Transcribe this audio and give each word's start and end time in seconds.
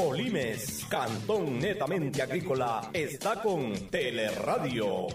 Colimes, 0.00 0.86
Cantón 0.88 1.58
Netamente 1.58 2.22
Agrícola, 2.22 2.90
está 2.94 3.42
con 3.42 3.74
Teleradio. 3.90 5.08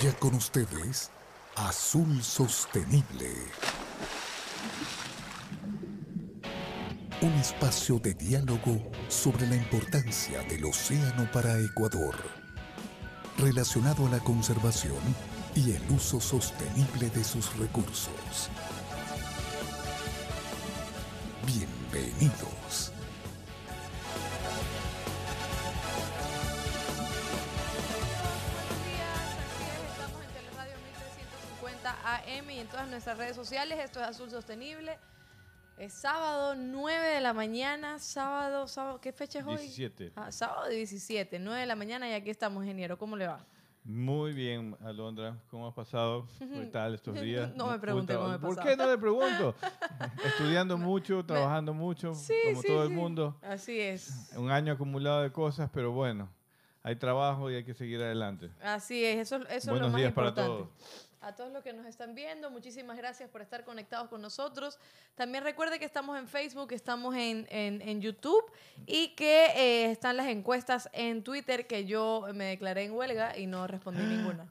Ya 0.00 0.12
con 0.20 0.34
ustedes, 0.34 1.10
Azul 1.56 2.22
Sostenible. 2.22 3.32
Un 7.22 7.32
espacio 7.32 7.98
de 7.98 8.14
diálogo 8.14 8.88
sobre 9.08 9.48
la 9.48 9.56
importancia 9.56 10.42
del 10.44 10.64
océano 10.64 11.28
para 11.32 11.58
Ecuador, 11.58 12.14
relacionado 13.36 14.06
a 14.06 14.10
la 14.10 14.20
conservación 14.20 15.33
y 15.56 15.70
el 15.72 15.90
uso 15.90 16.20
sostenible 16.20 17.10
de 17.10 17.22
sus 17.22 17.56
recursos. 17.56 18.50
Bienvenidos. 21.46 22.92
Estamos 29.92 30.22
en 30.22 30.30
Teleradio 30.32 30.74
1350 30.76 31.96
AM 32.16 32.50
y 32.50 32.58
en 32.58 32.66
todas 32.66 32.88
nuestras 32.88 33.16
redes 33.16 33.36
sociales. 33.36 33.78
Esto 33.78 34.00
es 34.00 34.06
Azul 34.06 34.30
Sostenible. 34.30 34.98
Es 35.78 35.92
sábado 35.92 36.56
9 36.56 37.06
de 37.06 37.20
la 37.20 37.32
mañana, 37.32 38.00
sábado, 38.00 38.66
sábado, 38.66 39.00
¿qué 39.00 39.12
fecha 39.12 39.40
es 39.40 39.46
hoy? 39.46 39.58
17. 39.58 40.12
Ah, 40.16 40.32
sábado 40.32 40.68
17, 40.68 41.38
9 41.38 41.60
de 41.60 41.66
la 41.66 41.76
mañana 41.76 42.08
y 42.08 42.12
aquí 42.12 42.30
estamos, 42.30 42.64
ingeniero. 42.64 42.98
¿Cómo 42.98 43.16
le 43.16 43.28
va? 43.28 43.44
Muy 43.84 44.32
bien, 44.32 44.74
Alondra. 44.82 45.36
¿Cómo 45.50 45.68
has 45.68 45.74
pasado? 45.74 46.26
¿Qué 46.38 46.66
tal 46.72 46.94
estos 46.94 47.20
días? 47.20 47.54
No 47.54 47.66
me 47.66 47.78
pregunte 47.78 48.14
cómo 48.14 48.30
¿Por 48.38 48.56
pasado. 48.56 48.66
qué 48.66 48.76
no 48.78 48.90
le 48.90 48.96
pregunto? 48.96 49.54
Estudiando 50.24 50.78
mucho, 50.78 51.22
trabajando 51.22 51.74
mucho, 51.74 52.14
Sí, 52.14 52.32
como 52.46 52.62
sí, 52.62 52.68
todo 52.68 52.84
el 52.84 52.90
mundo. 52.90 53.36
Así 53.42 53.78
es. 53.78 54.32
Un 54.38 54.50
año 54.50 54.72
acumulado 54.72 55.20
de 55.20 55.30
cosas, 55.32 55.68
pero 55.70 55.92
bueno, 55.92 56.30
hay 56.82 56.96
trabajo 56.96 57.50
y 57.50 57.56
hay 57.56 57.64
que 57.64 57.74
seguir 57.74 58.00
adelante. 58.00 58.50
Así 58.62 59.04
es, 59.04 59.18
eso, 59.18 59.36
eso 59.42 59.48
es 59.50 59.66
lo 59.66 59.72
Buenos 59.72 59.92
más 59.92 60.00
días 60.00 60.12
para 60.14 60.34
todos. 60.34 60.68
A 61.26 61.34
todos 61.34 61.50
los 61.52 61.62
que 61.62 61.72
nos 61.72 61.86
están 61.86 62.14
viendo, 62.14 62.50
muchísimas 62.50 62.96
gracias 62.98 63.30
por 63.30 63.40
estar 63.40 63.64
conectados 63.64 64.08
con 64.08 64.20
nosotros. 64.20 64.78
También 65.14 65.42
recuerde 65.42 65.78
que 65.78 65.86
estamos 65.86 66.18
en 66.18 66.28
Facebook, 66.28 66.72
estamos 66.72 67.14
en, 67.16 67.46
en- 67.50 67.80
en 67.80 68.00
YouTube 68.02 68.44
y 68.86 69.14
que 69.16 69.46
eh, 69.56 69.90
están 69.90 70.18
las 70.18 70.26
encuestas 70.26 70.88
en 70.92 71.22
Twitter 71.22 71.66
que 71.66 71.86
yo 71.86 72.26
me 72.34 72.44
declaré 72.44 72.84
en 72.84 72.92
huelga 72.92 73.38
y 73.38 73.46
no 73.46 73.66
respondí 73.66 74.02
ninguna. 74.02 74.50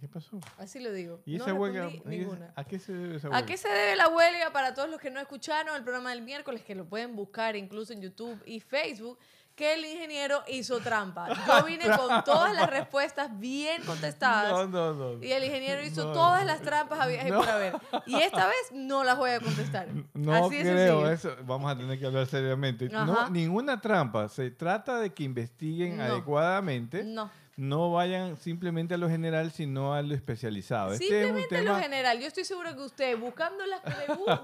¿Qué 0.00 0.08
pasó? 0.08 0.40
Así 0.58 0.78
lo 0.80 0.92
digo. 0.92 1.20
¿Y 1.26 1.36
no 1.38 1.44
esa 1.44 1.54
huelga? 1.54 1.86
respondí 1.88 2.16
¿y 2.16 2.18
ninguna. 2.20 2.52
¿A 2.56 2.64
qué 2.64 2.78
se 2.78 2.92
debe 2.92 3.16
esa 3.16 3.28
huelga? 3.28 3.38
¿A 3.38 3.46
qué 3.46 3.56
se 3.56 3.68
debe 3.68 3.96
la 3.96 4.08
huelga 4.08 4.52
para 4.52 4.74
todos 4.74 4.88
los 4.88 5.00
que 5.00 5.10
no 5.10 5.18
escucharon 5.20 5.74
el 5.76 5.82
programa 5.82 6.10
del 6.10 6.22
miércoles, 6.22 6.62
que 6.62 6.74
lo 6.74 6.84
pueden 6.84 7.16
buscar 7.16 7.56
incluso 7.56 7.92
en 7.92 8.02
YouTube 8.02 8.40
y 8.46 8.60
Facebook? 8.60 9.18
Que 9.54 9.74
el 9.74 9.84
ingeniero 9.84 10.42
hizo 10.48 10.80
trampa. 10.80 11.28
Yo 11.46 11.64
vine 11.64 11.84
con 11.96 12.24
todas 12.24 12.54
las 12.54 12.70
respuestas 12.70 13.38
bien 13.38 13.82
contestadas. 13.84 14.50
No, 14.50 14.66
no, 14.66 14.94
no. 15.16 15.22
Y 15.22 15.30
el 15.32 15.44
ingeniero 15.44 15.82
hizo 15.84 16.06
No. 16.06 16.12
todas 16.12 16.44
las 16.46 16.62
trampas 16.62 16.98
habidas 17.00 17.26
y 17.26 17.30
No. 17.30 17.38
por 17.38 17.48
haber. 17.50 17.74
Y 18.06 18.14
esta 18.16 18.46
vez 18.46 18.56
no 18.72 19.04
las 19.04 19.18
voy 19.18 19.30
a 19.30 19.40
contestar. 19.40 19.88
No 20.14 20.34
Así 20.34 20.58
creo, 20.60 21.08
eso 21.10 21.36
vamos 21.44 21.70
a 21.70 21.76
tener 21.76 21.98
que 21.98 22.06
hablar 22.06 22.26
seriamente. 22.26 22.90
Ajá. 22.94 23.04
No, 23.04 23.28
ninguna 23.30 23.80
trampa. 23.80 24.28
Se 24.28 24.50
trata 24.50 24.98
de 25.00 25.12
que 25.12 25.22
investiguen 25.24 26.00
adecuadamente. 26.00 27.04
No. 27.04 27.30
No 27.62 27.92
vayan 27.92 28.36
simplemente 28.36 28.94
a 28.94 28.96
lo 28.98 29.08
general, 29.08 29.52
sino 29.52 29.94
a 29.94 30.02
lo 30.02 30.16
especializado. 30.16 30.94
Este 30.94 31.04
es 31.04 31.10
un 31.12 31.36
Simplemente 31.38 31.56
tema- 31.56 31.76
lo 31.76 31.82
general. 31.84 32.18
Yo 32.18 32.26
estoy 32.26 32.44
seguro 32.44 32.74
que 32.74 32.82
usted, 32.82 33.16
buscando 33.16 33.64
las, 33.66 33.80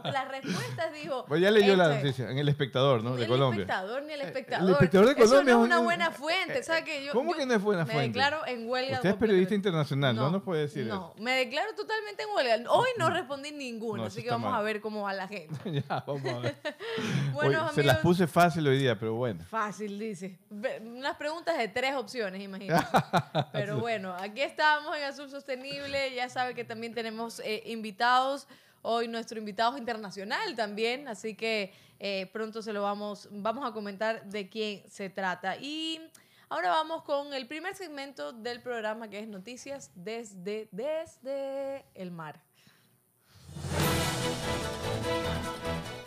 las 0.04 0.28
respuestas, 0.28 0.92
dijo. 0.92 1.24
Pues 1.26 1.40
ya 1.40 1.50
leyó 1.50 1.74
la 1.74 1.86
este, 1.94 1.96
noticia 2.04 2.30
en 2.30 2.38
El 2.38 2.48
Espectador, 2.48 3.02
¿no? 3.02 3.10
Ni 3.10 3.16
de 3.16 3.22
el 3.24 3.28
Colombia. 3.28 3.62
espectador 3.62 4.02
ni 4.04 4.12
el 4.12 4.20
El 4.20 4.26
espectador. 4.28 4.70
Espectador 4.70 5.06
de 5.08 5.12
Eso 5.14 5.30
Colombia 5.30 5.54
no 5.54 5.60
es 5.62 5.66
una 5.66 5.78
un- 5.80 5.84
buena 5.84 6.10
fuente. 6.12 6.62
¿sabe 6.62 6.84
que 6.84 7.04
yo, 7.04 7.12
¿Cómo 7.12 7.32
yo 7.32 7.38
que 7.38 7.46
no 7.46 7.54
es 7.54 7.60
buena 7.62 7.84
me 7.84 7.92
fuente? 7.92 8.08
declaro 8.20 8.46
en 8.46 8.68
huelga. 8.68 8.96
Usted 8.98 9.10
es 9.10 9.16
periodista 9.16 9.54
internacional, 9.56 10.14
no 10.14 10.30
nos 10.30 10.42
puede 10.44 10.60
decir 10.62 10.86
No, 10.86 11.12
me 11.18 11.32
declaro 11.32 11.74
totalmente 11.74 12.22
en 12.22 12.28
huelga. 12.36 12.70
Hoy 12.70 12.88
no 12.98 13.10
respondí 13.10 13.50
ninguna, 13.50 14.02
No, 14.02 14.06
así 14.06 14.20
eso 14.20 14.26
que 14.26 14.30
vamos 14.30 14.52
mal. 14.52 14.60
a 14.60 14.62
ver 14.62 14.80
cómo 14.80 15.02
va 15.02 15.12
la 15.12 15.26
gente. 15.26 15.52
eso. 15.64 15.68
ya, 15.88 16.04
vamos 16.06 16.24
a 16.24 16.38
ver. 16.38 16.54
Bueno, 17.32 17.64
Oye, 17.66 17.74
se 17.74 17.82
las 17.82 17.96
amigos- 17.96 18.02
puse 18.02 18.26
fácil 18.28 18.66
hoy 18.68 18.78
día, 18.78 18.96
pero 18.98 19.14
bueno. 19.14 19.44
Fácil, 19.50 19.98
dice. 19.98 20.38
Unas 20.82 21.16
preguntas 21.16 21.56
de 21.58 21.66
tres 21.68 21.94
opciones, 21.96 22.40
imagínate. 22.42 22.86
Pero 23.52 23.78
bueno, 23.78 24.14
aquí 24.14 24.40
estamos 24.40 24.96
en 24.96 25.04
Azul 25.04 25.30
Sostenible. 25.30 26.14
Ya 26.14 26.28
sabe 26.28 26.54
que 26.54 26.64
también 26.64 26.94
tenemos 26.94 27.40
eh, 27.40 27.62
invitados. 27.66 28.46
Hoy 28.82 29.08
nuestro 29.08 29.38
invitado 29.38 29.74
es 29.74 29.80
internacional 29.80 30.54
también, 30.54 31.08
así 31.08 31.34
que 31.34 31.72
eh, 31.98 32.30
pronto 32.32 32.62
se 32.62 32.72
lo 32.72 32.82
vamos, 32.82 33.28
vamos 33.30 33.68
a 33.68 33.72
comentar 33.72 34.24
de 34.24 34.48
quién 34.48 34.88
se 34.88 35.10
trata. 35.10 35.56
Y 35.56 36.00
ahora 36.48 36.70
vamos 36.70 37.02
con 37.02 37.34
el 37.34 37.46
primer 37.48 37.74
segmento 37.74 38.32
del 38.32 38.62
programa 38.62 39.08
que 39.08 39.18
es 39.18 39.28
Noticias 39.28 39.90
desde, 39.94 40.68
desde 40.70 41.84
el 41.94 42.10
mar. 42.10 42.40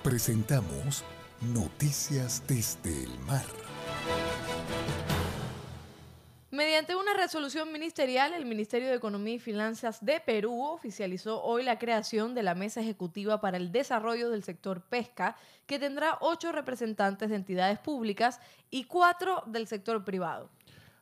Presentamos 0.04 1.04
Noticias 1.42 2.44
desde 2.48 3.04
el 3.04 3.20
mar. 3.20 3.46
Mediante 6.52 6.98
una 6.98 7.14
resolución 7.14 7.72
ministerial, 7.72 8.34
el 8.34 8.46
Ministerio 8.46 8.90
de 8.90 8.96
Economía 8.96 9.36
y 9.36 9.40
Finanzas 9.40 10.04
de 10.04 10.20
Perú 10.20 10.62
oficializó 10.66 11.42
hoy 11.42 11.64
la 11.64 11.80
creación 11.80 12.36
de 12.36 12.44
la 12.44 12.56
Mesa 12.56 12.82
Ejecutiva 12.82 13.40
para 13.40 13.56
el 13.56 13.72
Desarrollo 13.72 14.30
del 14.30 14.44
Sector 14.44 14.82
Pesca, 14.82 15.38
que 15.66 15.80
tendrá 15.80 16.18
ocho 16.20 16.52
representantes 16.52 17.30
de 17.30 17.38
entidades 17.38 17.80
públicas 17.80 18.42
y 18.70 18.84
cuatro 18.84 19.44
del 19.48 19.66
sector 19.66 20.04
privado. 20.04 20.50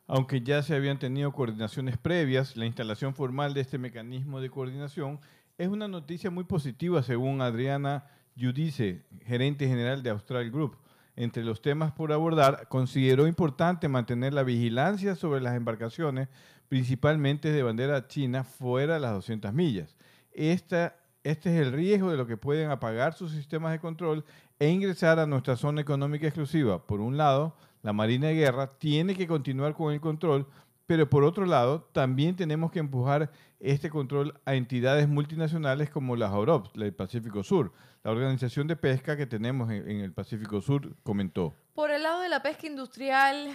Aunque 0.06 0.40
ya 0.40 0.62
se 0.62 0.76
habían 0.76 1.00
tenido 1.00 1.32
coordinaciones 1.32 1.98
previas, 1.98 2.56
la 2.56 2.66
instalación 2.66 3.16
formal 3.16 3.52
de 3.52 3.62
este 3.62 3.76
mecanismo 3.76 4.40
de 4.40 4.50
coordinación 4.50 5.18
es 5.58 5.66
una 5.66 5.88
noticia 5.88 6.30
muy 6.30 6.44
positiva 6.44 7.02
según 7.02 7.42
Adriana 7.42 8.06
Yudice, 8.36 9.02
gerente 9.24 9.66
general 9.66 10.04
de 10.04 10.10
Austral 10.10 10.48
Group. 10.52 10.76
Entre 11.16 11.44
los 11.44 11.60
temas 11.60 11.92
por 11.92 12.12
abordar, 12.12 12.68
consideró 12.68 13.26
importante 13.26 13.88
mantener 13.88 14.32
la 14.32 14.42
vigilancia 14.42 15.14
sobre 15.14 15.40
las 15.40 15.56
embarcaciones, 15.56 16.28
principalmente 16.68 17.52
de 17.52 17.62
bandera 17.62 18.06
china, 18.06 18.44
fuera 18.44 18.94
de 18.94 19.00
las 19.00 19.12
200 19.12 19.52
millas. 19.52 19.96
Esta, 20.32 20.96
este 21.24 21.54
es 21.54 21.66
el 21.66 21.72
riesgo 21.72 22.10
de 22.10 22.16
lo 22.16 22.26
que 22.26 22.36
pueden 22.36 22.70
apagar 22.70 23.14
sus 23.14 23.32
sistemas 23.32 23.72
de 23.72 23.80
control 23.80 24.24
e 24.58 24.68
ingresar 24.68 25.18
a 25.18 25.26
nuestra 25.26 25.56
zona 25.56 25.80
económica 25.80 26.26
exclusiva. 26.26 26.86
Por 26.86 27.00
un 27.00 27.16
lado, 27.16 27.56
la 27.82 27.92
Marina 27.92 28.28
de 28.28 28.34
Guerra 28.34 28.78
tiene 28.78 29.14
que 29.14 29.26
continuar 29.26 29.74
con 29.74 29.92
el 29.92 30.00
control, 30.00 30.46
pero 30.86 31.08
por 31.08 31.24
otro 31.24 31.46
lado, 31.46 31.88
también 31.92 32.36
tenemos 32.36 32.70
que 32.70 32.78
empujar 32.78 33.30
este 33.58 33.90
control 33.90 34.34
a 34.44 34.54
entidades 34.54 35.08
multinacionales 35.08 35.90
como 35.90 36.16
la 36.16 36.28
JOROP, 36.28 36.76
la 36.76 36.84
del 36.84 36.94
Pacífico 36.94 37.42
Sur. 37.42 37.72
La 38.02 38.10
organización 38.12 38.66
de 38.66 38.76
pesca 38.76 39.16
que 39.16 39.26
tenemos 39.26 39.70
en, 39.70 39.88
en 39.90 40.00
el 40.00 40.12
Pacífico 40.12 40.60
Sur 40.62 40.96
comentó. 41.02 41.54
Por 41.74 41.90
el 41.90 42.02
lado 42.02 42.20
de 42.20 42.28
la 42.30 42.42
pesca 42.42 42.66
industrial, 42.66 43.50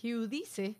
Giudice 0.00 0.76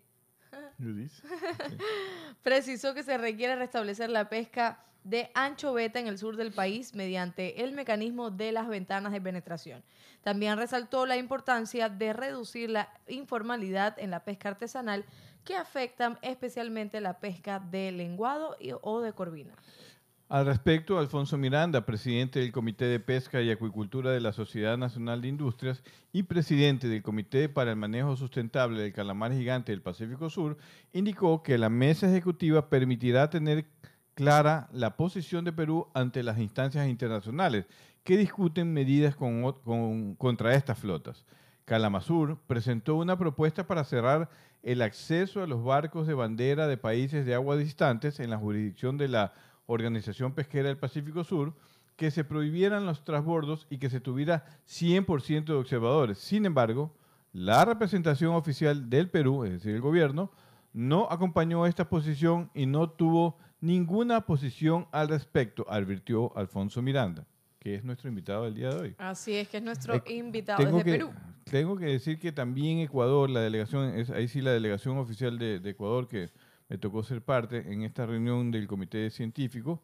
Yudice. 0.77 1.23
precisó 2.43 2.93
que 2.93 3.03
se 3.03 3.17
requiere 3.17 3.55
restablecer 3.55 4.09
la 4.09 4.29
pesca 4.29 4.83
de 5.03 5.31
anchoveta 5.33 5.99
en 5.99 6.07
el 6.07 6.17
sur 6.17 6.35
del 6.35 6.51
país 6.51 6.93
mediante 6.93 7.63
el 7.63 7.73
mecanismo 7.73 8.29
de 8.31 8.51
las 8.51 8.67
ventanas 8.67 9.11
de 9.11 9.21
penetración. 9.21 9.83
También 10.23 10.57
resaltó 10.57 11.05
la 11.05 11.17
importancia 11.17 11.89
de 11.89 12.13
reducir 12.13 12.69
la 12.69 12.89
informalidad 13.07 13.97
en 13.97 14.11
la 14.11 14.23
pesca 14.23 14.49
artesanal 14.49 15.05
que 15.43 15.55
afectan 15.55 16.19
especialmente 16.21 17.01
la 17.01 17.19
pesca 17.19 17.59
de 17.59 17.91
lenguado 17.91 18.55
y- 18.59 18.71
o 18.81 19.01
de 19.01 19.13
corvina. 19.13 19.53
Al 20.31 20.45
respecto, 20.45 20.97
Alfonso 20.97 21.37
Miranda, 21.37 21.85
presidente 21.85 22.39
del 22.39 22.53
Comité 22.53 22.85
de 22.85 23.01
Pesca 23.01 23.41
y 23.41 23.51
Acuicultura 23.51 24.11
de 24.11 24.21
la 24.21 24.31
Sociedad 24.31 24.77
Nacional 24.77 25.21
de 25.21 25.27
Industrias 25.27 25.83
y 26.13 26.23
presidente 26.23 26.87
del 26.87 27.03
Comité 27.03 27.49
para 27.49 27.71
el 27.71 27.75
Manejo 27.75 28.15
Sustentable 28.15 28.81
del 28.81 28.93
Calamar 28.93 29.33
Gigante 29.33 29.73
del 29.73 29.81
Pacífico 29.81 30.29
Sur, 30.29 30.57
indicó 30.93 31.43
que 31.43 31.57
la 31.57 31.67
mesa 31.67 32.09
ejecutiva 32.09 32.69
permitirá 32.69 33.29
tener 33.29 33.65
clara 34.13 34.69
la 34.71 34.95
posición 34.95 35.43
de 35.43 35.51
Perú 35.51 35.89
ante 35.93 36.23
las 36.23 36.39
instancias 36.39 36.87
internacionales 36.87 37.65
que 38.05 38.15
discuten 38.15 38.71
medidas 38.71 39.17
contra 39.17 40.55
estas 40.55 40.79
flotas. 40.79 41.25
Calamazur 41.65 42.39
presentó 42.47 42.95
una 42.95 43.17
propuesta 43.17 43.67
para 43.67 43.83
cerrar 43.83 44.29
el 44.63 44.81
acceso 44.81 45.43
a 45.43 45.47
los 45.47 45.61
barcos 45.61 46.07
de 46.07 46.13
bandera 46.13 46.67
de 46.67 46.77
países 46.77 47.25
de 47.25 47.35
aguas 47.35 47.59
distantes 47.59 48.21
en 48.21 48.29
la 48.29 48.37
jurisdicción 48.37 48.97
de 48.97 49.09
la 49.09 49.33
Organización 49.71 50.33
Pesquera 50.33 50.67
del 50.67 50.77
Pacífico 50.77 51.23
Sur, 51.23 51.53
que 51.95 52.11
se 52.11 52.23
prohibieran 52.23 52.85
los 52.85 53.03
transbordos 53.03 53.67
y 53.69 53.77
que 53.77 53.89
se 53.89 53.99
tuviera 53.99 54.45
100% 54.67 55.45
de 55.45 55.53
observadores. 55.53 56.17
Sin 56.17 56.45
embargo, 56.45 56.93
la 57.31 57.63
representación 57.63 58.33
oficial 58.33 58.89
del 58.89 59.09
Perú, 59.09 59.45
es 59.45 59.51
decir, 59.51 59.73
el 59.73 59.81
gobierno, 59.81 60.31
no 60.73 61.07
acompañó 61.09 61.65
esta 61.65 61.87
posición 61.89 62.49
y 62.53 62.65
no 62.65 62.89
tuvo 62.89 63.37
ninguna 63.61 64.25
posición 64.25 64.87
al 64.91 65.07
respecto, 65.07 65.65
advirtió 65.69 66.35
Alfonso 66.35 66.81
Miranda, 66.81 67.25
que 67.59 67.75
es 67.75 67.83
nuestro 67.83 68.09
invitado 68.09 68.45
del 68.45 68.55
día 68.55 68.69
de 68.69 68.81
hoy. 68.81 68.95
Así 68.97 69.35
es, 69.35 69.47
que 69.47 69.57
es 69.57 69.63
nuestro 69.63 69.95
Eh, 69.95 70.15
invitado 70.15 70.63
desde 70.63 70.83
que, 70.83 70.91
Perú. 70.91 71.11
Tengo 71.45 71.77
que 71.77 71.85
decir 71.85 72.19
que 72.19 72.31
también 72.31 72.79
Ecuador, 72.79 73.29
la 73.29 73.41
delegación, 73.41 73.95
es, 73.95 74.09
ahí 74.09 74.27
sí 74.27 74.41
la 74.41 74.51
delegación 74.51 74.97
oficial 74.97 75.37
de, 75.37 75.59
de 75.59 75.69
Ecuador, 75.69 76.07
que 76.07 76.29
me 76.71 76.77
tocó 76.77 77.03
ser 77.03 77.21
parte 77.21 77.69
en 77.73 77.81
esta 77.81 78.05
reunión 78.05 78.49
del 78.49 78.65
Comité 78.65 79.09
Científico 79.09 79.83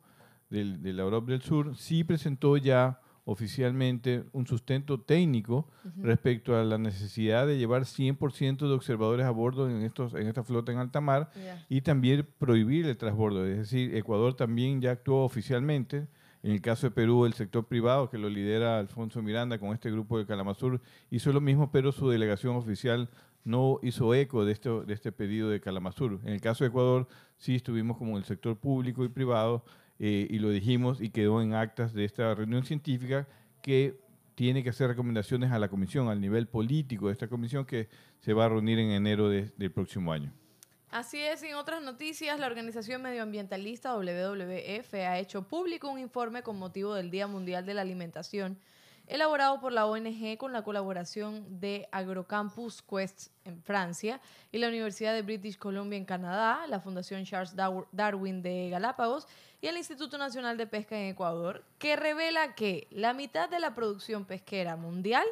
del, 0.50 0.82
de 0.82 0.94
la 0.94 1.04
Europa 1.04 1.32
del 1.32 1.42
Sur, 1.42 1.76
sí 1.76 2.06
presentó 2.06 2.56
ya 2.56 3.02
oficialmente 3.26 4.24
un 4.32 4.48
sustento 4.48 5.02
técnico 5.02 5.68
respecto 6.02 6.56
a 6.56 6.64
la 6.64 6.78
necesidad 6.78 7.46
de 7.46 7.58
llevar 7.58 7.82
100% 7.82 8.60
de 8.70 8.74
observadores 8.74 9.26
a 9.26 9.32
bordo 9.32 9.70
en, 9.70 9.82
estos, 9.82 10.14
en 10.14 10.28
esta 10.28 10.46
flota 10.46 10.72
en 10.72 10.78
alta 10.78 11.02
mar 11.02 11.30
Ya. 11.36 11.66
y 11.68 11.82
también 11.82 12.26
prohibir 12.38 12.86
el 12.86 12.96
transbordo. 12.96 13.46
Es 13.46 13.58
decir, 13.58 13.94
Ecuador 13.94 14.36
también 14.36 14.80
ya 14.80 14.92
actuó 14.92 15.26
oficialmente. 15.26 16.08
En 16.42 16.52
el 16.52 16.62
caso 16.62 16.88
de 16.88 16.92
Perú, 16.92 17.26
el 17.26 17.34
sector 17.34 17.66
privado, 17.66 18.10
que 18.10 18.18
lo 18.18 18.30
lidera 18.30 18.80
Alfonso 18.80 19.22
Miranda 19.22 19.58
con 19.60 19.74
este 19.74 19.92
grupo 19.92 20.18
de 20.20 20.26
Kalamazur, 20.26 20.80
hizo 21.10 21.34
lo 21.34 21.42
mismo, 21.42 21.70
pero 21.70 21.92
su 21.92 22.08
delegación 22.10 22.56
oficial 22.56 23.10
no 23.48 23.80
hizo 23.82 24.14
eco 24.14 24.44
de 24.46 24.52
este, 24.52 24.70
de 24.70 24.94
este 24.94 25.12
pedido 25.12 25.50
de 25.50 25.60
Kalamazur. 25.62 26.20
En 26.24 26.34
el 26.34 26.42
caso 26.42 26.64
de 26.64 26.68
Ecuador, 26.70 27.08
sí 27.38 27.56
estuvimos 27.56 27.98
como 27.98 28.18
el 28.18 28.26
sector 28.26 28.58
público 28.58 29.04
y 29.06 29.10
privado 29.10 29.64
eh, 30.00 30.28
y 30.30 30.40
lo 30.40 30.50
dijimos 30.50 31.02
y 31.02 31.10
quedó 31.10 31.42
en 31.42 31.54
actas 31.54 31.94
de 31.94 32.04
esta 32.06 32.36
reunión 32.36 32.64
científica 32.66 33.28
que 33.62 34.00
tiene 34.36 34.64
que 34.64 34.70
hacer 34.70 34.90
recomendaciones 34.90 35.52
a 35.52 35.60
la 35.60 35.70
comisión, 35.70 36.10
al 36.10 36.20
nivel 36.22 36.48
político 36.48 37.08
de 37.08 37.14
esta 37.14 37.28
comisión 37.28 37.66
que 37.66 37.88
se 38.20 38.34
va 38.34 38.46
a 38.46 38.50
reunir 38.50 38.78
en 38.80 38.92
enero 38.92 39.30
de- 39.30 39.50
del 39.58 39.72
próximo 39.72 40.12
año. 40.12 40.32
Así 40.90 41.18
es, 41.20 41.42
en 41.44 41.56
otras 41.56 41.82
noticias, 41.84 42.40
la 42.40 42.48
organización 42.48 43.02
medioambientalista 43.02 43.96
WWF 43.96 44.94
ha 44.94 45.20
hecho 45.20 45.48
público 45.48 45.90
un 45.90 46.00
informe 46.00 46.44
con 46.44 46.58
motivo 46.60 46.94
del 46.94 47.10
Día 47.12 47.28
Mundial 47.28 47.66
de 47.66 47.74
la 47.74 47.82
Alimentación, 47.82 48.58
elaborado 49.08 49.60
por 49.60 49.72
la 49.72 49.86
ONG 49.86 50.38
con 50.38 50.54
la 50.54 50.64
colaboración 50.64 51.60
de 51.60 51.88
Agrocampus 51.92 52.82
Quest 52.82 53.30
en 53.46 53.62
Francia 53.64 54.20
y 54.52 54.58
la 54.58 54.68
Universidad 54.68 55.14
de 55.14 55.22
British 55.22 55.58
Columbia 55.58 55.98
en 55.98 56.06
Canadá, 56.06 56.68
la 56.68 56.80
Fundación 56.80 57.24
Charles 57.26 57.56
Dar- 57.56 57.88
Darwin 57.92 58.42
de 58.42 58.70
Galápagos 58.70 59.28
y 59.62 59.68
el 59.68 59.78
Instituto 59.78 60.18
Nacional 60.18 60.58
de 60.58 60.68
Pesca 60.68 60.98
en 61.00 61.08
Ecuador, 61.08 61.64
que 61.80 61.96
revela 61.96 62.54
que 62.54 62.88
la 62.92 63.14
mitad 63.14 63.50
de 63.50 63.60
la 63.60 63.74
producción 63.74 64.26
pesquera 64.26 64.76
mundial 64.76 65.26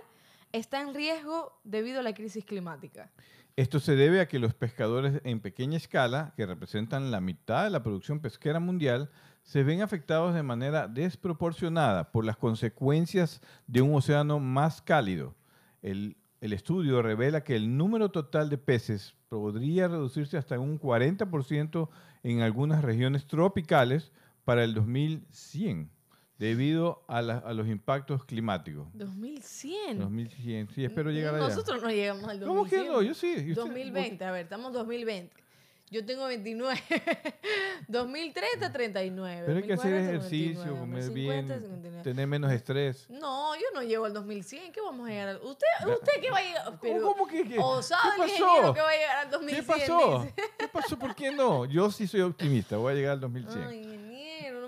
está 0.52 0.82
en 0.82 0.94
riesgo 0.94 1.52
debido 1.64 2.00
a 2.00 2.04
la 2.04 2.14
crisis 2.14 2.46
climática. 2.46 3.12
Esto 3.58 3.80
se 3.80 3.96
debe 3.96 4.20
a 4.20 4.28
que 4.28 4.38
los 4.38 4.54
pescadores 4.54 5.22
en 5.24 5.40
pequeña 5.40 5.78
escala, 5.78 6.34
que 6.36 6.46
representan 6.46 7.10
la 7.10 7.22
mitad 7.22 7.64
de 7.64 7.70
la 7.70 7.84
producción 7.84 8.20
pesquera 8.20 8.60
mundial, 8.60 9.10
se 9.44 9.64
ven 9.64 9.82
afectados 9.82 10.34
de 10.34 10.44
manera 10.44 10.90
desproporcionada 10.90 12.12
por 12.12 12.26
las 12.26 12.36
consecuencias 12.36 13.42
de 13.66 13.82
un 13.82 13.96
océano 13.96 14.40
más 14.40 14.82
cálido. 14.82 15.36
El, 15.82 16.18
estudio 16.42 17.02
revela 17.02 17.44
que 17.44 17.56
el 17.56 17.78
número 17.78 18.12
total 18.12 18.50
de 18.50 18.58
peces 18.58 19.16
podría 19.30 19.88
reducirse 19.88 20.38
hasta 20.38 20.60
un 20.60 20.80
40% 20.80 21.90
en 22.24 22.42
algunas 22.42 22.84
regiones 22.84 23.26
tropicales 23.26 24.12
para 24.44 24.64
el 24.64 24.74
2100, 24.74 25.90
debido 26.38 27.04
a, 27.08 27.22
la- 27.22 27.38
a 27.38 27.54
los 27.54 27.68
impactos 27.68 28.26
climáticos. 28.26 28.88
2100. 28.94 30.00
2100, 30.00 30.70
sí, 30.74 30.84
espero 30.86 31.12
llegar 31.12 31.36
allá. 31.36 31.48
Nosotros 31.48 31.82
no 31.82 31.90
llegamos 31.90 32.24
al 32.30 32.40
2100. 32.40 32.48
¿Cómo 32.48 32.70
que 32.70 32.90
no? 32.90 33.02
Yo 33.02 33.14
sí. 33.14 33.28
¿Y 33.48 33.52
usted? 33.52 33.56
2020, 33.64 34.26
a 34.26 34.32
ver, 34.32 34.44
estamos 34.44 34.74
2020. 34.74 35.44
Yo 35.92 36.04
tengo 36.04 36.26
29. 36.26 36.82
2030, 37.88 38.72
39. 38.72 39.44
Pero 39.46 39.58
hay 39.58 39.64
que 39.64 39.74
hacer 39.74 39.92
2040, 39.92 40.10
ejercicio, 40.10 40.64
59, 40.64 40.80
comer 40.80 41.04
2050, 41.04 41.54
bien, 41.54 41.64
59. 41.64 42.04
tener 42.04 42.28
menos 42.28 42.52
estrés. 42.52 43.10
No, 43.10 43.56
yo 43.56 43.66
no 43.74 43.84
llego 43.84 44.06
al 44.06 44.14
2100. 44.14 44.72
¿Qué 44.72 44.82
vamos 44.82 45.08
a 45.08 45.12
llegar 45.12 45.28
al... 45.30 45.36
¿Usted, 45.38 45.68
usted 45.88 46.12
qué 46.22 46.32
va 46.32 46.38
a 46.38 46.42
llegar? 46.42 46.80
Pero, 46.82 47.04
¿Cómo 47.04 47.28
que 47.28 47.44
qué? 47.48 47.58
O 47.60 47.82
sabe 47.84 48.16
¿Qué 48.16 48.22
pasó? 48.40 48.74
que 48.74 48.82
va 48.82 48.90
a 48.90 48.94
llegar 48.98 49.18
al 49.18 49.26
¿Qué 49.26 49.32
2100. 49.62 49.66
pasó? 49.66 50.22
dice. 50.24 50.34
¿Qué 50.58 50.68
pasó? 50.68 50.98
¿Por 51.00 51.16
qué 51.16 51.32
no? 51.32 51.66
Yo 51.66 51.92
sí 51.92 52.08
soy 52.08 52.22
optimista, 52.22 52.78
voy 52.78 52.94
a 52.94 52.96
llegar 52.96 53.12
al 53.14 53.20
2100. 53.22 53.68
Ay, 53.68 54.05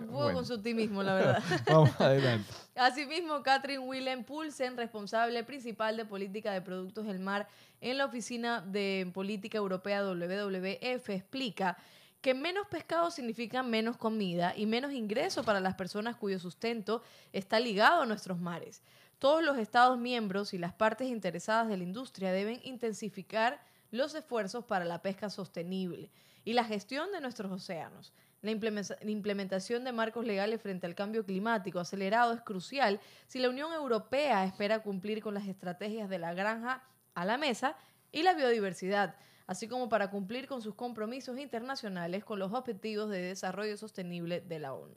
no 0.01 0.07
puedo 0.07 0.23
Bueno. 0.23 0.37
con 0.37 0.45
su 0.45 0.53
optimismo, 0.55 1.03
la 1.03 1.13
verdad. 1.15 1.43
Vamos 1.67 1.99
adelante. 2.01 2.51
Asimismo, 2.75 3.41
Catherine 3.43 3.79
Willem 3.79 4.23
Poulsen, 4.23 4.77
responsable 4.77 5.43
principal 5.43 5.97
de 5.97 6.05
política 6.05 6.51
de 6.51 6.61
productos 6.61 7.05
del 7.05 7.19
mar 7.19 7.47
en 7.81 7.97
la 7.97 8.05
Oficina 8.05 8.61
de 8.61 9.09
Política 9.13 9.57
Europea 9.57 10.03
WWF, 10.03 11.09
explica 11.09 11.77
que 12.21 12.33
menos 12.33 12.67
pescado 12.67 13.11
significa 13.11 13.63
menos 13.63 13.97
comida 13.97 14.53
y 14.55 14.65
menos 14.65 14.91
ingreso 14.91 15.43
para 15.43 15.59
las 15.59 15.75
personas 15.75 16.15
cuyo 16.15 16.39
sustento 16.39 17.01
está 17.31 17.59
ligado 17.59 18.01
a 18.01 18.05
nuestros 18.05 18.39
mares. 18.39 18.81
Todos 19.19 19.43
los 19.43 19.57
Estados 19.57 19.97
miembros 19.97 20.53
y 20.53 20.57
las 20.57 20.73
partes 20.73 21.07
interesadas 21.07 21.67
de 21.69 21.77
la 21.77 21.83
industria 21.83 22.31
deben 22.31 22.59
intensificar 22.63 23.59
los 23.91 24.13
esfuerzos 24.15 24.65
para 24.65 24.85
la 24.85 25.01
pesca 25.01 25.29
sostenible 25.29 26.09
y 26.43 26.53
la 26.53 26.63
gestión 26.63 27.11
de 27.11 27.21
nuestros 27.21 27.51
océanos. 27.51 28.13
La 28.41 28.51
implementa- 28.51 28.98
la 29.01 29.12
implementación 29.12 29.84
de 29.84 29.91
marcos 29.91 30.25
legales 30.25 30.62
frente 30.62 30.86
al 30.86 30.96
cambio 30.96 31.25
climático 31.25 31.79
acelerado 31.79 32.34
es 32.34 32.41
crucial 32.41 33.00
si 33.27 33.39
la 33.39 33.50
Unión 33.50 33.74
Europea 33.74 34.44
espera 34.46 34.84
cumplir 34.84 35.22
con 35.22 35.34
las 35.34 35.48
estrategias 35.48 36.10
de 36.10 36.20
la 36.20 36.34
granja 36.34 36.84
a 37.15 37.25
la 37.25 37.38
mesa 37.38 37.75
y 38.12 38.22
la 38.24 38.36
biodiversidad, 38.36 39.15
así 39.48 39.67
como 39.67 39.89
para 39.89 40.12
cumplir 40.12 40.48
con 40.48 40.62
sus 40.62 40.75
compromisos 40.75 41.39
internacionales 41.39 42.24
con 42.24 42.38
los 42.38 42.53
objetivos 42.53 43.10
de 43.10 43.22
desarrollo 43.22 43.75
sostenible 43.75 44.41
de 44.41 44.60
la 44.60 44.74
ONU. 44.74 44.96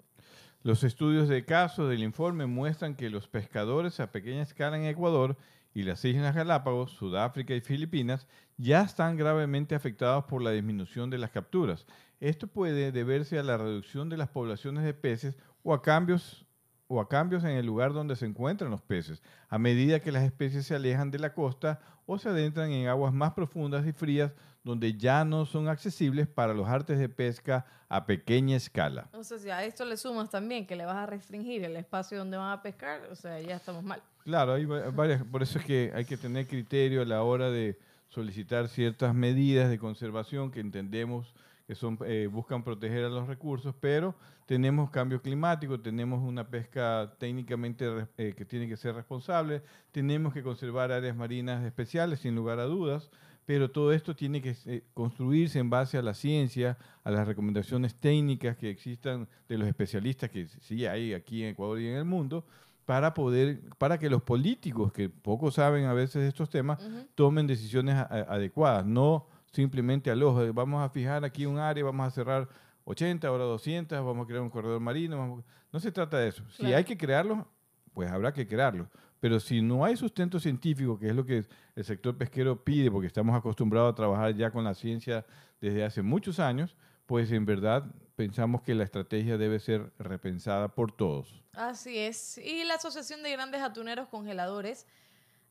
Los 0.62 0.84
estudios 0.84 1.26
de 1.28 1.46
caso 1.46 1.88
del 1.88 2.02
informe 2.02 2.44
muestran 2.44 2.94
que 2.94 3.08
los 3.08 3.26
pescadores 3.26 3.98
a 4.00 4.12
pequeña 4.12 4.42
escala 4.42 4.76
en 4.76 4.84
Ecuador 4.84 5.38
y 5.72 5.84
las 5.84 6.04
Islas 6.04 6.34
Galápagos, 6.34 6.90
Sudáfrica 6.90 7.54
y 7.54 7.62
Filipinas 7.62 8.26
ya 8.58 8.82
están 8.82 9.16
gravemente 9.16 9.74
afectados 9.74 10.24
por 10.24 10.42
la 10.42 10.50
disminución 10.50 11.08
de 11.08 11.16
las 11.16 11.30
capturas. 11.30 11.86
Esto 12.20 12.46
puede 12.46 12.92
deberse 12.92 13.38
a 13.38 13.42
la 13.42 13.56
reducción 13.56 14.08
de 14.08 14.16
las 14.18 14.28
poblaciones 14.28 14.84
de 14.84 14.94
peces 14.94 15.36
o 15.62 15.72
a 15.74 15.82
cambios 15.82 16.46
o 16.92 17.00
a 17.00 17.08
cambios 17.08 17.44
en 17.44 17.50
el 17.50 17.64
lugar 17.66 17.92
donde 17.92 18.16
se 18.16 18.26
encuentran 18.26 18.68
los 18.70 18.82
peces, 18.82 19.22
a 19.48 19.58
medida 19.58 20.00
que 20.00 20.10
las 20.10 20.24
especies 20.24 20.66
se 20.66 20.74
alejan 20.74 21.12
de 21.12 21.20
la 21.20 21.32
costa 21.34 21.78
o 22.04 22.18
se 22.18 22.28
adentran 22.28 22.72
en 22.72 22.88
aguas 22.88 23.12
más 23.14 23.32
profundas 23.32 23.86
y 23.86 23.92
frías 23.92 24.32
donde 24.64 24.94
ya 24.98 25.24
no 25.24 25.46
son 25.46 25.68
accesibles 25.68 26.26
para 26.26 26.52
los 26.52 26.66
artes 26.68 26.98
de 26.98 27.08
pesca 27.08 27.64
a 27.88 28.04
pequeña 28.06 28.56
escala. 28.56 29.08
O 29.12 29.22
sea, 29.22 29.38
si 29.38 29.48
a 29.50 29.64
esto 29.64 29.84
le 29.84 29.96
sumas 29.96 30.30
también 30.30 30.66
que 30.66 30.74
le 30.74 30.84
vas 30.84 30.96
a 30.96 31.06
restringir 31.06 31.62
el 31.64 31.76
espacio 31.76 32.18
donde 32.18 32.36
van 32.36 32.50
a 32.50 32.60
pescar, 32.60 33.02
o 33.10 33.14
sea, 33.14 33.40
ya 33.40 33.54
estamos 33.56 33.84
mal. 33.84 34.02
Claro, 34.24 34.54
hay 34.54 34.64
va- 34.64 34.90
varias, 34.90 35.22
por 35.22 35.42
eso 35.44 35.60
es 35.60 35.64
que 35.64 35.92
hay 35.94 36.04
que 36.04 36.16
tener 36.16 36.48
criterio 36.48 37.02
a 37.02 37.04
la 37.06 37.22
hora 37.22 37.50
de 37.50 37.78
solicitar 38.08 38.68
ciertas 38.68 39.14
medidas 39.14 39.70
de 39.70 39.78
conservación 39.78 40.50
que 40.50 40.58
entendemos 40.58 41.32
que 41.70 41.76
son 41.76 41.96
eh, 42.04 42.28
buscan 42.28 42.64
proteger 42.64 43.04
a 43.04 43.08
los 43.08 43.28
recursos, 43.28 43.72
pero 43.78 44.16
tenemos 44.44 44.90
cambio 44.90 45.22
climático, 45.22 45.78
tenemos 45.78 46.20
una 46.20 46.48
pesca 46.48 47.14
técnicamente 47.16 48.08
eh, 48.18 48.34
que 48.36 48.44
tiene 48.44 48.66
que 48.66 48.76
ser 48.76 48.96
responsable, 48.96 49.62
tenemos 49.92 50.34
que 50.34 50.42
conservar 50.42 50.90
áreas 50.90 51.14
marinas 51.14 51.64
especiales, 51.64 52.18
sin 52.18 52.34
lugar 52.34 52.58
a 52.58 52.64
dudas, 52.64 53.08
pero 53.46 53.70
todo 53.70 53.92
esto 53.92 54.16
tiene 54.16 54.42
que 54.42 54.56
eh, 54.66 54.82
construirse 54.94 55.60
en 55.60 55.70
base 55.70 55.96
a 55.96 56.02
la 56.02 56.14
ciencia, 56.14 56.76
a 57.04 57.10
las 57.12 57.24
recomendaciones 57.28 57.94
técnicas 57.94 58.56
que 58.56 58.68
existan 58.68 59.28
de 59.48 59.56
los 59.56 59.68
especialistas 59.68 60.28
que 60.28 60.48
sí 60.48 60.86
hay 60.86 61.14
aquí 61.14 61.44
en 61.44 61.50
Ecuador 61.50 61.78
y 61.80 61.86
en 61.86 61.94
el 61.98 62.04
mundo, 62.04 62.44
para 62.84 63.14
poder, 63.14 63.60
para 63.78 63.96
que 63.96 64.10
los 64.10 64.22
políticos 64.22 64.92
que 64.92 65.08
poco 65.08 65.52
saben 65.52 65.84
a 65.84 65.92
veces 65.92 66.22
de 66.22 66.26
estos 66.26 66.50
temas 66.50 66.84
Ujú. 66.84 67.06
tomen 67.14 67.46
decisiones 67.46 67.94
a- 67.94 68.06
adecuadas, 68.28 68.84
no 68.84 69.28
simplemente 69.52 70.10
al 70.10 70.22
ojo, 70.22 70.42
de, 70.42 70.52
vamos 70.52 70.82
a 70.82 70.88
fijar 70.88 71.24
aquí 71.24 71.46
un 71.46 71.58
área, 71.58 71.84
vamos 71.84 72.06
a 72.06 72.10
cerrar 72.10 72.48
80, 72.84 73.26
ahora 73.28 73.44
200, 73.44 74.04
vamos 74.04 74.24
a 74.24 74.26
crear 74.26 74.42
un 74.42 74.50
corredor 74.50 74.80
marino, 74.80 75.18
vamos- 75.18 75.44
no 75.72 75.80
se 75.80 75.92
trata 75.92 76.18
de 76.18 76.28
eso. 76.28 76.42
Si 76.50 76.72
hay 76.72 76.84
que 76.84 76.96
crearlo, 76.96 77.46
pues 77.92 78.10
habrá 78.10 78.32
que 78.32 78.46
crearlo. 78.46 78.88
Pero 79.20 79.38
si 79.38 79.60
no 79.60 79.84
hay 79.84 79.96
sustento 79.96 80.40
científico, 80.40 80.98
que 80.98 81.08
es 81.10 81.14
lo 81.14 81.24
que 81.26 81.44
el 81.76 81.84
sector 81.84 82.16
pesquero 82.16 82.64
pide, 82.64 82.90
porque 82.90 83.06
estamos 83.06 83.36
acostumbrados 83.36 83.92
a 83.92 83.94
trabajar 83.94 84.34
ya 84.34 84.50
con 84.50 84.64
la 84.64 84.74
ciencia 84.74 85.26
desde 85.60 85.84
hace 85.84 86.00
muchos 86.02 86.40
años, 86.40 86.74
pues 87.06 87.30
en 87.32 87.44
verdad 87.44 87.84
pensamos 88.16 88.62
que 88.62 88.74
la 88.74 88.84
estrategia 88.84 89.36
debe 89.36 89.58
ser 89.60 89.92
repensada 89.98 90.68
por 90.68 90.92
todos. 90.92 91.42
Así 91.52 91.98
es. 91.98 92.38
Y 92.38 92.64
la 92.64 92.74
Asociación 92.74 93.22
de 93.22 93.32
Grandes 93.32 93.60
Atuneros 93.60 94.08
Congeladores 94.08 94.86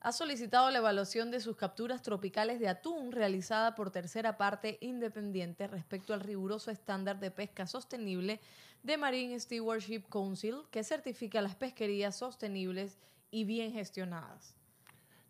ha 0.01 0.11
solicitado 0.11 0.71
la 0.71 0.77
evaluación 0.77 1.29
de 1.29 1.41
sus 1.41 1.57
capturas 1.57 2.01
tropicales 2.01 2.59
de 2.59 2.69
atún 2.69 3.11
realizada 3.11 3.75
por 3.75 3.91
tercera 3.91 4.37
parte 4.37 4.77
independiente 4.81 5.67
respecto 5.67 6.13
al 6.13 6.21
riguroso 6.21 6.71
estándar 6.71 7.19
de 7.19 7.31
pesca 7.31 7.67
sostenible 7.67 8.39
de 8.83 8.97
Marine 8.97 9.37
Stewardship 9.39 10.03
Council 10.09 10.55
que 10.71 10.83
certifica 10.83 11.41
las 11.41 11.55
pesquerías 11.55 12.15
sostenibles 12.17 12.97
y 13.29 13.43
bien 13.43 13.73
gestionadas. 13.73 14.55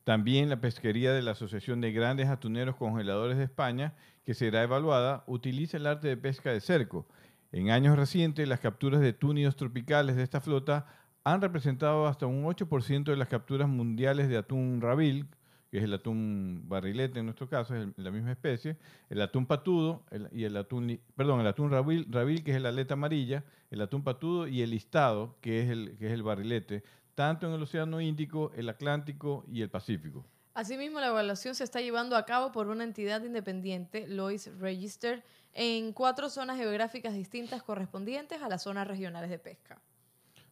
También 0.04 0.50
la 0.50 0.62
pesquería 0.62 1.14
de 1.14 1.22
la 1.22 1.32
Asociación 1.32 1.82
de 1.82 1.92
Grandes 1.92 2.30
Atuneros 2.30 2.76
Congeladores 2.76 3.38
de 3.38 3.44
España, 3.44 3.96
que 4.26 4.34
será 4.34 4.64
evaluada, 4.64 5.24
utiliza 5.28 5.78
el 5.78 5.88
arte 5.88 6.08
de 6.08 6.18
pesca 6.18 6.52
de 6.52 6.62
cerco. 6.62 7.08
En 7.52 7.70
años 7.70 7.98
recientes, 7.98 8.48
las 8.48 8.60
capturas 8.60 9.02
de 9.02 9.14
túnidos 9.14 9.56
tropicales 9.56 10.16
de 10.16 10.24
esta 10.24 10.42
flota 10.42 10.88
han 11.34 11.42
representado 11.42 12.08
hasta 12.08 12.26
un 12.26 12.44
8% 12.44 13.04
de 13.04 13.16
las 13.16 13.28
capturas 13.28 13.68
mundiales 13.68 14.30
de 14.30 14.38
atún 14.38 14.82
rabil, 14.82 15.28
que 15.70 15.78
es 15.78 15.84
el 15.84 15.94
atún 15.94 16.64
barrilete 16.68 17.20
en 17.20 17.26
nuestro 17.26 17.48
caso, 17.48 17.76
es 17.76 17.88
la 17.98 18.12
misma 18.12 18.32
especie, 18.32 18.78
el 19.10 19.22
atún 19.22 19.46
patudo 19.46 20.04
y 20.32 20.46
el 20.46 20.58
atún, 20.58 21.00
perdón, 21.16 21.42
el 21.42 21.48
atún 21.48 21.70
rabil, 21.70 22.08
rabil, 22.10 22.44
que 22.44 22.56
es 22.56 22.62
la 22.62 22.70
aleta 22.70 22.96
amarilla, 22.96 23.44
el 23.70 23.82
atún 23.82 24.04
patudo 24.04 24.48
y 24.48 24.62
el 24.62 24.72
listado, 24.72 25.36
que 25.42 25.62
es 25.62 25.70
el, 25.70 25.98
que 25.98 26.08
es 26.08 26.14
el 26.14 26.24
barrilete, 26.24 26.84
tanto 27.14 27.48
en 27.48 27.54
el 27.54 27.62
Océano 27.62 28.02
Índico, 28.02 28.52
el 28.56 28.70
Atlántico 28.70 29.46
y 29.48 29.62
el 29.62 29.70
Pacífico. 29.70 30.26
Asimismo, 30.56 31.00
la 31.00 31.08
evaluación 31.08 31.54
se 31.54 31.64
está 31.64 31.80
llevando 31.80 32.18
a 32.18 32.26
cabo 32.26 32.52
por 32.52 32.68
una 32.68 32.84
entidad 32.84 33.24
independiente, 33.24 34.08
Lois 34.08 34.50
Register, 34.58 35.24
en 35.54 35.94
cuatro 35.94 36.30
zonas 36.30 36.58
geográficas 36.58 37.14
distintas 37.14 37.62
correspondientes 37.62 38.42
a 38.42 38.50
las 38.50 38.64
zonas 38.64 38.88
regionales 38.88 39.30
de 39.30 39.40
pesca. 39.40 39.80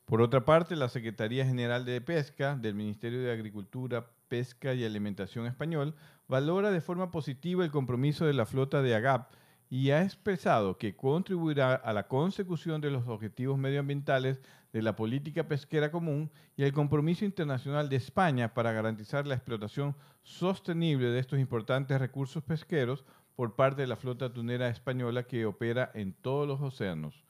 Por 0.08 0.22
otra 0.22 0.46
parte, 0.46 0.78
la 0.78 0.88
Secretaría 0.88 1.46
General 1.46 1.84
de 1.84 2.00
Pesca 2.00 2.56
del 2.56 2.76
Ministerio 2.76 3.22
de 3.22 3.34
Agricultura, 3.34 4.10
Pesca 4.30 4.74
y 4.74 4.86
Alimentación 4.86 5.46
español 5.48 5.96
valora 6.30 6.72
de 6.72 6.80
forma 6.80 7.12
positiva 7.12 7.66
el 7.66 7.72
compromiso 7.72 8.26
de 8.26 8.32
la 8.32 8.46
flota 8.46 8.82
de 8.82 8.96
AGAP 8.96 9.30
y 9.70 9.90
ha 9.90 10.04
expresado 10.04 10.78
que 10.78 10.96
contribuirá 10.96 11.76
a 11.76 11.92
la 11.92 12.08
consecución 12.08 12.80
de 12.80 12.90
los 12.90 13.06
objetivos 13.10 13.58
medioambientales 13.58 14.40
de 14.72 14.82
la 14.82 14.96
política 14.96 15.50
pesquera 15.50 15.92
común 15.92 16.32
y 16.56 16.64
el 16.64 16.72
compromiso 16.72 17.26
internacional 17.26 17.90
de 17.90 17.98
España 17.98 18.54
para 18.54 18.72
garantizar 18.72 19.28
la 19.28 19.36
explotación 19.36 19.94
sostenible 20.24 21.10
de 21.10 21.20
estos 21.20 21.38
importantes 21.38 22.00
recursos 22.00 22.42
pesqueros 22.44 23.04
por 23.36 23.58
parte 23.58 23.82
de 23.82 23.90
la 23.90 23.98
flota 23.98 24.32
tunera 24.32 24.70
española 24.70 25.24
que 25.24 25.46
opera 25.46 25.92
en 25.94 26.14
todos 26.14 26.48
los 26.48 26.62
océanos. 26.62 27.27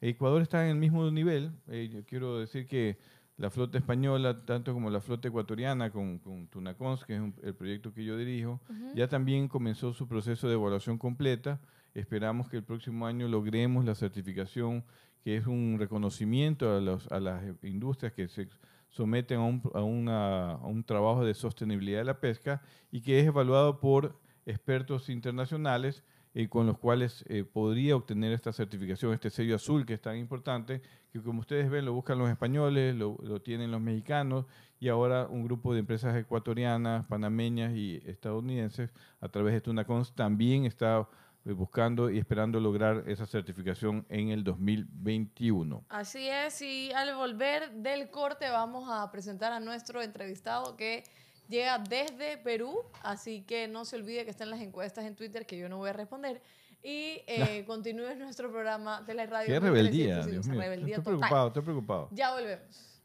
Ecuador 0.00 0.42
está 0.42 0.64
en 0.64 0.70
el 0.70 0.76
mismo 0.76 1.10
nivel. 1.10 1.52
Eh, 1.68 1.90
yo 1.92 2.04
quiero 2.04 2.38
decir 2.38 2.66
que 2.66 2.98
la 3.36 3.50
flota 3.50 3.78
española, 3.78 4.44
tanto 4.44 4.74
como 4.74 4.90
la 4.90 5.00
flota 5.00 5.28
ecuatoriana 5.28 5.90
con, 5.90 6.18
con 6.18 6.48
Tunacons, 6.48 7.04
que 7.04 7.16
es 7.16 7.22
el 7.42 7.54
proyecto 7.54 7.92
que 7.92 8.04
yo 8.04 8.16
dirijo, 8.16 8.60
ya 8.94 9.08
también 9.08 9.46
comenzó 9.48 9.92
su 9.92 10.08
proceso 10.08 10.48
de 10.48 10.54
evaluación 10.54 10.98
completa. 10.98 11.60
Esperamos 11.94 12.48
que 12.48 12.56
el 12.56 12.64
próximo 12.64 13.06
año 13.06 13.28
logremos 13.28 13.84
la 13.84 13.94
certificación, 13.94 14.84
que 15.22 15.36
es 15.36 15.46
un 15.46 15.76
reconocimiento 15.78 16.76
a, 16.76 16.80
los, 16.80 17.10
a 17.12 17.20
las 17.20 17.44
industrias 17.62 18.12
que 18.12 18.28
se 18.28 18.48
someten 18.88 19.38
a 19.38 19.44
un, 19.44 19.62
a, 19.74 19.82
una, 19.82 20.52
a 20.52 20.66
un 20.66 20.82
trabajo 20.82 21.24
de 21.24 21.34
sostenibilidad 21.34 21.98
de 21.98 22.04
la 22.04 22.20
pesca 22.20 22.62
y 22.90 23.02
que 23.02 23.20
es 23.20 23.26
evaluado 23.26 23.78
por 23.78 24.18
expertos 24.46 25.08
internacionales 25.10 26.02
eh, 26.34 26.48
con 26.48 26.66
los 26.66 26.78
cuales 26.78 27.24
eh, 27.28 27.44
podría 27.44 27.96
obtener 27.96 28.32
esta 28.32 28.52
certificación, 28.52 29.12
este 29.12 29.30
sello 29.30 29.56
azul 29.56 29.86
que 29.86 29.94
es 29.94 30.00
tan 30.00 30.16
importante, 30.16 30.82
que 31.12 31.22
como 31.22 31.40
ustedes 31.40 31.70
ven 31.70 31.84
lo 31.84 31.92
buscan 31.92 32.18
los 32.18 32.28
españoles, 32.28 32.94
lo, 32.94 33.16
tienen 33.40 33.70
los 33.70 33.80
mexicanos 33.80 34.44
y 34.78 34.88
ahora 34.88 35.26
un 35.26 35.44
grupo 35.44 35.72
de 35.72 35.80
empresas 35.80 36.14
ecuatorianas, 36.16 37.06
panameñas 37.06 37.74
y 37.74 38.02
estadounidenses 38.04 38.90
a 39.20 39.28
través 39.28 39.54
de 39.54 39.60
Tunacons 39.60 40.14
también 40.14 40.64
está 40.66 41.08
eh, 41.44 41.52
buscando 41.52 42.10
y 42.10 42.18
esperando 42.18 42.60
lograr 42.60 43.04
esa 43.06 43.24
certificación 43.24 44.04
en 44.10 44.28
el 44.28 44.44
2021. 44.44 45.84
Así 45.88 46.28
es, 46.28 46.60
y 46.60 46.92
al 46.92 47.14
volver 47.14 47.72
del 47.72 48.10
corte 48.10 48.50
vamos 48.50 48.88
a 48.90 49.10
presentar 49.10 49.52
a 49.52 49.60
nuestro 49.60 50.02
entrevistado 50.02 50.76
que 50.76 51.04
llega 51.48 51.78
desde 51.78 52.38
Perú, 52.38 52.82
así 53.02 53.42
que 53.42 53.68
no 53.68 53.84
se 53.84 53.96
olvide 53.96 54.24
que 54.24 54.30
están 54.30 54.50
las 54.50 54.60
encuestas 54.60 55.04
en 55.04 55.16
Twitter 55.16 55.46
que 55.46 55.58
yo 55.58 55.68
no 55.68 55.78
voy 55.78 55.90
a 55.90 55.92
responder. 55.92 56.40
Y 56.82 57.22
eh, 57.26 57.64
continúe 57.66 58.14
nuestro 58.16 58.50
programa 58.50 59.02
de 59.02 59.14
la 59.14 59.26
radio. 59.26 59.48
Qué 59.48 59.58
rebeldía, 59.58 60.24
Dios 60.24 60.46
mío. 60.46 60.62
estoy 60.62 61.02
preocupado, 61.02 61.48
estoy 61.48 61.62
preocupado. 61.62 62.08
Ya 62.12 62.32
volvemos. 62.32 63.00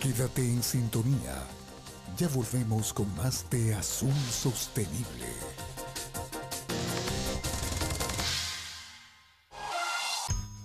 Quédate 0.00 0.40
en 0.40 0.62
sintonía. 0.62 1.34
Ya 2.16 2.28
volvemos 2.28 2.92
con 2.92 3.14
más 3.16 3.48
de 3.50 3.74
Azul 3.74 4.12
Sostenible. 4.30 5.26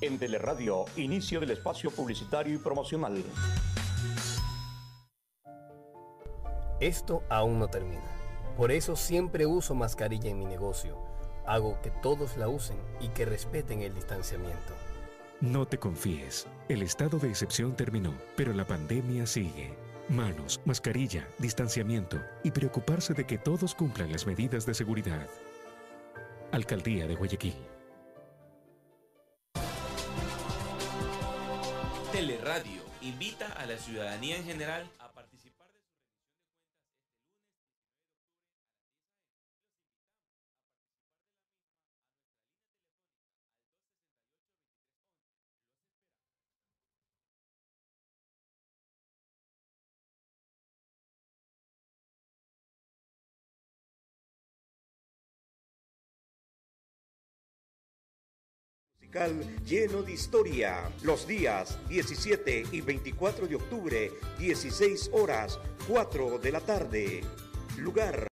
En 0.02 0.18
Teleradio, 0.20 0.86
inicio 0.96 1.40
del 1.40 1.52
espacio 1.52 1.90
publicitario 1.92 2.56
y 2.56 2.58
promocional. 2.58 3.24
Esto 6.80 7.24
aún 7.30 7.58
no 7.58 7.68
termina. 7.70 8.06
Por 8.56 8.72
eso 8.72 8.96
siempre 8.96 9.48
uso 9.48 9.74
mascarilla 9.74 10.30
en 10.30 10.38
mi 10.38 10.46
negocio. 10.46 10.98
Hago 11.48 11.82
que 11.82 11.90
todos 11.90 12.38
la 12.38 12.50
usen 12.50 12.78
y 13.00 13.08
que 13.10 13.26
respeten 13.26 13.82
el 13.82 13.96
distanciamiento. 13.96 14.74
No 15.42 15.66
te 15.68 15.80
confíes. 15.80 16.48
El 16.70 16.84
estado 16.84 17.18
de 17.18 17.30
excepción 17.30 17.76
terminó, 17.76 18.14
pero 18.36 18.54
la 18.54 18.66
pandemia 18.66 19.26
sigue. 19.26 19.76
Manos, 20.10 20.62
mascarilla, 20.66 21.28
distanciamiento 21.40 22.20
y 22.44 22.52
preocuparse 22.52 23.14
de 23.14 23.26
que 23.26 23.38
todos 23.38 23.74
cumplan 23.74 24.12
las 24.12 24.28
medidas 24.28 24.66
de 24.66 24.74
seguridad. 24.74 25.28
Alcaldía 26.52 27.08
de 27.08 27.16
Guayaquil. 27.16 27.56
Teleradio 32.12 32.82
invita 33.02 33.48
a 33.54 33.66
la 33.66 33.78
ciudadanía 33.78 34.38
en 34.38 34.46
general 34.46 34.90
a 35.00 35.07
lleno 59.66 60.04
de 60.04 60.14
historia. 60.14 60.92
Los 61.04 61.28
días 61.28 61.78
17 61.90 62.66
y 62.72 62.82
24 62.82 63.48
de 63.48 63.56
octubre, 63.56 64.12
16 64.38 65.10
horas, 65.14 65.60
4 65.88 66.40
de 66.40 66.52
la 66.52 66.60
tarde. 66.60 67.22
Lugar 67.78 68.27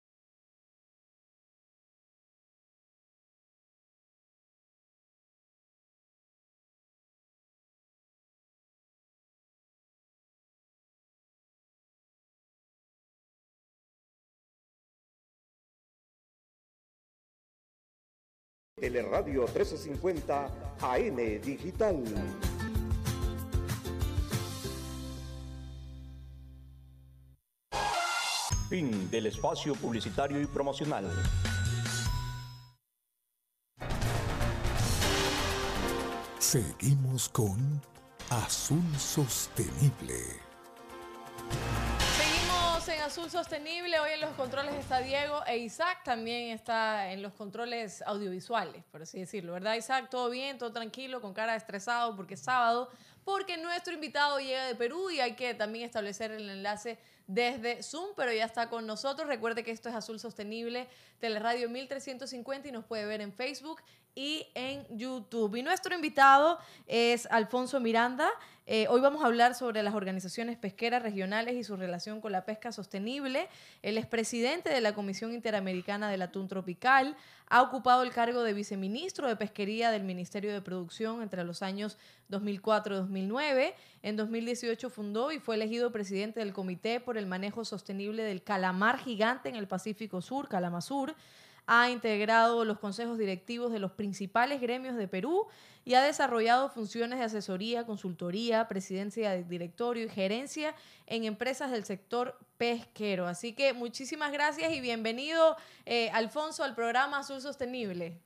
Teleradio 18.86 19.48
1350 19.48 20.76
AM 20.80 21.16
Digital. 21.42 22.04
Fin 28.70 29.10
del 29.10 29.26
espacio 29.26 29.74
publicitario 29.74 30.40
y 30.40 30.46
promocional. 30.46 31.12
Seguimos 36.38 37.28
con 37.30 37.82
Azul 38.30 38.84
Sostenible. 39.00 40.45
Azul 43.16 43.32
Sostenible. 43.32 43.98
Hoy 44.02 44.10
en 44.16 44.20
los 44.20 44.32
controles 44.32 44.76
está 44.76 45.00
Diego 45.00 45.42
e 45.48 45.60
Isaac 45.60 46.04
también 46.04 46.50
está 46.50 47.14
en 47.14 47.22
los 47.22 47.32
controles 47.32 48.02
audiovisuales, 48.02 48.84
por 48.92 49.04
así 49.04 49.20
decirlo, 49.20 49.54
¿verdad, 49.54 49.76
Isaac? 49.76 50.10
Todo 50.10 50.30
bien, 50.30 50.58
todo 50.58 50.74
tranquilo, 50.74 51.22
con 51.22 51.34
cara 51.34 51.56
estresado 51.56 52.14
porque 52.18 52.34
es 52.34 52.42
sábado, 52.42 52.90
porque 53.24 53.56
nuestro 53.56 53.94
invitado 53.94 54.40
llega 54.40 54.68
de 54.68 54.76
Perú 54.76 55.10
y 55.12 55.22
hay 55.22 55.38
que 55.38 55.54
también 55.54 55.86
establecer 55.86 56.32
el 56.32 56.50
enlace 56.50 57.00
desde 57.26 57.82
Zoom, 57.84 58.10
pero 58.18 58.34
ya 58.34 58.44
está 58.44 58.68
con 58.68 58.86
nosotros. 58.86 59.30
Recuerde 59.30 59.64
que 59.64 59.72
esto 59.72 59.88
es 59.88 59.96
Azul 59.96 60.20
Sostenible, 60.20 60.86
Teleradio 61.22 61.70
1350 61.70 62.68
y 62.68 62.72
nos 62.74 62.84
puede 62.84 63.06
ver 63.06 63.22
en 63.22 63.32
Facebook 63.32 63.82
y 64.14 64.46
en 64.56 64.86
YouTube. 64.98 65.56
Y 65.56 65.64
nuestro 65.64 65.96
invitado 65.96 66.60
es 66.86 67.28
Alfonso 67.28 67.80
Miranda. 67.80 68.30
Eh, 68.68 68.88
hoy 68.90 69.00
vamos 69.00 69.24
a 69.24 69.28
hablar 69.28 69.54
sobre 69.54 69.84
las 69.84 69.94
organizaciones 69.94 70.58
pesqueras 70.58 71.04
regionales 71.04 71.54
y 71.54 71.64
su 71.64 71.76
relación 71.76 72.20
con 72.20 72.32
la 72.32 72.46
pesca 72.46 72.72
sostenible. 72.72 73.48
Él 73.84 74.00
es 74.00 74.08
presidente 74.08 74.70
de 74.72 74.82
la 74.82 74.96
Comisión 74.96 75.34
Interamericana 75.34 76.10
del 76.10 76.24
Atún 76.24 76.48
Tropical. 76.48 77.16
Ha 77.48 77.62
ocupado 77.62 78.02
el 78.02 78.10
cargo 78.10 78.42
de 78.42 78.54
viceministro 78.54 79.28
de 79.28 79.36
Pesquería 79.36 79.92
del 79.92 80.04
Ministerio 80.04 80.52
de 80.52 80.62
Producción 80.62 81.22
entre 81.22 81.44
los 81.44 81.62
años 81.62 82.00
2004 82.30 82.96
y 82.96 82.98
2009. 83.02 83.76
En 84.02 84.16
2018 84.16 84.90
fundó 84.90 85.32
y 85.32 85.38
fue 85.38 85.54
elegido 85.56 85.92
presidente 85.92 86.40
del 86.40 86.52
Comité 86.52 87.00
por 87.00 87.20
el 87.20 87.28
Manejo 87.28 87.66
Sostenible 87.66 88.24
del 88.24 88.42
Calamar 88.42 88.98
Gigante 88.98 89.50
en 89.50 89.58
el 89.58 89.68
Pacífico 89.68 90.24
Sur, 90.24 90.50
Calamazur 90.50 91.14
ha 91.68 91.90
integrado 91.90 92.66
los 92.66 92.80
consejos 92.80 93.18
directivos 93.18 93.72
de 93.72 93.80
los 93.80 93.92
principales 93.92 94.62
gremios 94.62 94.96
de 94.96 95.08
Perú 95.08 95.48
y 95.84 95.94
ha 95.94 96.02
desarrollado 96.02 96.70
funciones 96.70 97.20
de 97.20 97.26
asesoría, 97.26 97.86
consultoría, 97.86 98.68
presidencia 98.68 99.32
de 99.32 99.44
directorio 99.44 100.06
y 100.06 100.10
gerencia 100.10 100.76
en 101.06 101.26
empresas 101.26 101.72
del 101.72 101.86
sector 101.86 102.38
pesquero. 102.58 103.28
Así 103.28 103.54
que 103.54 103.74
muchísimas 103.74 104.32
gracias 104.32 104.74
y 104.74 104.82
bienvenido, 104.82 105.56
eh, 105.86 106.10
Alfonso, 106.12 106.64
al 106.64 106.74
programa 106.74 107.20
Azul 107.20 107.40
Sostenible. 107.40 108.18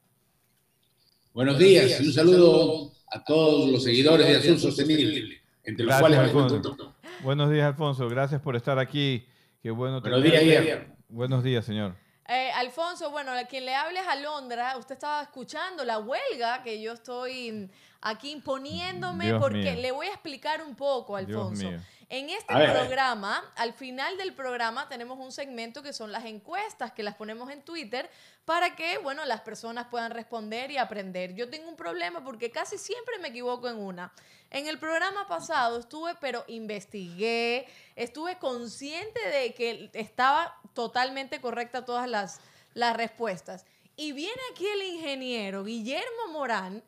Buenos 1.33 1.59
días 1.59 1.99
y 2.01 2.07
un 2.07 2.13
saludo 2.13 2.91
a 3.11 3.23
todos 3.23 3.69
los 3.69 3.83
seguidores 3.83 4.27
de 4.27 4.37
Azul 4.37 4.59
Sostenible, 4.59 5.41
entre 5.63 5.85
los 5.85 5.99
cuales 5.99 6.19
Alfonso. 6.19 6.95
Buenos 7.23 7.51
días, 7.51 7.65
Alfonso. 7.67 8.07
Gracias 8.07 8.41
por 8.41 8.55
estar 8.55 8.79
aquí. 8.79 9.25
Qué 9.61 9.71
bueno 9.71 9.99
Buenos 9.99 10.23
días, 10.23 10.87
Buenos 11.09 11.43
días, 11.43 11.65
señor. 11.65 12.08
Eh, 12.31 12.51
Alfonso, 12.51 13.09
bueno, 13.09 13.31
a 13.31 13.43
quien 13.45 13.65
le 13.65 13.73
hables 13.73 14.05
a 14.07 14.15
Londra, 14.15 14.77
usted 14.77 14.93
estaba 14.93 15.23
escuchando 15.23 15.83
la 15.83 15.97
huelga 15.97 16.61
que 16.61 16.79
yo 16.79 16.93
estoy 16.93 17.71
aquí 18.01 18.31
imponiéndome 18.31 19.33
porque 19.39 19.75
le 19.75 19.91
voy 19.91 20.07
a 20.07 20.11
explicar 20.11 20.63
un 20.63 20.75
poco, 20.75 21.15
Alfonso. 21.15 21.69
En 22.11 22.31
este 22.31 22.55
programa, 22.55 23.39
al 23.55 23.71
final 23.71 24.17
del 24.17 24.33
programa, 24.33 24.89
tenemos 24.89 25.19
un 25.19 25.31
segmento 25.31 25.83
que 25.83 25.93
son 25.93 26.11
las 26.11 26.25
encuestas 26.25 26.91
que 26.91 27.03
las 27.03 27.13
ponemos 27.13 27.51
en 27.51 27.61
Twitter 27.61 28.09
para 28.45 28.75
que, 28.75 28.97
bueno, 28.97 29.25
las 29.25 29.41
personas 29.41 29.85
puedan 29.91 30.09
responder 30.09 30.71
y 30.71 30.77
aprender. 30.77 31.35
Yo 31.35 31.51
tengo 31.51 31.69
un 31.69 31.75
problema 31.75 32.23
porque 32.23 32.49
casi 32.49 32.79
siempre 32.79 33.19
me 33.19 33.27
equivoco 33.27 33.69
en 33.69 33.77
una. 33.77 34.11
En 34.49 34.65
el 34.65 34.79
programa 34.79 35.27
pasado 35.27 35.77
estuve, 35.77 36.15
pero 36.19 36.43
investigué, 36.47 37.67
estuve 37.95 38.39
consciente 38.39 39.19
de 39.29 39.53
que 39.53 39.91
estaba 39.93 40.59
totalmente 40.73 41.39
correcta 41.39 41.85
todas 41.85 42.09
las, 42.09 42.41
las 42.73 42.97
respuestas. 42.97 43.67
Y 43.95 44.13
viene 44.13 44.41
aquí 44.51 44.65
el 44.65 44.81
ingeniero 44.81 45.63
Guillermo 45.63 46.29
Morán 46.31 46.81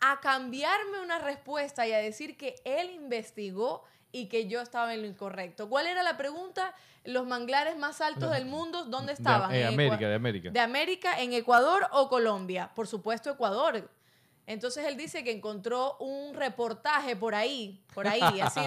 a 0.00 0.20
cambiarme 0.20 1.00
una 1.00 1.18
respuesta 1.18 1.86
y 1.86 1.92
a 1.92 1.98
decir 1.98 2.36
que 2.36 2.56
él 2.64 2.90
investigó 2.90 3.84
y 4.12 4.26
que 4.26 4.46
yo 4.46 4.60
estaba 4.60 4.94
en 4.94 5.02
lo 5.02 5.06
incorrecto. 5.06 5.68
¿Cuál 5.68 5.86
era 5.86 6.02
la 6.02 6.16
pregunta? 6.16 6.74
Los 7.04 7.26
manglares 7.26 7.76
más 7.76 8.00
altos 8.00 8.30
del 8.30 8.46
mundo, 8.46 8.84
¿dónde 8.84 9.12
estaban? 9.12 9.50
De, 9.50 9.64
América, 9.64 10.08
de 10.08 10.14
América. 10.14 10.50
De 10.50 10.60
América, 10.60 11.20
en 11.20 11.32
Ecuador 11.32 11.86
o 11.92 12.08
Colombia. 12.08 12.70
Por 12.74 12.86
supuesto, 12.86 13.30
Ecuador. 13.30 13.88
Entonces 14.48 14.86
él 14.86 14.96
dice 14.96 15.22
que 15.22 15.30
encontró 15.30 15.98
un 15.98 16.32
reportaje 16.32 17.14
por 17.16 17.34
ahí, 17.34 17.84
por 17.92 18.08
ahí, 18.08 18.40
así 18.40 18.60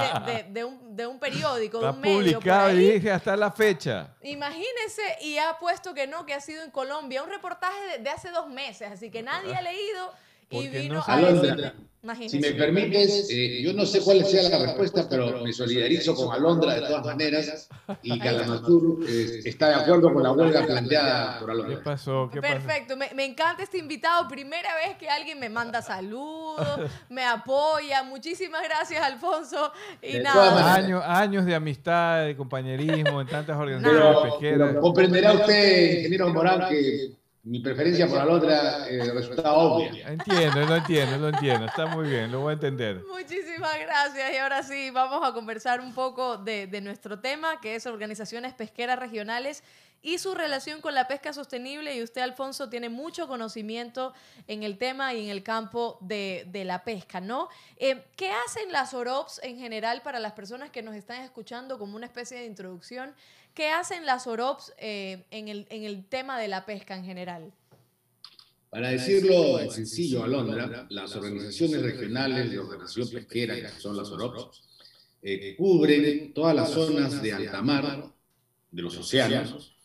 de, 0.52 0.64
un, 0.64 0.96
de 0.96 1.08
un, 1.08 1.18
periódico, 1.18 1.80
de 1.80 1.90
un 1.90 2.00
medio. 2.00 2.38
Publicado 2.38 2.70
y 2.70 2.92
dije 2.92 3.12
hasta 3.12 3.36
la 3.36 3.50
fecha. 3.50 4.16
Imagínese, 4.22 5.18
y 5.22 5.40
ha 5.40 5.58
puesto 5.60 5.96
que 5.96 6.06
no, 6.06 6.24
que 6.28 6.36
ha 6.36 6.40
sido 6.40 6.64
en 6.64 6.70
Colombia, 6.70 7.24
un 7.24 7.32
reportaje 7.32 7.98
de, 7.98 8.10
hace 8.12 8.30
dos 8.30 8.48
meses, 8.48 8.92
así 8.92 9.10
que 9.10 9.24
nadie 9.24 9.56
ha 9.56 9.62
leído 9.64 10.14
y 10.52 10.68
vino 10.68 11.04
a 11.06 11.18
decirme, 11.18 11.74
si 12.28 12.40
me 12.40 12.54
permites, 12.54 13.28
eh, 13.30 13.62
yo 13.62 13.74
no 13.74 13.86
sé 13.86 14.02
cuál 14.02 14.26
sea 14.26 14.50
la 14.50 14.58
respuesta, 14.58 15.08
pero 15.08 15.44
me 15.44 15.54
solidarizo 15.54 16.16
con 16.16 16.34
Alondra 16.34 16.74
de 16.74 16.82
todas 16.82 17.06
maneras 17.06 17.70
y 18.02 18.18
Calamazur 18.20 19.06
eh, 19.08 19.42
está 19.46 19.70
de 19.70 19.76
acuerdo 19.76 20.12
con 20.12 20.24
la 20.24 20.32
huelga 20.32 20.66
planteada 20.66 21.40
por 21.40 21.52
Alondra. 21.52 21.78
¿Qué 21.78 21.84
pasó? 21.84 22.28
¿Qué 22.34 22.42
Perfecto, 22.42 22.98
Me, 22.98 23.14
me, 23.14 23.26
encanta 23.26 23.62
este 23.62 23.78
invitado. 23.78 24.28
Primera 24.28 24.74
vez 24.78 24.98
que 24.98 25.08
alguien 25.10 25.40
me 25.40 25.50
manda 25.50 25.82
saludos, 25.84 26.90
me 27.08 27.24
apoya. 27.24 28.02
Muchísimas 28.02 28.64
gracias, 28.64 29.00
Alfonso. 29.00 29.72
Y 30.02 30.18
nada. 30.18 30.74
Años, 30.74 31.04
años 31.06 31.46
de 31.46 31.54
amistad, 31.54 32.26
de 32.26 32.36
compañerismo 32.36 33.22
en 33.22 33.28
tantas 33.28 33.56
organizaciones 33.60 34.18
pesqueras. 34.24 34.76
comprenderá 34.82 35.34
usted, 35.34 35.98
ingeniero 35.98 36.34
Morán, 36.34 36.68
que 36.68 37.21
mi 37.44 37.60
preferencia 37.60 38.08
por 38.08 38.18
la 38.18 38.34
otra 38.34 38.88
eh, 38.88 39.12
resulta 39.14 39.54
obvia. 39.54 40.08
Entiendo, 40.08 40.66
lo 40.66 40.76
entiendo, 40.76 41.18
lo 41.18 41.30
entiendo. 41.30 41.66
Está 41.66 41.88
muy 41.88 42.08
bien, 42.08 42.32
lo 42.32 42.42
voy 42.42 42.52
a 42.52 42.54
entender. 42.54 43.04
Muchísimas 43.08 43.80
gracias. 43.80 44.32
Y 44.34 44.38
ahora 44.38 44.62
sí, 44.62 44.92
vamos 44.92 45.28
a 45.28 45.34
conversar 45.34 45.82
un 45.82 45.94
poco 45.94 46.38
de, 46.38 46.68
de 46.68 46.82
nuestro 46.82 47.20
tema, 47.20 47.60
que 47.60 47.76
es 47.76 47.88
organizaciones 47.88 48.54
pesqueras 48.54 49.00
regionales 49.00 49.64
y 50.04 50.18
su 50.18 50.34
relación 50.34 50.82
con 50.82 50.94
la 50.94 51.08
pesca 51.08 51.34
sostenible. 51.34 51.96
Y 51.96 52.04
usted, 52.04 52.22
Alfonso, 52.22 52.70
tiene 52.70 52.90
mucho 52.90 53.28
conocimiento 53.28 54.14
en 54.48 54.64
el 54.64 54.78
tema 54.78 55.14
y 55.14 55.24
en 55.24 55.30
el 55.30 55.44
campo 55.44 55.98
de, 56.02 56.46
de 56.48 56.66
la 56.66 56.84
pesca, 56.84 57.22
¿no? 57.22 57.50
Eh, 57.78 58.04
¿Qué 58.16 58.32
hacen 58.32 58.72
las 58.72 58.94
OROPS 58.94 59.42
en 59.44 59.58
general 59.58 60.02
para 60.02 60.20
las 60.20 60.34
personas 60.34 60.70
que 60.70 60.82
nos 60.82 60.96
están 60.96 61.22
escuchando 61.22 61.78
como 61.78 61.96
una 61.96 62.06
especie 62.06 62.38
de 62.38 62.46
introducción? 62.46 63.16
¿Qué 63.54 63.70
hacen 63.70 64.06
las 64.06 64.28
OROPS 64.28 64.74
eh, 64.78 65.26
en, 65.30 65.48
el, 65.50 66.06
tema 66.06 66.40
de 66.40 66.48
la 66.48 66.66
pesca 66.66 66.96
en 66.96 67.04
general? 67.04 67.52
Para 68.70 68.90
decirlo 68.90 69.60
en 69.60 69.70
sencillo, 69.70 70.24
Alondra, 70.24 70.88
las 70.90 71.14
organizaciones 71.16 71.82
regionales 71.82 72.50
de 72.50 72.60
ordenación 72.60 73.10
pesquera, 73.10 73.56
que 73.56 73.68
son 73.82 73.98
las 73.98 74.10
OROPS, 74.10 74.64
eh, 75.22 75.56
cubren 75.58 76.34
todas 76.34 76.56
las 76.56 76.72
zonas 76.72 77.22
de 77.22 77.34
alta 77.34 77.62
mar, 77.62 78.14
de 78.72 78.82
los 78.82 78.98
océanos, 78.98 79.76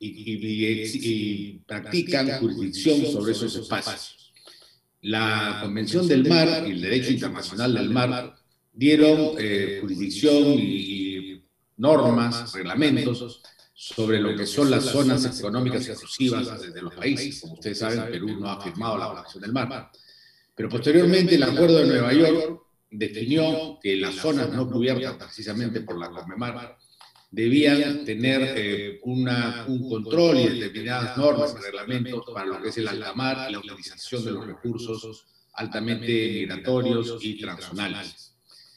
y, 0.00 1.58
practican 1.64 2.40
jurisdicción 2.40 3.06
sobre 3.06 3.32
esos 3.32 3.54
espacios. 3.54 4.32
La 5.02 5.60
Convención 5.62 6.08
del 6.08 6.28
Mar 6.28 6.64
y 6.66 6.72
el 6.72 6.80
Derecho 6.80 7.12
Internacional 7.12 7.74
del 7.74 7.90
Mar 7.90 8.34
dieron 8.72 9.36
eh, 9.38 9.78
jurisdicción 9.80 10.54
y 10.58 11.41
normas, 11.82 12.52
reglamentos 12.52 13.42
sobre 13.74 14.20
lo 14.20 14.36
que 14.36 14.46
son 14.46 14.70
las 14.70 14.84
zonas 14.84 15.38
económicas 15.38 15.88
exclusivas 15.88 16.72
de 16.72 16.82
los 16.82 16.94
países. 16.94 17.40
Como 17.40 17.54
ustedes 17.54 17.80
saben, 17.80 18.10
Perú 18.10 18.38
no 18.38 18.48
ha 18.48 18.60
firmado 18.60 18.96
la 18.96 19.06
Convención 19.06 19.42
del 19.42 19.52
Mar. 19.52 19.90
Pero 20.54 20.68
posteriormente 20.68 21.34
el 21.34 21.42
Acuerdo 21.42 21.78
de 21.78 21.86
Nueva 21.86 22.12
York 22.12 22.62
definió 22.88 23.78
que 23.82 23.96
las 23.96 24.14
zonas 24.14 24.50
no 24.50 24.70
cubiertas 24.70 25.16
precisamente 25.16 25.80
por 25.80 25.98
la 25.98 26.10
CONMEMAR 26.10 26.78
debían 27.30 28.04
tener 28.04 28.54
eh, 28.56 29.00
una, 29.04 29.64
un 29.66 29.88
control 29.88 30.38
y 30.38 30.48
determinadas 30.60 31.16
normas 31.16 31.56
y 31.58 31.64
reglamentos 31.64 32.24
para 32.32 32.46
lo 32.46 32.62
que 32.62 32.68
es 32.68 32.78
el 32.78 32.86
alta 32.86 33.14
mar 33.14 33.48
y 33.48 33.52
la 33.54 33.58
utilización 33.58 34.24
de 34.24 34.30
los 34.30 34.46
recursos 34.46 35.24
altamente 35.54 36.06
migratorios 36.06 37.18
y 37.22 37.40
transnacionales. 37.40 38.21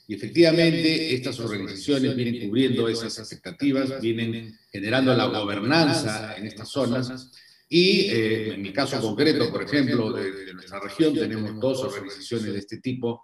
Y 0.07 0.15
efectivamente, 0.15 1.15
estas 1.15 1.39
organizaciones 1.39 2.15
vienen 2.15 2.47
cubriendo 2.47 2.87
esas 2.87 3.17
expectativas, 3.17 3.99
vienen 3.99 4.55
generando 4.71 5.15
la 5.15 5.25
gobernanza 5.25 6.35
en 6.37 6.45
estas 6.45 6.69
zonas. 6.69 7.31
Y 7.67 8.01
eh, 8.01 8.53
en 8.53 8.61
mi 8.61 8.71
caso 8.71 9.01
concreto, 9.01 9.51
por 9.51 9.63
ejemplo, 9.63 10.11
de, 10.13 10.53
nuestra 10.53 10.79
región, 10.79 11.15
tenemos 11.15 11.59
dos 11.59 11.83
organizaciones 11.83 12.53
de 12.53 12.59
este 12.59 12.77
tipo, 12.77 13.23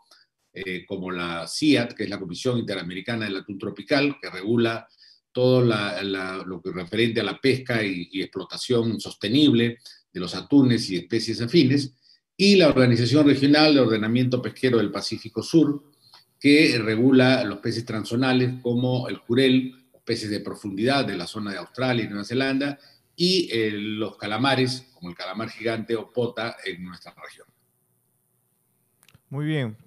eh, 0.52 0.84
como 0.88 1.12
la 1.12 1.48
CIAT, 1.48 1.94
que 1.94 2.06
es 2.06 2.10
la 2.10 2.20
Comisión 2.20 2.58
Interamericana 2.58 3.26
del 3.26 3.38
Atún 3.38 3.60
Tropical, 3.60 4.18
que 4.20 4.32
regula 4.32 4.88
todo 5.32 5.62
lo 5.62 6.62
que 6.62 6.72
referente 6.72 7.22
a 7.22 7.24
la 7.24 7.40
pesca 7.40 7.84
y, 7.84 8.10
y 8.12 8.22
explotación 8.22 9.00
sostenible 9.00 9.78
de 10.12 10.20
los 10.20 10.34
atunes 10.34 10.90
y 10.90 10.98
especies 10.98 11.42
afines, 11.42 11.94
y 12.36 12.56
la 12.56 12.70
Organización 12.70 13.28
Regional 13.28 13.76
de 13.76 13.82
Ordenamiento 13.82 14.42
Pesquero 14.42 14.80
del 14.80 14.92
Pacífico 14.92 15.44
Sur, 15.44 15.91
que 16.42 16.82
regula 16.84 17.44
los 17.44 17.60
peces 17.60 17.86
transzonales 17.86 18.56
como 18.64 19.08
el 19.08 19.18
jurel, 19.18 19.86
los 19.94 20.02
peces 20.02 20.32
de 20.32 20.40
profundidad 20.40 21.06
de 21.06 21.16
la 21.16 21.28
zona 21.28 21.52
de 21.52 21.60
Australia 21.60 22.04
y 22.04 22.08
Nueva 22.08 22.26
Zelanda, 22.26 22.80
y 23.16 23.48
eh, 23.52 23.70
los 23.72 24.18
calamares, 24.18 24.92
como 24.96 25.12
el 25.12 25.16
calamar 25.16 25.50
gigante 25.50 25.96
o 25.96 26.12
pota 26.12 26.58
en 26.66 26.84
nuestra 26.84 27.14
región. 27.14 27.46
Muy 29.30 29.46
bien. 29.46 29.78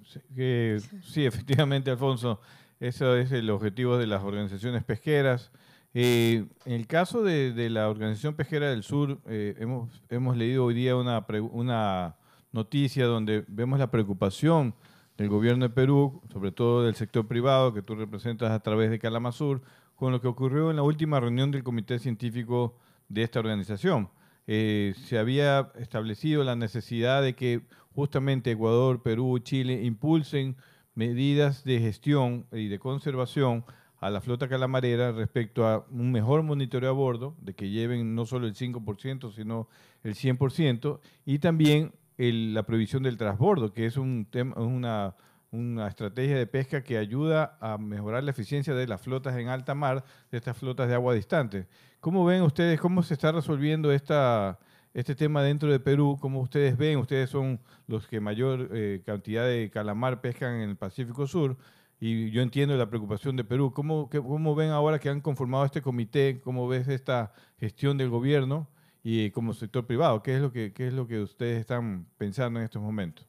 Sí, 1.03 1.27
efectivamente, 1.27 1.91
Alfonso, 1.91 2.41
eso 2.79 3.17
es 3.17 3.33
el 3.33 3.51
objetivo 3.51 3.99
de 3.99 4.07
las 4.07 4.23
organizaciones 4.23 4.85
pesqueras. 4.85 5.51
Eh, 5.93 6.45
en 6.67 6.73
el 6.73 6.87
caso 6.87 7.25
de, 7.25 7.69
la 7.69 7.89
Organización 7.89 8.35
Pesquera 8.35 8.71
del 8.71 8.85
Sur, 8.85 9.21
eh, 9.27 9.57
hemos, 9.59 10.03
hemos 10.09 10.37
leído 10.37 10.65
hoy 10.65 10.75
día 10.75 10.95
una, 10.95 11.27
una 11.51 12.15
noticia 12.53 13.07
donde 13.07 13.45
vemos 13.49 13.81
la 13.81 13.91
preocupación 13.91 14.75
del 15.17 15.29
gobierno 15.29 15.69
de 15.69 15.75
Perú, 15.75 16.23
sobre 16.33 16.53
todo 16.53 16.85
del 16.85 16.95
sector 16.95 17.27
privado 17.27 17.73
que 17.73 17.83
tú 17.83 17.95
representas 17.95 18.51
a 18.51 18.61
través 18.61 18.91
de 18.91 18.99
Calamazur, 18.99 19.63
con 19.95 20.13
lo 20.13 20.21
que 20.21 20.29
ocurrió 20.29 20.71
en 20.71 20.77
la 20.77 20.83
última 20.83 21.21
reunión 21.21 21.51
del 21.51 21.63
comité 21.63 21.99
científico 21.99 22.77
de 23.09 23.23
esta 23.23 23.39
organización. 23.39 24.11
Eh, 24.47 24.95
se 25.07 25.19
había 25.19 25.71
establecido 25.79 26.45
la 26.45 26.57
necesidad 26.57 27.23
de 27.23 27.35
que 27.35 27.63
justamente 27.95 28.51
Ecuador, 28.51 29.03
Perú, 29.03 29.39
Chile 29.39 29.83
impulsen 29.85 30.57
medidas 30.95 31.65
de 31.65 31.81
gestión 31.81 32.47
y 32.53 32.69
de 32.69 32.79
conservación 32.79 33.65
a 34.01 34.11
la 34.11 34.21
flota 34.21 34.49
calamarera 34.49 35.13
respecto 35.13 35.67
a 35.67 35.87
un 35.91 36.13
mejor 36.13 36.43
monitoreo 36.43 36.91
a 36.91 36.93
bordo, 36.93 37.35
de 37.41 37.55
que 37.55 37.71
lleven 37.71 38.15
no 38.15 38.27
solo 38.27 38.47
el 38.47 38.55
5%, 38.55 39.33
sino 39.33 39.69
el 40.03 40.15
100%, 40.15 41.01
y 41.25 41.39
también 41.39 41.93
la 42.17 42.63
previsión 42.63 43.03
del 43.03 43.17
transbordo, 43.17 43.73
que 43.73 43.87
es 43.87 43.97
un 43.97 44.27
tema, 44.31 44.57
una, 44.57 45.17
una 45.51 45.89
estrategia 45.89 46.37
de 46.37 46.47
pesca 46.47 46.83
que 46.83 46.99
ayuda 46.99 47.57
a 47.61 47.79
mejorar 47.79 48.25
la 48.25 48.31
eficiencia 48.31 48.75
de 48.75 48.87
las 48.87 49.01
flotas 49.01 49.37
en 49.37 49.49
alta 49.49 49.75
mar, 49.75 50.05
de 50.31 50.39
estas 50.39 50.57
flotas 50.57 50.89
de 50.89 50.95
agua 50.95 51.15
distante. 51.15 51.67
¿Cómo 52.01 52.25
ven 52.25 52.43
ustedes 52.43 52.81
cómo 52.81 53.03
se 53.03 53.15
está 53.15 53.33
resolviendo 53.33 53.93
esta, 53.93 54.59
este 54.93 55.15
tema 55.15 55.43
dentro 55.43 55.71
de 55.71 55.81
Perú? 55.81 56.19
¿Cómo 56.21 56.41
ustedes 56.41 56.77
ven? 56.77 56.99
Ustedes 56.99 57.31
son 57.31 57.61
los 57.87 58.07
que 58.07 58.21
mayor 58.21 58.69
eh, 58.73 59.03
cantidad 59.05 59.47
de 59.47 59.71
calamar 59.73 60.21
pescan 60.21 60.55
en 60.57 60.71
el 60.71 60.77
Pacífico 60.77 61.27
Sur 61.27 61.57
y 62.01 62.31
yo 62.31 62.43
entiendo 62.43 62.77
la 62.77 62.89
preocupación 62.91 63.37
de 63.37 63.45
Perú. 63.45 63.73
¿Cómo, 63.73 64.11
¿Cómo 64.11 64.55
ven 64.55 64.71
ahora 64.71 64.99
que 64.99 65.09
han 65.09 65.21
conformado 65.21 65.65
este 65.65 65.81
comité? 65.81 66.41
¿Cómo 66.43 66.69
ves 66.69 66.89
esta 66.89 67.33
gestión 67.59 67.97
del 67.97 68.11
gobierno 68.11 68.69
y 69.05 69.31
como 69.31 69.53
sector 69.53 69.87
privado? 69.87 70.23
¿Qué 70.23 70.35
es 70.35 70.41
lo 70.41 70.51
que, 70.51 70.73
qué 70.73 70.89
es 70.89 70.95
lo 70.95 71.07
que 71.07 71.21
ustedes 71.21 71.61
están 71.61 72.07
pensando 72.17 72.59
en 72.59 72.65
estos 72.65 72.81
momentos? 72.81 73.27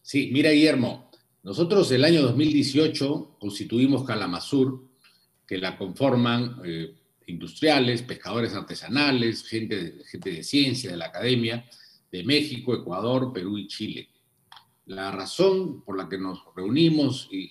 Sí, 0.00 0.30
mira 0.32 0.50
Guillermo, 0.52 1.10
nosotros 1.42 1.90
el 1.90 2.04
año 2.04 2.22
2018 2.22 3.36
constituimos 3.40 4.04
Calamasur, 4.04 4.88
que 5.46 5.58
la 5.58 5.76
conforman 5.76 6.60
eh, 6.64 6.94
industriales, 7.26 8.02
pescadores 8.02 8.54
artesanales, 8.54 9.46
gente, 9.46 9.98
gente 10.06 10.30
de 10.30 10.42
ciencia, 10.44 10.92
de 10.92 10.96
la 10.96 11.06
academia, 11.06 11.68
de 12.12 12.22
México, 12.22 12.74
Ecuador, 12.74 13.32
Perú 13.32 13.58
y 13.58 13.66
Chile. 13.66 14.08
La 14.86 15.10
razón 15.10 15.82
por 15.82 15.98
la 15.98 16.08
que 16.08 16.18
nos 16.18 16.42
reunimos 16.54 17.28
y, 17.32 17.50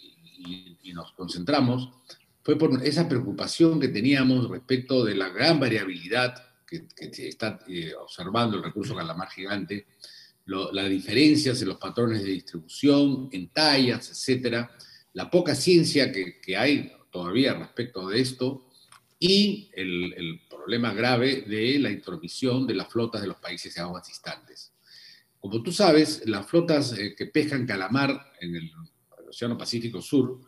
y, 0.82 0.94
nos 0.94 1.12
concentramos 1.12 1.90
fue 2.42 2.58
por 2.58 2.82
esa 2.84 3.08
preocupación 3.10 3.80
que 3.80 3.90
teníamos 3.90 4.50
respecto 4.50 5.04
de 5.04 5.16
la 5.16 5.30
gran 5.30 5.60
variabilidad 5.60 6.47
que, 6.68 6.88
se 7.14 7.30
está 7.30 7.60
eh, 7.68 7.94
observando 7.96 8.58
el 8.58 8.64
recurso 8.64 8.96
calamar 8.96 9.30
gigante, 9.30 9.88
las 10.46 10.90
diferencias 10.90 11.62
en 11.62 11.70
los 11.70 11.78
patrones 11.78 12.24
de 12.24 12.30
distribución, 12.30 13.30
en 13.32 13.50
tallas, 13.50 14.10
etcétera, 14.10 14.72
la 15.14 15.30
poca 15.30 15.56
ciencia 15.56 16.12
que, 16.12 16.40
que 16.40 16.56
hay 16.56 16.92
todavía 17.12 17.54
respecto 17.54 18.08
de 18.08 18.22
esto 18.22 18.70
y 19.20 19.70
el, 19.74 20.14
el, 20.14 20.42
problema 20.48 20.94
grave 20.94 21.42
de 21.42 21.80
la 21.80 21.90
intromisión 21.90 22.68
de 22.68 22.76
las 22.76 22.88
flotas 22.88 23.22
de 23.22 23.28
los 23.28 23.38
países 23.38 23.74
de 23.74 23.82
aguas 23.82 24.08
distantes. 24.08 24.74
Como 25.40 25.64
tú 25.64 25.72
sabes, 25.72 26.24
las 26.26 26.46
flotas 26.46 26.98
eh, 26.98 27.16
que 27.16 27.28
pescan 27.28 27.66
calamar 27.66 28.34
en 28.42 28.56
el 28.56 28.72
Océano 29.30 29.58
Pacífico 29.58 30.02
Sur, 30.02 30.42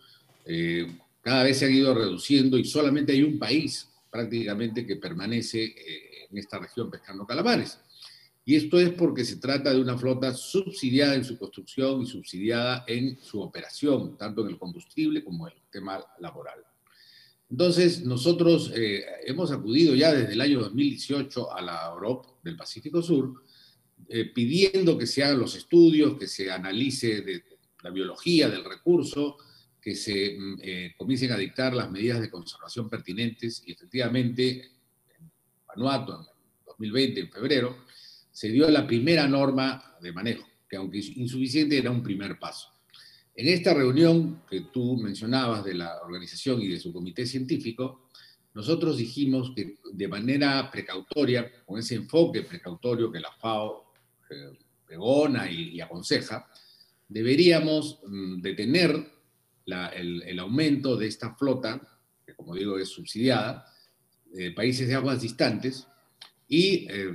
eh, 0.45 0.87
cada 1.21 1.43
vez 1.43 1.59
se 1.59 1.65
han 1.65 1.73
ido 1.73 1.93
reduciendo 1.93 2.57
y 2.57 2.65
solamente 2.65 3.13
hay 3.13 3.23
un 3.23 3.39
país 3.39 3.87
prácticamente 4.09 4.85
que 4.85 4.95
permanece 4.95 5.63
eh, 5.63 6.08
en 6.31 6.37
esta 6.37 6.59
región 6.59 6.89
pescando 6.89 7.25
calamares. 7.25 7.79
Y 8.45 8.55
esto 8.55 8.79
es 8.79 8.89
porque 8.91 9.25
se 9.25 9.35
trata 9.35 9.71
de 9.71 9.81
una 9.81 9.97
flota 9.97 10.33
subsidiada 10.33 11.15
en 11.15 11.23
su 11.23 11.37
construcción 11.37 12.01
y 12.01 12.07
subsidiada 12.07 12.83
en 12.87 13.19
su 13.21 13.41
operación, 13.41 14.17
tanto 14.17 14.41
en 14.41 14.49
el 14.49 14.57
combustible 14.57 15.23
como 15.23 15.47
en 15.47 15.53
el 15.53 15.63
tema 15.69 16.03
laboral. 16.19 16.59
Entonces, 17.49 18.03
nosotros 18.05 18.71
eh, 18.75 19.03
hemos 19.25 19.51
acudido 19.51 19.95
ya 19.95 20.13
desde 20.13 20.33
el 20.33 20.41
año 20.41 20.59
2018 20.59 21.53
a 21.55 21.61
la 21.61 21.89
Europa 21.91 22.29
del 22.43 22.55
Pacífico 22.55 23.01
Sur, 23.01 23.43
pidiendo 24.33 24.97
que 24.97 25.05
se 25.05 25.23
hagan 25.23 25.39
los 25.39 25.55
estudios, 25.55 26.17
que 26.17 26.25
se 26.25 26.49
analice 26.49 27.21
de, 27.21 27.43
la 27.83 27.89
biología 27.89 28.49
del 28.49 28.63
recurso, 28.63 29.37
que 29.81 29.95
se 29.95 30.37
mm, 30.37 30.57
eh, 30.61 30.93
comiencen 30.97 31.31
a 31.31 31.37
dictar 31.37 31.73
las 31.73 31.89
medidas 31.89 32.19
de 32.19 32.29
conservación 32.29 32.89
pertinentes 32.89 33.63
y 33.65 33.71
efectivamente 33.71 34.49
en 34.59 34.78
En 35.79 36.25
2020, 36.65 37.19
en 37.21 37.31
febrero, 37.31 37.77
se 38.31 38.49
dio 38.49 38.69
la 38.69 38.85
primera 38.85 39.27
norma 39.27 39.97
de 40.01 40.11
manejo, 40.11 40.45
que 40.69 40.77
aunque 40.77 40.97
insuficiente 40.97 41.77
era 41.77 41.91
un 41.91 42.03
primer 42.03 42.37
paso. 42.37 42.69
En 43.35 43.47
esta 43.47 43.73
reunión 43.73 44.43
que 44.49 44.61
tú 44.61 44.97
mencionabas 44.97 45.63
de 45.63 45.73
la 45.75 46.01
organización 46.01 46.61
y 46.61 46.67
de 46.67 46.79
su 46.79 46.91
comité 46.91 47.25
científico, 47.25 48.09
nosotros 48.53 48.97
dijimos 48.97 49.53
que 49.55 49.77
de 49.93 50.07
manera 50.07 50.69
precautoria, 50.69 51.49
con 51.65 51.79
ese 51.79 51.95
enfoque 51.95 52.43
precautorio 52.43 53.11
que 53.11 53.19
la 53.19 53.31
FAO 53.31 53.93
eh, 54.29 54.57
pregona 54.85 55.49
y 55.49 55.79
aconseja, 55.79 56.49
deberíamos 57.07 57.99
mm, 58.05 58.41
detener 58.41 59.19
el, 59.93 60.39
aumento 60.39 60.95
de 60.97 61.07
esta 61.07 61.35
flota, 61.35 61.79
que 62.25 62.33
como 62.35 62.55
digo 62.55 62.77
es 62.77 62.89
subsidiada, 62.89 63.65
de 64.33 64.51
países 64.51 64.87
de 64.87 64.95
aguas 64.95 65.21
distantes, 65.21 65.87
y 66.47 66.87
eh, 66.89 67.13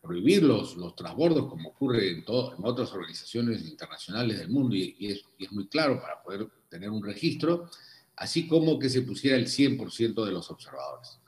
prohibir 0.00 0.42
los, 0.42 0.76
los 0.76 0.94
transbordos, 0.96 1.48
como 1.48 1.70
ocurre 1.70 2.10
en, 2.10 2.18
en, 2.18 2.64
otras 2.64 2.92
organizaciones 2.92 3.64
internacionales 3.64 4.38
del 4.38 4.48
mundo, 4.48 4.74
y, 4.76 4.96
es, 5.00 5.24
muy 5.52 5.66
claro 5.66 6.00
para 6.00 6.22
poder 6.22 6.48
tener 6.68 6.90
un 6.90 7.02
registro, 7.02 7.68
así 8.16 8.46
como 8.46 8.78
que 8.78 8.88
se 8.88 9.02
pusiera 9.02 9.36
el 9.36 9.46
100% 9.46 10.24
de 10.24 10.32
los 10.32 10.50
observadores. 10.50 11.18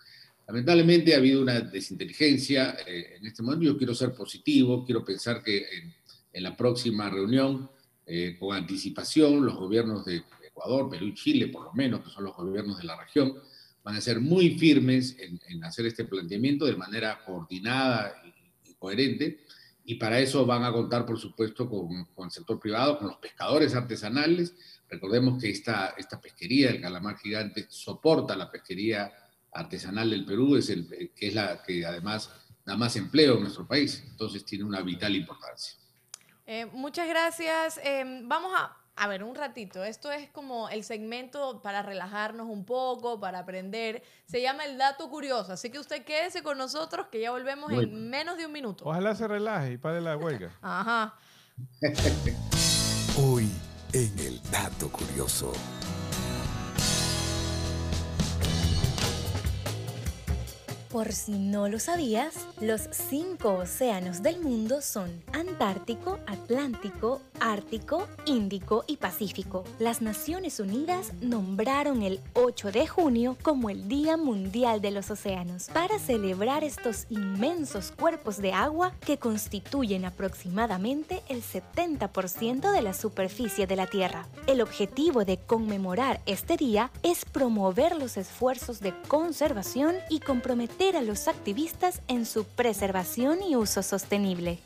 Lamentablemente 0.47 1.15
ha 1.15 1.19
habido 1.19 1.41
una 1.41 1.61
desinteligencia 1.61 2.77
eh, 2.87 3.17
en 3.17 3.27
este 3.27 3.43
momento. 3.43 3.65
Yo 3.65 3.79
quiero 3.79 3.95
ser 3.95 4.13
positivo, 4.13 4.85
quiero 4.85 5.05
pensar 5.05 5.43
que 5.43 5.67
en 6.33 6.43
la 6.43 6.57
próxima 6.57 7.09
reunión 7.09 7.71
eh, 8.07 8.37
con 8.39 8.55
anticipación, 8.55 9.47
los 9.47 9.57
gobiernos 9.57 10.05
de 10.05 10.23
Ecuador, 10.47 10.91
Perú 10.91 11.07
y 11.07 11.15
Chile, 11.15 11.49
por 11.49 11.65
lo 11.65 11.73
menos, 11.73 12.03
que 12.03 12.11
son 12.11 12.25
los 12.25 12.37
gobiernos 12.37 12.77
de 12.77 12.85
la 12.85 13.01
región, 13.01 13.35
van 13.85 13.97
a 13.97 14.01
ser 14.01 14.19
muy 14.19 14.59
firmes 14.59 15.17
en, 15.19 15.63
hacer 15.63 15.87
este 15.87 16.05
planteamiento 16.05 16.65
de 16.65 16.75
manera 16.75 17.23
coordinada 17.25 18.15
y, 18.65 18.75
coherente, 18.75 19.45
y 19.85 19.97
para 19.97 20.19
eso 20.19 20.47
van 20.47 20.65
a 20.65 20.73
contar, 20.73 21.05
por 21.05 21.19
supuesto, 21.19 21.69
con, 21.69 22.09
el 22.25 22.31
sector 22.31 22.59
privado, 22.59 22.99
con 22.99 23.09
los 23.09 23.19
pescadores 23.19 23.75
artesanales. 23.75 24.55
Recordemos 24.89 25.41
que 25.41 25.51
esta, 25.51 25.95
esta 25.99 26.21
pesquería 26.21 26.69
del 26.73 26.81
calamar 26.81 27.19
gigante 27.19 27.67
soporta 27.69 28.35
la 28.35 28.51
pesquería 28.51 29.13
artesanal 29.53 30.11
del 30.11 30.25
Perú, 30.25 30.57
es 30.57 30.71
el, 30.71 31.13
que 31.15 31.29
es 31.29 31.35
la 31.35 31.63
que 31.63 31.85
además 31.85 32.31
da 32.65 32.77
más 32.77 32.97
empleo 32.97 33.35
en 33.35 33.43
nuestro 33.43 33.67
país, 33.67 34.03
entonces 34.09 34.45
tiene 34.45 34.65
una 34.65 34.81
vital 34.81 35.15
importancia. 35.15 35.75
Eh, 36.47 36.67
muchas 36.73 37.07
gracias. 37.07 37.79
Em, 37.83 38.27
vamos 38.27 38.53
a, 38.55 38.77
a 38.97 39.09
ver 39.09 39.25
un 39.25 39.35
ratito. 39.35 39.85
Esto 39.85 40.11
es 40.13 40.29
como 40.31 40.69
el 40.69 40.85
segmento 40.85 41.61
para 41.63 41.83
relajarnos 41.83 42.49
un 42.49 42.65
poco, 42.65 43.19
para 43.21 43.41
aprender. 43.41 44.03
Se 44.27 44.41
llama 44.41 44.65
el 44.65 44.79
dato 44.79 45.09
curioso. 45.09 45.53
Así 45.53 45.71
que 45.71 45.79
usted 45.79 46.05
quédese 46.05 46.43
con 46.43 46.59
nosotros 46.59 47.07
que 47.11 47.21
ya 47.21 47.31
volvemos 47.31 47.73
en 47.73 48.09
menos 48.09 48.37
de 48.37 48.47
un 48.47 48.53
minuto. 48.53 48.85
Ojalá 48.87 49.15
se 49.15 49.27
relaje 49.27 49.73
y 49.73 49.79
pare 49.79 50.01
la 50.01 50.17
huelga. 50.17 50.51
Ajá. 50.63 51.15
Hoy 53.19 53.51
en 53.93 54.19
el 54.19 54.43
dato 54.51 54.91
curioso. 54.91 55.53
Por 60.95 61.13
si 61.13 61.33
no 61.33 61.69
lo 61.69 61.81
sabías, 61.81 62.47
los 62.61 62.83
cinco 62.93 63.55
océanos 63.55 64.23
del 64.23 64.41
mundo 64.41 64.81
son 64.81 65.25
Antártico, 65.33 66.21
Atlántico, 66.29 67.21
Ártico, 67.41 68.07
Índico 68.27 68.85
y 68.87 68.99
Pacífico. 68.99 69.65
Las 69.81 70.01
Naciones 70.03 70.61
Unidas 70.61 71.13
nombraron 71.21 72.05
el 72.05 72.21
8 72.35 72.71
de 72.71 72.87
junio 72.87 73.37
como 73.43 73.71
el 73.71 73.89
Día 73.89 74.17
Mundial 74.17 74.81
de 74.81 74.93
los 74.93 75.11
Océanos 75.11 75.67
para 75.75 75.99
celebrar 75.99 76.63
estos 76.63 77.07
inmensos 77.11 77.91
cuerpos 77.91 78.37
de 78.37 78.53
agua 78.53 78.93
que 79.05 79.19
constituyen 79.19 80.05
aproximadamente 80.05 81.25
el 81.29 81.43
70% 81.43 82.71
de 82.71 82.83
la 82.83 82.95
superficie 82.95 83.67
de 83.67 83.75
la 83.75 83.89
Tierra. 83.89 84.29
El 84.47 84.61
objetivo 84.61 85.25
de 85.25 85.39
conmemorar 85.39 86.21
este 86.25 86.57
día 86.57 86.93
es 87.03 87.25
promover 87.25 87.97
los 87.97 88.17
esfuerzos 88.17 88.79
de 88.79 88.95
conservación 89.09 89.97
y 90.09 90.21
comprometer 90.21 90.84
a 90.93 91.01
los 91.01 91.29
activistas 91.29 92.03
en 92.09 92.27
su 92.27 92.45
preservación 92.45 93.43
y 93.43 93.57
uso 93.57 93.83
sostenible. 93.83 94.59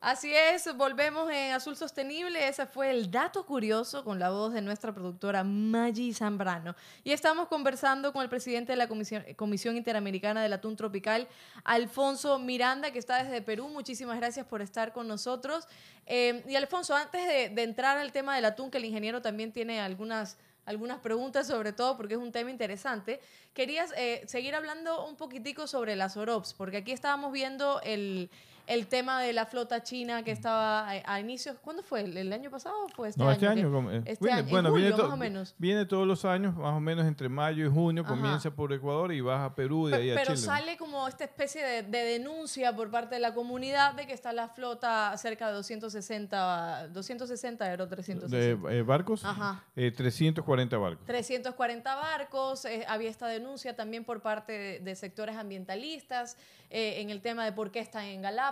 Así 0.00 0.34
es, 0.34 0.74
volvemos 0.74 1.30
en 1.30 1.52
Azul 1.52 1.76
Sostenible. 1.76 2.48
Ese 2.48 2.64
fue 2.64 2.90
el 2.90 3.10
dato 3.10 3.44
curioso 3.44 4.02
con 4.02 4.18
la 4.18 4.30
voz 4.30 4.54
de 4.54 4.62
nuestra 4.62 4.94
productora 4.94 5.44
Maggi 5.44 6.14
Zambrano. 6.14 6.74
Y 7.04 7.12
estamos 7.12 7.48
conversando 7.48 8.10
con 8.14 8.22
el 8.22 8.30
presidente 8.30 8.72
de 8.72 8.76
la 8.76 8.88
Comisión, 8.88 9.22
Comisión 9.36 9.76
Interamericana 9.76 10.42
del 10.42 10.54
Atún 10.54 10.74
Tropical, 10.76 11.28
Alfonso 11.64 12.38
Miranda, 12.38 12.90
que 12.90 12.98
está 12.98 13.22
desde 13.22 13.42
Perú. 13.42 13.68
Muchísimas 13.68 14.16
gracias 14.16 14.46
por 14.46 14.62
estar 14.62 14.94
con 14.94 15.06
nosotros. 15.06 15.68
Eh, 16.06 16.42
y 16.48 16.56
Alfonso, 16.56 16.96
antes 16.96 17.26
de, 17.26 17.50
de 17.50 17.62
entrar 17.62 17.98
al 17.98 18.10
tema 18.10 18.34
del 18.34 18.46
atún, 18.46 18.70
que 18.70 18.78
el 18.78 18.86
ingeniero 18.86 19.20
también 19.20 19.52
tiene 19.52 19.82
algunas 19.82 20.38
algunas 20.64 21.00
preguntas 21.00 21.46
sobre 21.46 21.72
todo 21.72 21.96
porque 21.96 22.14
es 22.14 22.20
un 22.20 22.32
tema 22.32 22.50
interesante. 22.50 23.20
Querías 23.54 23.92
eh, 23.96 24.22
seguir 24.26 24.54
hablando 24.54 25.06
un 25.06 25.16
poquitico 25.16 25.66
sobre 25.66 25.96
las 25.96 26.16
OROPS, 26.16 26.54
porque 26.54 26.78
aquí 26.78 26.92
estábamos 26.92 27.32
viendo 27.32 27.80
el, 27.82 28.30
el 28.66 28.86
tema 28.86 29.20
de 29.20 29.32
la 29.32 29.46
flota 29.46 29.82
china 29.82 30.22
que 30.22 30.30
estaba 30.30 30.88
a, 30.88 31.20
inicios. 31.20 31.56
¿Cuándo 31.60 31.82
fue? 31.82 32.02
¿El, 32.02 32.32
año 32.32 32.50
pasado 32.50 32.74
fue 32.94 33.08
este 33.08 33.20
no, 33.20 33.28
año? 33.28 33.34
este 33.34 33.46
año. 33.46 33.90
Eh, 33.90 34.02
este 34.06 34.30
año, 34.30 34.50
bueno, 34.50 34.72
viene, 34.72 34.90
más 34.90 35.00
o 35.00 35.16
menos. 35.16 35.54
viene 35.58 35.86
todos 35.86 36.06
los 36.06 36.24
años, 36.24 36.54
más 36.56 36.74
o 36.74 36.80
menos 36.80 37.06
entre 37.06 37.28
mayo 37.28 37.66
y 37.66 37.70
junio, 37.70 38.04
comienza 38.04 38.50
por 38.50 38.72
Ecuador 38.72 39.12
y 39.12 39.20
baja 39.20 39.46
a 39.46 39.54
Perú 39.54 39.88
de 39.88 39.96
ahí 39.96 40.10
a 40.10 40.14
Chile. 40.14 40.24
Pero 40.26 40.36
sale 40.36 40.76
como 40.76 41.08
esta 41.08 41.24
especie 41.24 41.64
de, 41.64 41.82
denuncia 41.82 42.74
por 42.74 42.90
parte 42.90 43.16
de 43.16 43.20
la 43.20 43.34
comunidad 43.34 43.94
de 43.94 44.06
que 44.06 44.12
está 44.12 44.32
la 44.32 44.48
flota 44.48 45.16
cerca 45.16 45.48
de 45.48 45.54
260, 45.54 46.88
260 46.88 47.70
euros, 47.70 47.88
360. 47.88 48.68
De, 48.68 48.82
barcos, 48.82 49.24
Ajá. 49.24 49.64
340 49.74 50.76
eh, 50.76 50.78
barcos. 50.78 51.06
340 51.06 51.94
barcos, 51.96 52.64
eh, 52.64 52.84
había 52.88 53.10
esta 53.10 53.26
denuncia 53.26 53.74
también 53.74 54.04
por 54.04 54.20
parte 54.20 54.80
de, 54.80 54.94
sectores 55.00 55.36
ambientalistas 55.36 56.36
en 56.68 57.10
el 57.10 57.22
tema 57.22 57.44
de 57.44 57.52
por 57.52 57.70
qué 57.70 57.80
están 57.80 58.04
en 58.04 58.22
Galápagos 58.22 58.49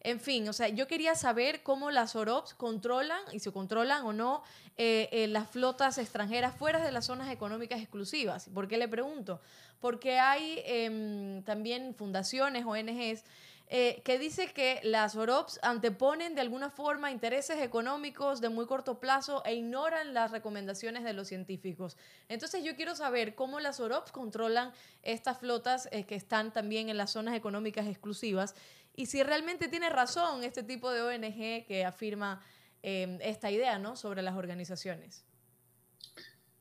en 0.00 0.20
fin, 0.20 0.48
o 0.48 0.52
sea, 0.52 0.68
yo 0.68 0.86
quería 0.86 1.14
saber 1.14 1.62
cómo 1.62 1.90
las 1.90 2.14
OROPS 2.14 2.54
controlan, 2.54 3.20
y 3.32 3.40
se 3.40 3.50
controlan 3.52 4.04
o 4.04 4.12
no, 4.12 4.42
eh, 4.76 5.08
eh, 5.12 5.26
las 5.28 5.48
flotas 5.48 5.98
extranjeras 5.98 6.54
fuera 6.54 6.84
de 6.84 6.92
las 6.92 7.06
zonas 7.06 7.30
económicas 7.30 7.80
exclusivas. 7.80 8.50
¿Por 8.52 8.68
qué 8.68 8.76
le 8.76 8.88
pregunto? 8.88 9.40
Porque 9.80 10.18
hay 10.18 10.60
em, 10.64 11.42
también 11.42 11.94
fundaciones, 11.94 12.64
ONGs, 12.66 13.24
eh, 13.68 14.02
que 14.04 14.18
dice 14.18 14.52
que 14.52 14.80
las 14.82 15.16
OROPS 15.16 15.58
anteponen 15.62 16.34
de 16.34 16.42
alguna 16.42 16.70
forma 16.70 17.10
intereses 17.10 17.60
económicos 17.60 18.40
de 18.40 18.50
muy 18.50 18.66
corto 18.66 19.00
plazo 19.00 19.42
e 19.44 19.54
ignoran 19.54 20.12
las 20.12 20.30
recomendaciones 20.30 21.02
de 21.02 21.14
los 21.14 21.28
científicos. 21.28 21.96
Entonces 22.28 22.62
yo 22.62 22.76
quiero 22.76 22.94
saber 22.94 23.34
cómo 23.34 23.60
las 23.60 23.80
OROPS 23.80 24.12
controlan 24.12 24.72
estas 25.02 25.38
flotas 25.38 25.88
que 26.06 26.14
están 26.14 26.52
también 26.52 26.90
en 26.90 26.98
las 26.98 27.12
zonas 27.12 27.34
económicas 27.34 27.86
exclusivas 27.86 28.54
y 28.96 29.06
si 29.06 29.22
realmente 29.22 29.68
tiene 29.68 29.88
razón 29.88 30.44
este 30.44 30.62
tipo 30.62 30.90
de 30.92 31.02
ONG 31.02 31.66
que 31.66 31.84
afirma 31.84 32.44
em, 32.82 33.18
esta 33.22 33.50
idea 33.50 33.78
¿no? 33.78 33.96
sobre 33.96 34.22
las 34.22 34.36
organizaciones. 34.36 35.24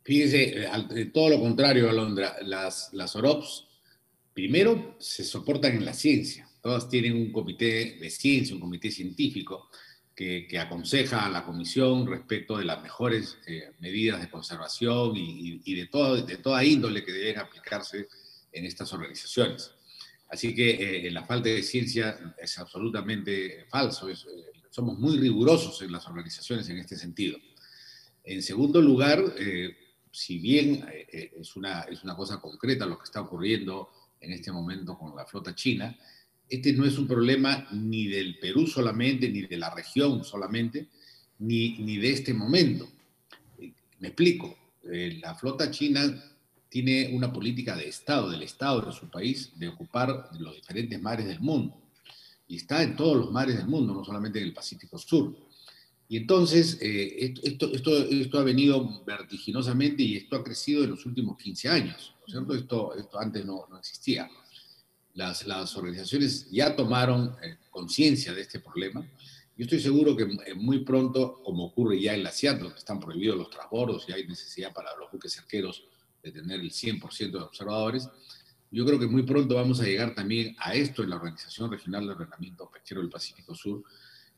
Fíjese, 0.04 0.68
todo 1.14 1.30
lo 1.30 1.40
contrario, 1.40 1.90
Alondra, 1.90 2.38
las, 2.42 2.92
las 2.94 3.16
OROPS 3.16 3.68
primero 4.34 4.96
se 5.00 5.24
soportan 5.24 5.74
en 5.78 5.86
la 5.86 5.94
ciencia. 5.94 6.50
Todas 6.64 6.88
tienen 6.88 7.18
un 7.18 7.34
comité 7.34 7.98
de 8.00 8.10
ciencia, 8.10 8.56
un 8.56 8.62
comité 8.62 8.90
científico 8.90 9.70
que, 10.16 10.48
que 10.48 10.58
aconseja 10.58 11.26
a 11.26 11.30
la 11.30 11.44
comisión 11.44 12.08
respecto 12.08 12.58
de 12.58 12.64
las 12.64 12.82
mejores 12.82 13.38
eh, 13.48 13.74
medidas 13.82 14.22
de 14.22 14.30
conservación 14.30 15.18
y, 15.18 15.62
y, 15.66 15.76
de, 15.76 15.88
todo, 15.88 16.22
de 16.22 16.38
toda 16.38 16.64
índole 16.64 17.04
que 17.04 17.12
deben 17.12 17.40
aplicarse 17.40 18.08
en 18.54 18.64
estas 18.64 18.94
organizaciones. 18.94 19.72
Así 20.30 20.56
que 20.56 21.06
eh, 21.06 21.12
la 21.12 21.26
falta 21.26 21.50
de 21.50 21.62
ciencia 21.64 22.34
es 22.42 22.58
absolutamente 22.58 23.66
falso. 23.70 24.10
Eh, 24.10 24.16
somos 24.70 24.98
muy 24.98 25.18
rigurosos 25.18 25.82
en 25.82 25.92
las 25.92 26.08
organizaciones 26.08 26.70
en 26.70 26.78
este 26.78 26.96
sentido. 26.96 27.38
En 28.24 28.42
segundo 28.42 28.82
lugar, 28.82 29.22
eh, 29.38 29.76
si 30.10 30.40
bien 30.40 30.88
es, 31.12 31.58
una, 31.58 31.82
es 31.82 32.06
una 32.06 32.16
cosa 32.16 32.40
concreta 32.40 32.86
lo 32.86 32.98
que 32.98 33.04
está 33.04 33.20
ocurriendo 33.20 33.90
en 34.22 34.32
este 34.32 34.50
momento 34.50 34.98
con 34.98 35.14
la 35.14 35.26
flota 35.26 35.54
china, 35.54 35.94
este 36.54 36.74
no 36.74 36.86
es 36.86 36.98
un 36.98 37.08
problema 37.08 37.68
ni 37.72 38.08
del 38.08 38.38
Perú 38.38 38.68
solamente, 38.68 39.30
ni 39.30 39.42
de 39.42 39.58
la 39.58 39.74
región 39.74 40.24
solamente, 40.24 40.88
ni, 41.40 41.80
ni 41.80 41.98
de 41.98 42.12
este 42.12 42.34
momento. 42.34 42.88
Me 44.00 44.10
explico. 44.10 44.58
la 44.84 45.34
flota 45.34 45.72
china 45.72 46.02
tiene 46.70 47.12
una 47.14 47.32
política 47.32 47.76
de 47.76 47.88
Estado, 47.88 48.30
del 48.30 48.44
Estado 48.44 48.82
de 48.82 48.92
su 48.92 49.10
país, 49.10 49.52
de 49.56 49.68
ocupar 49.68 50.30
los 50.40 50.56
diferentes 50.56 51.02
mares 51.02 51.28
del 51.28 51.40
mundo. 51.40 51.80
Y 52.48 52.58
está 52.58 52.84
en 52.84 52.96
todos 52.96 53.18
los 53.18 53.32
mares 53.32 53.58
del 53.58 53.68
mundo, 53.68 53.94
no 53.94 54.04
solamente 54.04 54.40
en 54.40 54.46
el 54.46 54.54
Pacífico 54.54 54.98
Sur. 54.98 55.36
Y 56.10 56.18
entonces, 56.18 56.78
eh, 56.82 57.34
esto, 57.42 57.72
esto, 57.74 57.98
esto, 57.98 58.40
ha 58.40 58.44
venido 58.44 59.04
vertiginosamente 59.06 60.04
y 60.04 60.18
esto 60.18 60.36
ha 60.36 60.44
crecido 60.44 60.84
en 60.84 60.92
los 60.92 61.06
últimos 61.06 61.38
15 61.38 61.70
años. 61.70 62.14
¿no 62.20 62.26
es 62.28 62.32
cierto? 62.32 62.56
Esto, 62.56 62.96
esto 62.96 63.20
antes 63.20 63.46
no, 63.46 63.66
no 63.70 63.78
existía. 63.80 64.30
Las, 65.14 65.46
las, 65.46 65.76
organizaciones 65.78 66.50
ya 66.50 66.76
tomaron 66.76 67.36
eh, 67.44 67.58
conciencia 67.70 68.34
de 68.34 68.42
este 68.42 68.60
problema. 68.60 69.06
Yo 69.56 69.66
estoy 69.66 69.80
seguro 69.80 70.16
que 70.16 70.24
eh, 70.24 70.56
muy 70.56 70.80
pronto, 70.84 71.42
como 71.44 71.66
ocurre 71.66 72.02
ya 72.02 72.16
en 72.16 72.24
la 72.24 72.32
CIAT, 72.32 72.60
donde 72.60 72.78
están 72.78 73.00
prohibidos 73.00 73.38
los 73.38 73.50
transbordos 73.52 74.06
y 74.10 74.14
hay 74.14 74.26
necesidad 74.28 74.74
para 74.74 74.90
los 74.98 75.12
buques 75.12 75.36
cerqueros 75.36 75.84
de 76.24 76.32
tener 76.32 76.60
el 76.60 76.72
100% 76.72 77.32
de 77.32 77.38
observadores. 77.38 78.10
Yo 78.72 78.86
creo 78.86 78.98
que 78.98 79.06
muy 79.06 79.22
pronto 79.22 79.54
vamos 79.56 79.80
a 79.82 79.84
llegar 79.84 80.16
también 80.16 80.56
a 80.58 80.74
esto 80.74 81.04
en 81.04 81.12
la 81.12 81.18
Organización 81.18 81.70
Regional 81.70 82.08
de 82.08 82.14
Ordenamiento 82.14 82.70
Pesquero 82.72 83.02
del 83.02 83.10
Pacífico 83.12 83.54
Sur, 83.54 83.84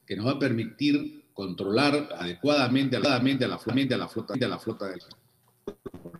que 0.05 0.17
nos 0.17 0.25
va 0.25 0.31
a 0.31 0.39
permitir 0.39 1.23
controlar 1.33 2.09
adecuadamente, 2.17 2.97
adecuadamente 2.97 3.45
a 3.45 3.47
la, 3.47 3.57
flota, 3.57 3.95
a 3.95 3.97
la 3.97 4.09
flota, 4.09 4.33
a 4.33 4.47
la 4.47 4.59
flota 4.59 4.87
del, 4.87 4.99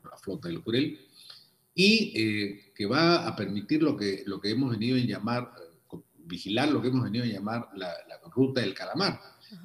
la 0.10 0.18
flota 0.18 0.48
del 0.48 0.60
Jurel 0.60 1.00
y 1.75 2.13
eh, 2.15 2.71
que 2.73 2.85
va 2.85 3.27
a 3.27 3.35
permitir 3.35 3.83
lo 3.83 3.97
que, 3.97 4.23
lo 4.25 4.39
que 4.39 4.49
hemos 4.51 4.71
venido 4.71 4.95
a 4.95 5.01
llamar, 5.01 5.51
vigilar 6.17 6.69
lo 6.69 6.81
que 6.81 6.88
hemos 6.88 7.03
venido 7.03 7.25
a 7.25 7.27
llamar 7.27 7.67
la, 7.75 7.93
ruta 8.33 8.61
del 8.61 8.73
calamar. 8.73 9.19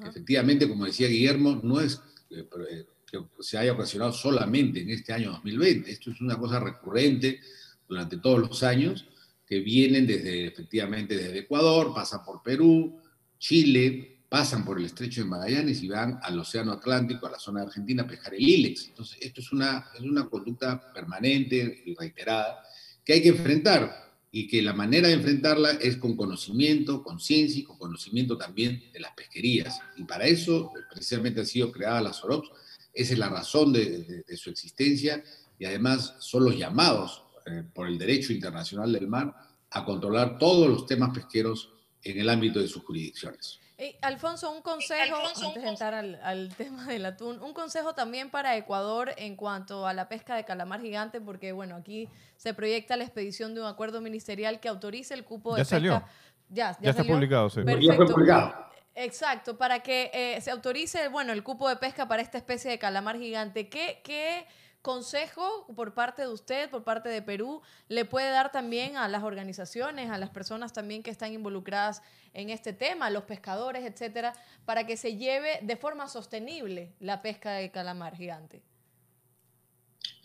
efectivamente, 0.05 0.69
como 0.69 0.85
decía 0.85 1.09
Guillermo, 1.09 1.61
no 1.63 1.81
es 1.81 2.01
eh, 2.31 2.47
eh, 2.71 2.85
que 3.11 3.19
se 3.41 3.59
haya 3.59 3.73
ocasionado 3.73 4.13
solamente 4.13 4.81
en 4.81 4.91
este 4.91 5.13
año 5.13 5.31
2020. 5.31 5.91
Esto 5.91 6.11
es 6.11 6.21
una 6.21 6.37
cosa 6.37 6.61
recurrente 6.61 7.41
durante 7.89 8.19
todos 8.19 8.39
los 8.39 8.63
años, 8.63 9.07
que 9.47 9.61
vienen 9.61 10.07
desde, 10.07 10.47
efectivamente, 10.47 11.17
desde 11.17 11.39
Ecuador, 11.39 11.93
pasan 11.93 12.25
por 12.25 12.43
Perú, 12.43 13.01
Chile, 13.39 14.20
pasan 14.31 14.65
por 14.65 14.79
el 14.79 14.85
estrecho 14.85 15.23
de 15.23 15.29
Magallanes 15.29 15.83
y 15.83 15.89
van 15.89 16.21
al 16.23 16.39
Océano 16.39 16.71
Atlántico, 16.71 17.27
a 17.27 17.33
la 17.33 17.39
zona 17.39 17.61
de 17.61 17.67
Argentina, 17.67 18.05
a 18.05 18.07
pescar 18.07 18.33
el 18.33 18.49
ILEX. 18.49 18.87
Entonces, 18.87 19.19
esto 19.21 19.41
es 19.41 19.53
una, 19.53 19.89
es 19.93 20.03
una 20.03 20.29
conducta 20.29 20.93
permanente 20.95 21.83
y 21.85 21.95
reiterada 21.97 22.63
que 23.05 23.15
hay 23.15 23.23
que 23.23 23.31
enfrentar 23.31 24.15
y 24.31 24.47
que 24.47 24.63
la 24.63 24.73
manera 24.73 25.09
de 25.09 25.15
enfrentarla 25.15 25.73
es 25.73 25.97
con 25.97 26.17
conocimiento, 26.17 27.03
con 27.03 27.19
ciencia 27.19 27.59
y 27.61 27.65
con 27.65 27.77
conocimiento 27.77 28.39
también 28.39 28.81
de 28.93 29.01
las 29.01 29.13
pesquerías. 29.15 29.81
Y 29.97 30.05
para 30.05 30.27
eso, 30.27 30.71
precisamente 30.89 31.41
han 31.41 31.47
sido 31.47 31.73
creadas 31.73 32.05
las 32.05 32.25
OROPS, 32.25 32.51
esa 32.95 33.13
es 33.13 33.19
la 33.19 33.29
razón 33.29 33.73
de, 33.73 34.25
su 34.37 34.51
existencia 34.51 35.23
y 35.59 35.65
además 35.65 36.15
son 36.21 36.45
los 36.45 36.57
llamados 36.57 37.25
eh, 37.47 37.65
por 37.75 37.89
el 37.89 37.99
derecho 37.99 38.33
internacional 38.33 38.93
del 38.93 39.09
mar 39.09 39.35
a 39.71 39.85
controlar 39.85 40.39
todos 40.39 40.69
los 40.69 40.87
temas 40.87 41.11
pesqueros 41.13 41.73
en 42.03 42.19
el 42.19 42.29
ámbito 42.29 42.61
de 42.61 42.69
sus 42.69 42.83
jurisdicciones. 42.83 43.60
Alfonso, 44.03 44.51
un 44.51 44.63
consejo, 44.63 45.17
antes 45.17 45.63
de 45.63 45.69
entrar 45.69 45.95
al, 45.95 46.55
tema 46.57 46.87
del 46.87 47.07
atún, 47.07 47.41
un 47.41 47.55
consejo 47.55 47.95
también 47.95 48.31
para 48.31 48.57
Ecuador 48.57 49.13
en 49.17 49.37
cuanto 49.37 49.87
a 49.87 49.95
la 49.95 50.09
pesca 50.09 50.37
de 50.37 50.45
calamar 50.45 50.81
gigante, 50.81 51.21
porque 51.21 51.53
bueno, 51.53 51.77
aquí 51.77 52.09
se 52.37 52.53
proyecta 52.55 52.97
la 52.97 53.05
expedición 53.05 53.55
de 53.55 53.61
un 53.63 53.67
acuerdo 53.67 54.01
ministerial 54.01 54.61
que 54.61 54.69
autorice 54.69 55.15
el 55.15 55.25
cupo 55.25 55.55
de 55.55 55.61
ya 55.61 55.65
pesca. 55.65 55.77
Salió. 55.77 56.05
Ya, 56.49 56.77
ya, 56.81 56.91
está 56.91 57.05
publicado, 57.05 57.49
sí. 57.49 57.61
Ya 57.81 57.95
fue 57.95 58.07
publicado. 58.07 58.71
Exacto, 58.95 59.57
para 59.57 59.81
que 59.81 60.11
eh, 60.13 60.41
se 60.41 60.51
autorice, 60.51 61.09
bueno, 61.09 61.33
el 61.33 61.43
cupo 61.43 61.69
de 61.69 61.77
pesca 61.77 62.09
para 62.09 62.23
esta 62.23 62.39
especie 62.39 62.71
de 62.71 62.79
calamar 62.79 63.17
gigante. 63.17 63.69
¿Qué, 63.69 64.01
¿Qué 64.05 64.47
consejo 64.83 65.67
por 65.75 65.95
parte 65.95 66.23
de 66.23 66.29
usted, 66.29 66.71
por 66.71 66.85
parte 66.85 67.09
de 67.09 67.23
Perú, 67.23 67.63
le 67.89 68.05
puede 68.05 68.31
dar 68.31 68.53
también 68.53 68.97
a 68.97 69.09
las 69.09 69.23
organizaciones, 69.23 70.11
a 70.11 70.19
las 70.19 70.31
personas 70.31 70.73
también 70.73 71.03
que 71.03 71.11
están 71.11 71.33
involucradas 71.33 72.03
en 72.33 72.51
este 72.51 72.73
tema, 72.73 73.07
a 73.07 73.11
los 73.11 73.25
pescadores, 73.25 73.85
etcétera, 73.85 74.33
para 74.65 74.87
que 74.87 74.97
se 74.97 75.17
lleve 75.17 75.59
de 75.63 75.77
forma 75.77 76.09
sostenible 76.09 76.93
la 77.01 77.23
pesca 77.23 77.53
de 77.53 77.71
calamar 77.71 78.17
gigante? 78.17 78.63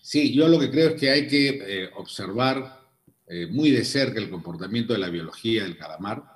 Sí, 0.01 0.33
yo 0.33 0.47
lo 0.47 0.59
que 0.59 0.69
creo 0.69 0.89
es 0.89 0.99
que 0.99 1.09
hay 1.09 1.27
que 1.27 1.49
eh, 1.49 1.89
observar 1.95 2.79
eh, 3.27 3.47
muy 3.47 3.71
de 3.71 3.83
cerca 3.83 4.19
el 4.19 4.29
comportamiento 4.29 4.93
de 4.93 4.99
la 4.99 5.09
biología 5.09 5.63
del 5.63 5.77
calamar 5.77 6.35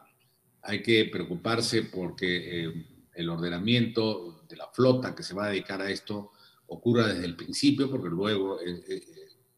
hay 0.61 0.81
que 0.81 1.05
preocuparse 1.05 1.83
porque 1.83 2.65
eh, 2.65 2.85
el 3.13 3.29
ordenamiento 3.29 4.43
de 4.47 4.55
la 4.55 4.67
flota 4.67 5.15
que 5.15 5.23
se 5.23 5.33
va 5.33 5.45
a 5.45 5.49
dedicar 5.49 5.81
a 5.81 5.89
esto 5.89 6.31
ocurra 6.69 7.07
desde 7.07 7.25
el 7.25 7.35
principio, 7.35 7.89
porque 7.89 8.09
luego, 8.09 8.59
eh, 8.61 8.83
eh, 8.87 9.03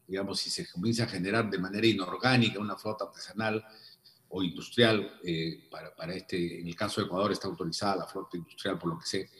digamos, 0.06 0.40
si 0.40 0.50
se 0.50 0.68
comienza 0.70 1.04
a 1.04 1.08
generar 1.08 1.50
de 1.50 1.58
manera 1.58 1.86
inorgánica 1.86 2.58
una 2.58 2.76
flota 2.76 3.04
artesanal 3.04 3.64
o 4.28 4.42
industrial, 4.42 5.20
para, 5.70 5.94
para, 5.94 6.14
este, 6.14 6.60
en 6.60 6.66
el 6.66 6.74
caso 6.74 7.00
de 7.00 7.06
Ecuador 7.06 7.32
está 7.32 7.48
autorizada 7.48 7.96
la 7.96 8.06
flota 8.06 8.38
industrial, 8.38 8.78
por 8.78 8.90
lo 8.90 8.98
que 8.98 9.06
sé, 9.06 9.30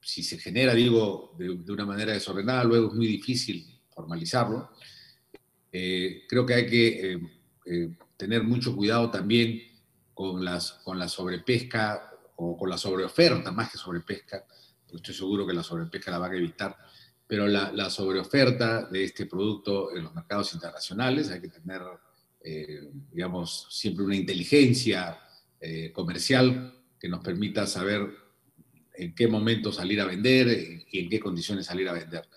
si 0.00 0.22
se 0.22 0.38
genera, 0.38 0.74
digo, 0.74 1.34
de, 1.36 1.56
de, 1.56 1.72
una 1.72 1.84
manera 1.84 2.12
desordenada, 2.12 2.62
luego 2.62 2.88
es 2.88 2.94
muy 2.94 3.08
difícil 3.08 3.80
formalizarlo. 3.92 4.70
creo 5.72 6.46
que 6.46 6.54
hay 6.54 6.66
que 6.66 7.20
tener 8.16 8.44
mucho 8.44 8.76
cuidado 8.76 9.10
también 9.10 9.60
con, 10.14 10.44
las, 10.44 10.72
con 10.84 10.98
la 10.98 11.08
sobrepesca 11.08 12.10
o 12.36 12.56
con 12.56 12.70
la 12.70 12.78
sobreoferta, 12.78 13.50
más 13.50 13.70
que 13.70 13.78
sobrepesca, 13.78 14.46
estoy 14.96 15.14
seguro 15.14 15.46
que 15.46 15.52
la 15.52 15.62
sobrepesca 15.62 16.10
la 16.10 16.18
van 16.18 16.32
a 16.32 16.36
evitar, 16.36 16.76
pero 17.26 17.46
la, 17.46 17.72
la 17.72 17.90
sobreoferta 17.90 18.86
de 18.86 19.04
este 19.04 19.26
producto 19.26 19.94
en 19.96 20.04
los 20.04 20.14
mercados 20.14 20.52
internacionales, 20.54 21.30
hay 21.30 21.40
que 21.40 21.48
tener, 21.48 21.82
eh, 22.42 22.90
digamos, 23.12 23.66
siempre 23.70 24.04
una 24.04 24.16
inteligencia 24.16 25.18
eh, 25.60 25.90
comercial 25.92 26.74
que 26.98 27.08
nos 27.08 27.20
permita 27.20 27.66
saber 27.66 28.08
en 28.94 29.14
qué 29.14 29.26
momento 29.26 29.72
salir 29.72 30.00
a 30.00 30.06
vender 30.06 30.84
y 30.90 31.00
en 31.00 31.08
qué 31.08 31.18
condiciones 31.18 31.66
salir 31.66 31.88
a 31.88 31.92
vender. 31.92 32.28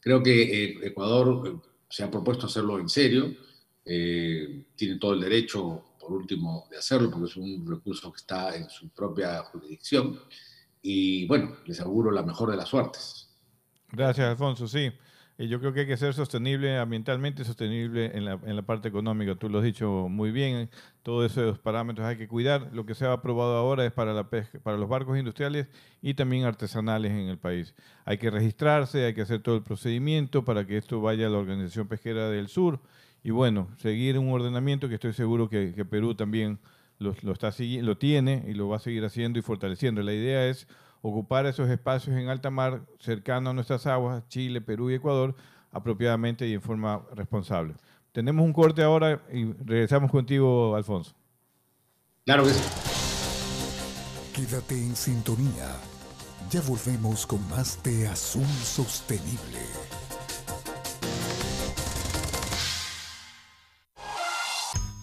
Creo 0.00 0.22
que 0.22 0.64
eh, 0.64 0.78
Ecuador 0.82 1.62
se 1.88 2.04
ha 2.04 2.10
propuesto 2.10 2.46
hacerlo 2.46 2.78
en 2.78 2.88
serio, 2.88 3.34
tiene 3.84 4.96
todo 4.98 5.14
el 5.14 5.20
derecho 5.20 5.96
por 6.06 6.16
último, 6.16 6.68
de 6.70 6.78
hacerlo, 6.78 7.10
porque 7.10 7.26
es 7.26 7.36
un 7.36 7.66
recurso 7.66 8.12
que 8.12 8.18
está 8.18 8.54
en 8.54 8.70
su 8.70 8.90
propia 8.90 9.42
jurisdicción. 9.42 10.20
Y 10.88 11.26
bueno, 11.26 11.56
les 11.64 11.80
auguro 11.80 12.12
la 12.12 12.22
mejor 12.22 12.52
de 12.52 12.56
las 12.56 12.68
suertes. 12.68 13.28
Gracias, 13.90 14.28
Alfonso. 14.28 14.68
Sí, 14.68 14.92
yo 15.36 15.58
creo 15.58 15.72
que 15.72 15.80
hay 15.80 15.86
que 15.86 15.96
ser 15.96 16.14
sostenible, 16.14 16.78
ambientalmente 16.78 17.44
sostenible 17.44 18.16
en 18.16 18.24
la, 18.24 18.38
en 18.44 18.54
la 18.54 18.62
parte 18.62 18.86
económica. 18.86 19.34
Tú 19.34 19.48
lo 19.48 19.58
has 19.58 19.64
dicho 19.64 20.06
muy 20.08 20.30
bien. 20.30 20.70
Todos 21.02 21.32
esos 21.32 21.58
parámetros 21.58 22.06
hay 22.06 22.16
que 22.16 22.28
cuidar. 22.28 22.70
Lo 22.72 22.86
que 22.86 22.94
se 22.94 23.04
ha 23.04 23.12
aprobado 23.12 23.56
ahora 23.56 23.84
es 23.84 23.90
para, 23.92 24.14
la 24.14 24.30
pesca, 24.30 24.60
para 24.60 24.76
los 24.76 24.88
barcos 24.88 25.18
industriales 25.18 25.66
y 26.02 26.14
también 26.14 26.44
artesanales 26.44 27.10
en 27.10 27.28
el 27.28 27.38
país. 27.38 27.74
Hay 28.04 28.18
que 28.18 28.30
registrarse, 28.30 29.06
hay 29.06 29.14
que 29.14 29.22
hacer 29.22 29.42
todo 29.42 29.56
el 29.56 29.62
procedimiento 29.64 30.44
para 30.44 30.66
que 30.68 30.76
esto 30.76 31.00
vaya 31.00 31.26
a 31.26 31.30
la 31.30 31.38
Organización 31.38 31.88
Pesquera 31.88 32.30
del 32.30 32.46
Sur 32.46 32.80
y 33.26 33.32
bueno, 33.32 33.66
seguir 33.78 34.20
un 34.20 34.30
ordenamiento 34.30 34.88
que 34.88 34.94
estoy 34.94 35.12
seguro 35.12 35.48
que, 35.48 35.84
Perú 35.90 36.14
también 36.14 36.60
lo, 36.98 37.32
está, 37.32 37.52
lo 37.82 37.98
tiene 37.98 38.44
y 38.46 38.54
lo 38.54 38.68
va 38.68 38.76
a 38.76 38.80
seguir 38.80 39.04
haciendo 39.04 39.38
y 39.38 39.42
fortaleciendo. 39.42 40.02
La 40.02 40.12
idea 40.12 40.46
es 40.46 40.66
ocupar 41.02 41.46
esos 41.46 41.68
espacios 41.68 42.16
en 42.16 42.28
alta 42.28 42.50
mar 42.50 42.82
cercanos 42.98 43.50
a 43.50 43.54
nuestras 43.54 43.86
aguas, 43.86 44.26
Chile, 44.28 44.60
Perú 44.60 44.90
y 44.90 44.94
Ecuador, 44.94 45.34
apropiadamente 45.70 46.46
y 46.48 46.54
en 46.54 46.62
forma 46.62 47.02
responsable. 47.14 47.74
Tenemos 48.12 48.44
un 48.44 48.52
corte 48.52 48.82
ahora 48.82 49.22
y 49.32 49.44
regresamos 49.52 50.10
contigo, 50.10 50.74
Alfonso. 50.74 51.14
Claro 52.24 52.44
que 52.44 52.50
sí. 52.50 52.62
Quédate 54.34 54.74
en 54.74 54.96
sintonía. 54.96 55.68
Ya 56.50 56.60
volvemos 56.62 57.26
con 57.26 57.46
más 57.48 57.82
de 57.82 58.08
Azul 58.08 58.46
Sostenible. 58.46 60.05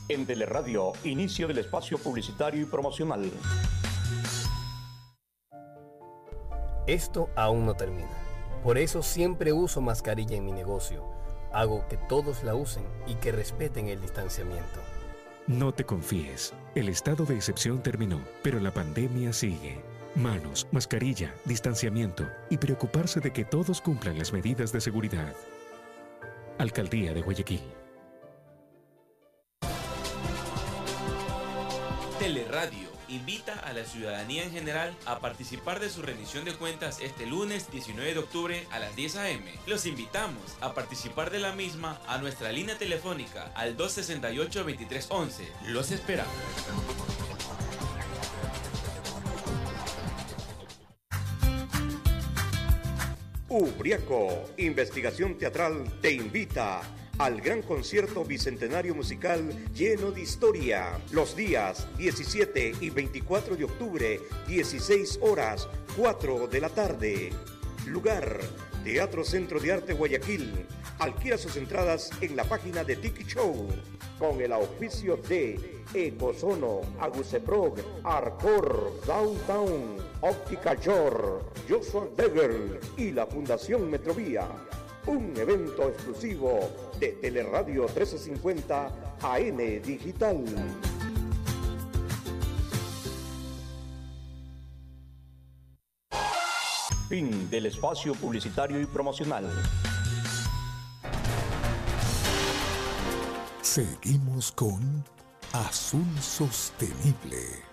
En 0.10 0.26
Teleradio, 0.26 0.92
inicio 1.06 1.48
del 1.48 1.60
espacio 1.60 1.98
publicitario 1.98 2.62
y 2.62 2.66
promocional. 2.66 3.32
Esto 6.88 7.30
aún 7.36 7.66
no 7.66 7.74
termina. 7.74 8.12
Por 8.64 8.78
eso 8.78 9.02
siempre 9.02 9.54
uso 9.54 9.80
mascarilla 9.80 10.36
en 10.36 10.46
mi 10.46 10.52
negocio. 10.52 11.06
Hago 11.54 11.88
que 11.88 11.96
todos 11.96 12.44
la 12.44 12.54
usen 12.54 12.84
y 13.08 13.16
que 13.16 13.32
respeten 13.32 13.88
el 13.88 14.02
distanciamiento. 14.02 14.82
No 15.48 15.74
te 15.74 15.86
confíes. 15.86 16.54
El 16.76 16.90
estado 16.90 17.24
de 17.26 17.36
excepción 17.36 17.82
terminó, 17.82 18.20
pero 18.42 18.60
la 18.60 18.72
pandemia 18.72 19.32
sigue. 19.32 19.82
Manos, 20.16 20.68
mascarilla, 20.72 21.34
distanciamiento 21.46 22.28
y 22.50 22.58
preocuparse 22.58 23.22
de 23.22 23.32
que 23.32 23.46
todos 23.46 23.80
cumplan 23.80 24.18
las 24.18 24.34
medidas 24.34 24.74
de 24.74 24.82
seguridad. 24.82 25.34
Alcaldía 26.58 27.14
de 27.14 27.22
Guayaquil. 27.22 27.83
Teleradio 32.24 32.88
invita 33.10 33.60
a 33.60 33.74
la 33.74 33.84
ciudadanía 33.84 34.46
en 34.46 34.52
general 34.54 34.96
a 35.06 35.20
participar 35.20 35.82
de 35.82 35.90
su 35.90 36.02
rendición 36.02 36.46
de 36.46 36.54
cuentas 36.54 37.02
este 37.02 37.26
lunes 37.26 37.70
19 37.70 38.14
de 38.14 38.20
octubre 38.20 38.66
a 38.72 38.80
las 38.80 38.96
10 38.96 39.18
a.m. 39.18 39.52
Los 39.68 39.86
invitamos 39.86 40.42
a 40.62 40.74
participar 40.74 41.32
de 41.32 41.40
la 41.40 41.52
misma 41.52 42.00
a 42.08 42.20
nuestra 42.20 42.54
línea 42.54 42.78
telefónica 42.78 43.52
al 43.56 43.76
268-2311. 43.76 45.32
Los 45.68 45.92
esperamos. 45.92 46.34
Ubriaco, 53.50 54.46
Investigación 54.60 55.38
Teatral, 55.38 56.00
te 56.00 56.14
invita 56.14 56.84
al 57.20 57.42
gran 57.42 57.62
concierto 57.62 58.26
bicentenario 58.26 58.96
musical 58.96 59.48
lleno 59.74 60.12
de 60.12 60.22
historia. 60.22 61.00
Los 61.12 61.36
días 61.36 61.88
17 61.98 62.76
y 62.80 62.90
24 62.90 63.56
de 63.56 63.66
octubre, 63.66 64.20
16 64.48 65.20
horas, 65.22 65.68
4 65.98 66.48
de 66.48 66.62
la 66.62 66.70
tarde. 66.70 67.30
Lugar, 67.86 68.40
Teatro 68.84 69.24
Centro 69.24 69.60
de 69.60 69.74
Arte 69.74 69.94
Guayaquil. 69.94 70.66
Alquila 71.00 71.38
sus 71.38 71.56
entradas 71.58 72.10
en 72.22 72.36
la 72.36 72.46
página 72.46 72.84
de 72.84 72.96
Tiki 72.96 73.24
Show. 73.26 73.68
Con 74.18 74.42
el 74.42 74.52
auspicio 74.52 75.18
de 75.18 75.84
Ecosono, 75.94 76.82
Aguceprog, 77.00 77.76
Arcor, 78.04 79.02
Downtown, 79.06 79.98
Óptica 80.22 80.76
Jor, 80.84 81.52
Joshua 81.68 82.08
Degger 82.16 82.80
y 82.96 83.12
la 83.12 83.26
Fundación 83.26 83.90
Metrovía 83.90 84.48
un 85.08 85.34
evento 85.38 85.90
exclusivo 85.90 86.60
de 87.00 87.10
Teleradio 87.14 87.84
1350 87.84 88.92
AM 89.22 89.58
Digital. 89.82 90.46
Fin 97.10 97.50
del 97.50 97.66
espacio 97.68 98.16
publicitario 98.16 98.82
y 98.82 98.86
promocional. 98.86 99.46
Seguimos 103.62 104.52
con 104.52 105.04
Azul 105.52 106.06
Sostenible. 106.20 107.64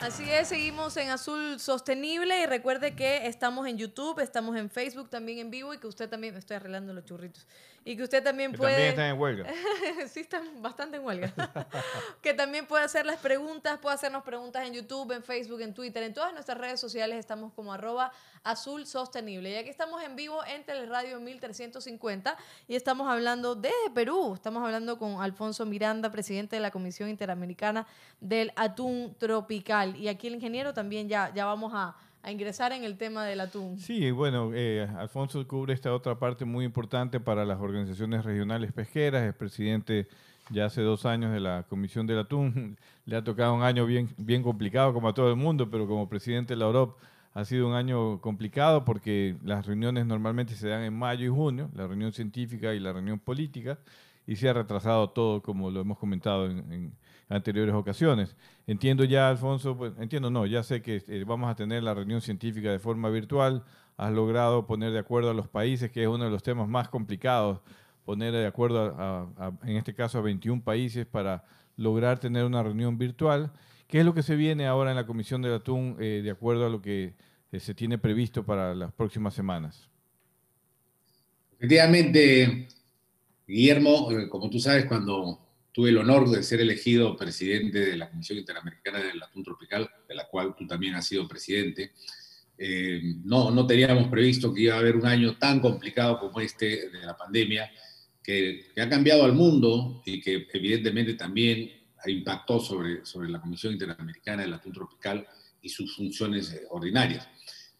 Así 0.00 0.24
es, 0.30 0.48
seguimos 0.48 0.96
en 0.96 1.10
Azul 1.10 1.60
Sostenible 1.60 2.40
y 2.40 2.46
recuerde 2.46 2.96
que 2.96 3.26
estamos 3.26 3.66
en 3.66 3.76
YouTube, 3.76 4.18
estamos 4.20 4.56
en 4.56 4.70
Facebook 4.70 5.10
también 5.10 5.40
en 5.40 5.50
vivo 5.50 5.74
y 5.74 5.78
que 5.78 5.86
usted 5.86 6.08
también, 6.08 6.34
estoy 6.36 6.56
arreglando 6.56 6.94
los 6.94 7.04
churritos, 7.04 7.46
y 7.84 7.96
que 7.96 8.02
usted 8.02 8.22
también 8.22 8.52
puede... 8.52 8.72
También 8.72 8.90
están 8.90 9.06
en 9.06 9.20
huelga. 9.20 9.46
sí, 10.12 10.20
están 10.20 10.62
bastante 10.62 10.98
en 10.98 11.04
huelga. 11.04 11.32
que 12.22 12.34
también 12.34 12.66
puede 12.66 12.84
hacer 12.84 13.06
las 13.06 13.18
preguntas, 13.18 13.78
puede 13.78 13.94
hacernos 13.94 14.22
preguntas 14.22 14.66
en 14.66 14.74
YouTube, 14.74 15.12
en 15.12 15.22
Facebook, 15.22 15.60
en 15.62 15.72
Twitter, 15.72 16.02
en 16.02 16.12
todas 16.12 16.32
nuestras 16.34 16.58
redes 16.58 16.78
sociales 16.78 17.18
estamos 17.18 17.52
como 17.54 17.72
arroba 17.72 18.12
Azul 18.44 18.86
Sostenible. 18.86 19.50
Y 19.50 19.56
aquí 19.56 19.70
estamos 19.70 20.02
en 20.02 20.14
vivo 20.14 20.44
en 20.44 20.64
Teleradio 20.64 21.20
1350 21.20 22.36
y 22.68 22.74
estamos 22.74 23.08
hablando 23.08 23.54
desde 23.54 23.90
Perú, 23.94 24.34
estamos 24.34 24.62
hablando 24.62 24.98
con 24.98 25.22
Alfonso 25.22 25.64
Miranda, 25.64 26.10
presidente 26.10 26.56
de 26.56 26.60
la 26.60 26.70
Comisión 26.70 27.08
Interamericana 27.08 27.86
del 28.20 28.52
Atún 28.56 29.16
Tropical. 29.18 29.96
Y 29.96 30.08
aquí 30.08 30.26
el 30.26 30.34
ingeniero 30.34 30.74
también 30.74 31.08
ya, 31.08 31.32
ya 31.34 31.46
vamos 31.46 31.72
a 31.74 31.96
a 32.22 32.30
ingresar 32.30 32.72
en 32.72 32.84
el 32.84 32.96
tema 32.96 33.24
del 33.24 33.40
atún. 33.40 33.78
Sí, 33.78 34.10
bueno, 34.10 34.50
eh, 34.54 34.86
Alfonso 34.98 35.46
cubre 35.46 35.72
esta 35.72 35.94
otra 35.94 36.18
parte 36.18 36.44
muy 36.44 36.64
importante 36.64 37.18
para 37.18 37.44
las 37.44 37.60
organizaciones 37.60 38.24
regionales 38.24 38.72
pesqueras, 38.72 39.22
es 39.22 39.34
presidente 39.34 40.06
ya 40.50 40.66
hace 40.66 40.82
dos 40.82 41.06
años 41.06 41.32
de 41.32 41.40
la 41.40 41.64
Comisión 41.68 42.06
del 42.06 42.18
Atún, 42.18 42.76
le 43.06 43.16
ha 43.16 43.24
tocado 43.24 43.54
un 43.54 43.62
año 43.62 43.86
bien, 43.86 44.08
bien 44.18 44.42
complicado 44.42 44.92
como 44.92 45.08
a 45.08 45.14
todo 45.14 45.30
el 45.30 45.36
mundo, 45.36 45.70
pero 45.70 45.86
como 45.86 46.08
presidente 46.08 46.54
de 46.54 46.58
la 46.58 46.68
OROP 46.68 46.98
ha 47.32 47.44
sido 47.44 47.68
un 47.68 47.74
año 47.74 48.20
complicado 48.20 48.84
porque 48.84 49.36
las 49.44 49.64
reuniones 49.66 50.04
normalmente 50.04 50.54
se 50.54 50.68
dan 50.68 50.82
en 50.82 50.92
mayo 50.92 51.24
y 51.24 51.28
junio, 51.28 51.70
la 51.74 51.86
reunión 51.86 52.12
científica 52.12 52.74
y 52.74 52.80
la 52.80 52.92
reunión 52.92 53.18
política, 53.18 53.78
y 54.26 54.36
se 54.36 54.48
ha 54.48 54.52
retrasado 54.52 55.10
todo 55.10 55.40
como 55.40 55.70
lo 55.70 55.80
hemos 55.80 55.98
comentado 55.98 56.46
en 56.46 56.92
anteriores 57.30 57.74
ocasiones. 57.74 58.36
Entiendo 58.66 59.04
ya, 59.04 59.28
Alfonso, 59.28 59.76
pues, 59.76 59.92
entiendo 59.98 60.30
no, 60.30 60.44
ya 60.46 60.62
sé 60.62 60.82
que 60.82 61.02
eh, 61.06 61.24
vamos 61.26 61.50
a 61.50 61.54
tener 61.54 61.82
la 61.82 61.94
reunión 61.94 62.20
científica 62.20 62.70
de 62.70 62.78
forma 62.78 63.08
virtual. 63.08 63.64
Has 63.96 64.12
logrado 64.12 64.66
poner 64.66 64.92
de 64.92 64.98
acuerdo 64.98 65.30
a 65.30 65.34
los 65.34 65.48
países, 65.48 65.90
que 65.90 66.02
es 66.02 66.08
uno 66.08 66.24
de 66.24 66.30
los 66.30 66.42
temas 66.42 66.68
más 66.68 66.88
complicados, 66.88 67.60
poner 68.04 68.32
de 68.32 68.46
acuerdo, 68.46 68.94
a, 68.98 69.52
en 69.64 69.76
este 69.76 69.94
caso, 69.94 70.18
a 70.18 70.22
21 70.22 70.62
países 70.62 71.06
para 71.06 71.44
lograr 71.76 72.18
tener 72.18 72.44
una 72.44 72.62
reunión 72.62 72.98
virtual. 72.98 73.52
¿Qué 73.86 74.00
es 74.00 74.04
lo 74.04 74.12
que 74.12 74.22
se 74.22 74.36
viene 74.36 74.66
ahora 74.66 74.90
en 74.90 74.96
la 74.96 75.06
Comisión 75.06 75.40
del 75.40 75.54
Atún 75.54 75.96
eh, 76.00 76.20
de 76.22 76.30
acuerdo 76.30 76.66
a 76.66 76.68
lo 76.68 76.82
que 76.82 77.14
eh, 77.52 77.60
se 77.60 77.74
tiene 77.74 77.98
previsto 77.98 78.44
para 78.44 78.74
las 78.74 78.92
próximas 78.92 79.34
semanas? 79.34 79.88
Efectivamente, 81.58 82.68
Guillermo, 83.46 84.08
como 84.30 84.48
tú 84.48 84.58
sabes, 84.58 84.86
cuando 84.86 85.49
tuve 85.80 85.88
el 85.88 85.96
honor 85.96 86.28
de 86.28 86.42
ser 86.42 86.60
elegido 86.60 87.16
presidente 87.16 87.80
de 87.80 87.96
la 87.96 88.10
Comisión 88.10 88.36
Interamericana 88.36 88.98
del 88.98 89.22
Atún 89.22 89.42
Tropical, 89.42 89.88
de 90.06 90.14
la 90.14 90.28
cual 90.28 90.54
tú 90.54 90.66
también 90.66 90.94
has 90.94 91.06
sido 91.06 91.26
presidente, 91.26 91.92
eh, 92.58 93.00
no, 93.24 93.50
no 93.50 93.66
teníamos 93.66 94.08
previsto 94.08 94.52
que 94.52 94.64
iba 94.64 94.74
a 94.74 94.78
haber 94.78 94.94
un 94.94 95.06
año 95.06 95.38
tan 95.38 95.58
complicado 95.58 96.20
como 96.20 96.38
este 96.38 96.90
de 96.90 97.00
la 97.00 97.16
pandemia, 97.16 97.70
que, 98.22 98.66
ha 98.78 98.90
cambiado 98.90 99.24
al 99.24 99.32
mundo 99.32 100.02
y 100.04 100.20
que 100.20 100.46
evidentemente 100.52 101.14
también 101.14 101.70
impactó 102.04 102.60
sobre, 102.60 103.06
sobre 103.06 103.30
la 103.30 103.40
Comisión 103.40 103.72
Interamericana 103.72 104.42
del 104.42 104.52
Atún 104.52 104.74
Tropical 104.74 105.26
y 105.62 105.70
sus 105.70 105.96
funciones 105.96 106.52
eh, 106.52 106.66
ordinarias. 106.68 107.26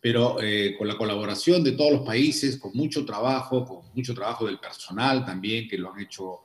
Pero 0.01 0.41
eh, 0.41 0.75
con 0.79 0.89
la 0.89 0.97
colaboración 0.97 1.63
de 1.63 1.73
todos 1.73 1.93
los 1.93 2.07
países, 2.07 2.57
con 2.57 2.73
mucho 2.73 3.05
trabajo, 3.05 3.67
con 3.67 3.95
mucho 3.95 4.15
trabajo 4.15 4.47
del 4.47 4.59
personal 4.59 5.27
también, 5.27 5.69
que 5.69 5.77
lo 5.77 5.93
han 5.93 6.01
hecho 6.01 6.41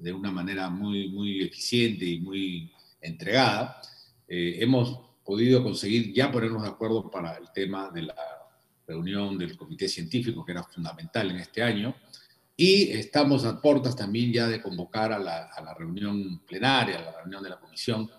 de 0.00 0.12
una 0.12 0.30
manera 0.30 0.68
muy, 0.70 1.08
muy 1.08 1.42
eficiente 1.42 2.04
y 2.04 2.20
muy 2.20 2.72
entregada, 3.00 3.80
eh, 4.26 4.58
hemos 4.60 5.00
podido 5.24 5.62
conseguir 5.62 6.12
ya 6.12 6.30
ponernos 6.30 6.62
de 6.62 6.68
acuerdo 6.68 7.10
para 7.10 7.36
el 7.36 7.52
tema 7.52 7.90
de 7.90 8.02
la 8.02 8.16
reunión 8.86 9.38
del 9.38 9.56
comité 9.56 9.88
científico, 9.88 10.44
que 10.44 10.52
era 10.52 10.64
fundamental 10.64 11.30
en 11.30 11.36
este 11.36 11.62
año, 11.62 11.94
y 12.56 12.90
estamos 12.90 13.44
a 13.44 13.60
puertas 13.60 13.96
también 13.96 14.32
ya 14.32 14.48
de 14.48 14.60
convocar 14.60 15.12
a 15.12 15.18
la, 15.18 15.44
a 15.44 15.62
la 15.62 15.74
reunión 15.74 16.40
plenaria, 16.46 16.98
a 16.98 17.02
la 17.02 17.16
reunión 17.18 17.42
de 17.42 17.50
la 17.50 17.60
comisión, 17.60 18.10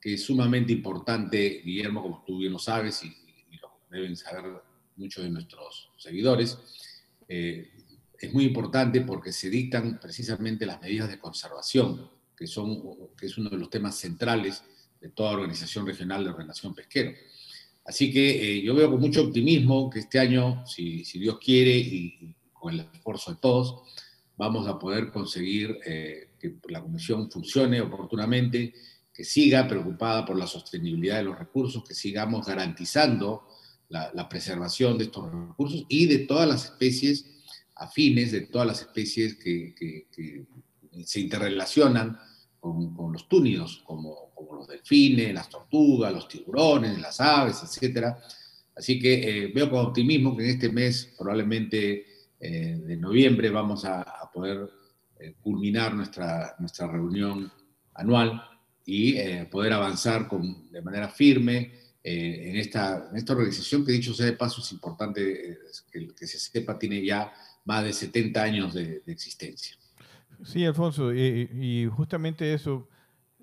que 0.00 0.14
es 0.14 0.24
sumamente 0.24 0.72
importante, 0.72 1.60
Guillermo, 1.64 2.02
como 2.02 2.24
tú 2.26 2.38
bien 2.38 2.52
lo 2.52 2.58
sabes, 2.58 3.02
y, 3.04 3.08
lo 3.60 3.80
deben 3.90 4.16
saber 4.16 4.44
muchos 4.96 5.24
de 5.24 5.30
nuestros 5.30 5.90
seguidores, 5.98 6.58
eh, 7.28 7.70
es 8.20 8.34
muy 8.34 8.44
importante 8.44 9.00
porque 9.00 9.32
se 9.32 9.48
dictan 9.48 9.98
precisamente 9.98 10.66
las 10.66 10.80
medidas 10.80 11.08
de 11.08 11.18
conservación, 11.18 12.10
que, 12.36 12.46
son, 12.46 12.82
que 13.16 13.26
es 13.26 13.38
uno 13.38 13.48
de 13.48 13.56
los 13.56 13.70
temas 13.70 13.96
centrales 13.96 14.62
de 15.00 15.08
toda 15.08 15.32
organización 15.32 15.86
regional 15.86 16.22
de 16.22 16.30
ordenación 16.30 16.74
pesquera. 16.74 17.14
Así 17.82 18.12
que 18.12 18.58
eh, 18.58 18.62
yo 18.62 18.74
veo 18.74 18.90
con 18.90 19.00
mucho 19.00 19.22
optimismo 19.22 19.88
que 19.88 20.00
este 20.00 20.18
año, 20.18 20.66
si, 20.66 21.02
si 21.04 21.18
Dios 21.18 21.38
quiere 21.42 21.74
y, 21.74 22.36
con 22.52 22.74
el 22.74 22.80
esfuerzo 22.92 23.30
de 23.30 23.38
todos, 23.40 23.82
vamos 24.36 24.68
a 24.68 24.78
poder 24.78 25.10
conseguir 25.10 25.78
eh, 25.86 26.32
que 26.38 26.56
la 26.68 26.82
comisión 26.82 27.30
funcione 27.30 27.80
oportunamente, 27.80 28.74
que 29.14 29.24
siga 29.24 29.66
preocupada 29.66 30.26
por 30.26 30.38
la 30.38 30.46
sostenibilidad 30.46 31.16
de 31.16 31.22
los 31.24 31.38
recursos, 31.38 31.82
que 31.88 31.94
sigamos 31.94 32.46
garantizando 32.46 33.48
la, 33.88 34.10
la 34.12 34.28
preservación 34.28 34.98
de 34.98 35.04
estos 35.04 35.32
recursos 35.32 35.86
y 35.88 36.04
de 36.04 36.18
todas 36.18 36.46
las 36.46 36.66
especies 36.66 37.39
afines 37.80 38.30
de 38.30 38.42
todas 38.42 38.66
las 38.66 38.80
especies 38.82 39.36
que, 39.36 39.74
se 41.04 41.20
interrelacionan 41.20 42.18
con, 42.58 43.12
los 43.12 43.26
túnidos, 43.28 43.82
como, 43.84 44.30
los 44.54 44.68
delfines, 44.68 45.32
las 45.32 45.48
tortugas, 45.48 46.12
los 46.12 46.28
tiburones, 46.28 47.00
las 47.00 47.20
aves, 47.20 47.62
etc. 47.62 48.14
Así 48.76 48.98
que 48.98 49.14
eh, 49.14 49.52
veo 49.54 49.70
con 49.70 49.86
optimismo 49.86 50.36
que 50.36 50.44
en 50.44 50.50
este 50.50 50.68
mes, 50.68 51.14
probablemente 51.16 52.04
eh, 52.38 52.80
de 52.84 52.96
noviembre, 52.96 53.48
vamos 53.50 53.84
a, 53.84 54.04
poder 54.32 54.68
eh, 55.18 55.34
culminar 55.40 55.94
nuestra, 55.94 56.54
nuestra 56.58 56.86
reunión 56.86 57.50
anual 57.94 58.42
y 58.84 59.14
poder 59.50 59.72
avanzar 59.72 60.28
con, 60.28 60.70
de 60.70 60.82
manera 60.82 61.08
firme 61.08 61.72
en, 62.02 62.56
esta, 62.56 63.08
en 63.10 63.16
esta 63.16 63.34
organización 63.34 63.84
que 63.84 63.92
dicho 63.92 64.14
sea 64.14 64.26
de 64.26 64.32
paso 64.32 64.62
es 64.62 64.72
importante 64.72 65.58
que, 65.92 66.08
que 66.14 66.26
se 66.26 66.38
sepa, 66.38 66.78
tiene 66.78 67.04
ya 67.04 67.32
más 67.70 67.84
de 67.84 67.92
70 67.92 68.42
años 68.42 68.74
de, 68.74 69.00
existencia. 69.06 69.76
Sí, 70.44 70.64
Alfonso, 70.64 71.14
y, 71.14 71.88
justamente 71.94 72.52
eso, 72.52 72.88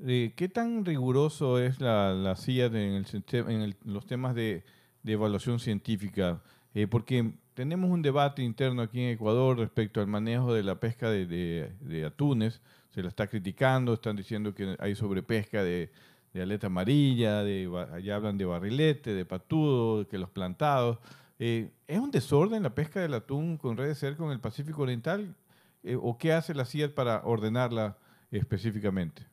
¿qué 0.06 0.52
tan 0.54 0.84
riguroso 0.84 1.60
es 1.60 1.80
la, 1.80 2.14
la 2.14 2.36
CIA 2.36 2.66
en, 2.66 3.06
en 3.06 3.76
los 3.86 4.06
temas 4.06 4.36
de, 4.36 4.66
evaluación 5.06 5.62
científica? 5.62 6.42
Eh, 6.74 6.88
porque 6.88 7.36
tenemos 7.54 7.90
un 7.90 8.02
debate 8.02 8.44
interno 8.44 8.82
aquí 8.82 9.00
en 9.00 9.12
Ecuador 9.12 9.58
respecto 9.58 10.02
al 10.02 10.08
manejo 10.08 10.54
de 10.54 10.64
la 10.64 10.78
pesca 10.78 11.10
de, 11.10 12.04
atunes, 12.06 12.60
se 12.90 13.02
la 13.02 13.08
está 13.08 13.28
criticando, 13.28 13.94
están 13.94 14.18
diciendo 14.18 14.54
que 14.54 14.76
hay 14.78 14.94
sobrepesca 14.94 15.64
de, 15.64 15.90
aleta 16.36 16.68
amarilla, 16.68 17.44
de, 17.44 17.72
allá 17.94 18.18
hablan 18.18 18.38
de 18.38 18.44
barrilete, 18.44 19.14
de 19.14 19.24
patudo, 19.24 20.06
que 20.06 20.18
los 20.18 20.30
plantados. 20.30 21.00
Eh, 21.40 21.70
¿Es 21.88 22.00
un 22.00 22.12
desorden 22.12 22.64
la 22.64 22.74
pesca 22.74 23.00
del 23.00 23.14
atún 23.14 23.58
con 23.58 23.78
redes 23.78 24.00
cerco 24.00 24.26
en 24.26 24.32
el 24.32 24.40
Pacífico 24.40 24.82
Oriental? 24.82 25.36
Eh, 25.84 25.96
¿O 26.00 26.18
qué 26.18 26.34
hace 26.34 26.54
la 26.54 26.66
CIED 26.66 26.92
para 26.92 27.22
ordenarla 27.26 27.98
específicamente? 28.32 29.24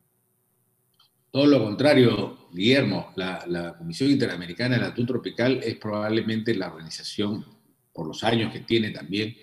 Todo 1.30 1.46
lo 1.46 1.64
contrario, 1.64 2.48
Guillermo. 2.52 3.12
La, 3.16 3.74
Comisión 3.78 4.10
Interamericana 4.10 4.76
del 4.76 4.84
Atún 4.84 5.06
Tropical 5.06 5.60
es 5.64 5.76
probablemente 5.76 6.54
la 6.54 6.68
organización, 6.68 7.44
por 7.92 8.06
los 8.06 8.22
años 8.22 8.52
que 8.52 8.60
tiene 8.60 8.90
también, 8.90 9.36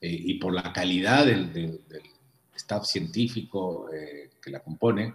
eh, 0.00 0.08
y 0.10 0.34
por 0.34 0.54
la 0.54 0.72
calidad 0.72 1.26
del, 1.26 1.80
staff 2.54 2.86
científico 2.86 3.90
que 4.40 4.50
la 4.50 4.60
compone, 4.60 5.14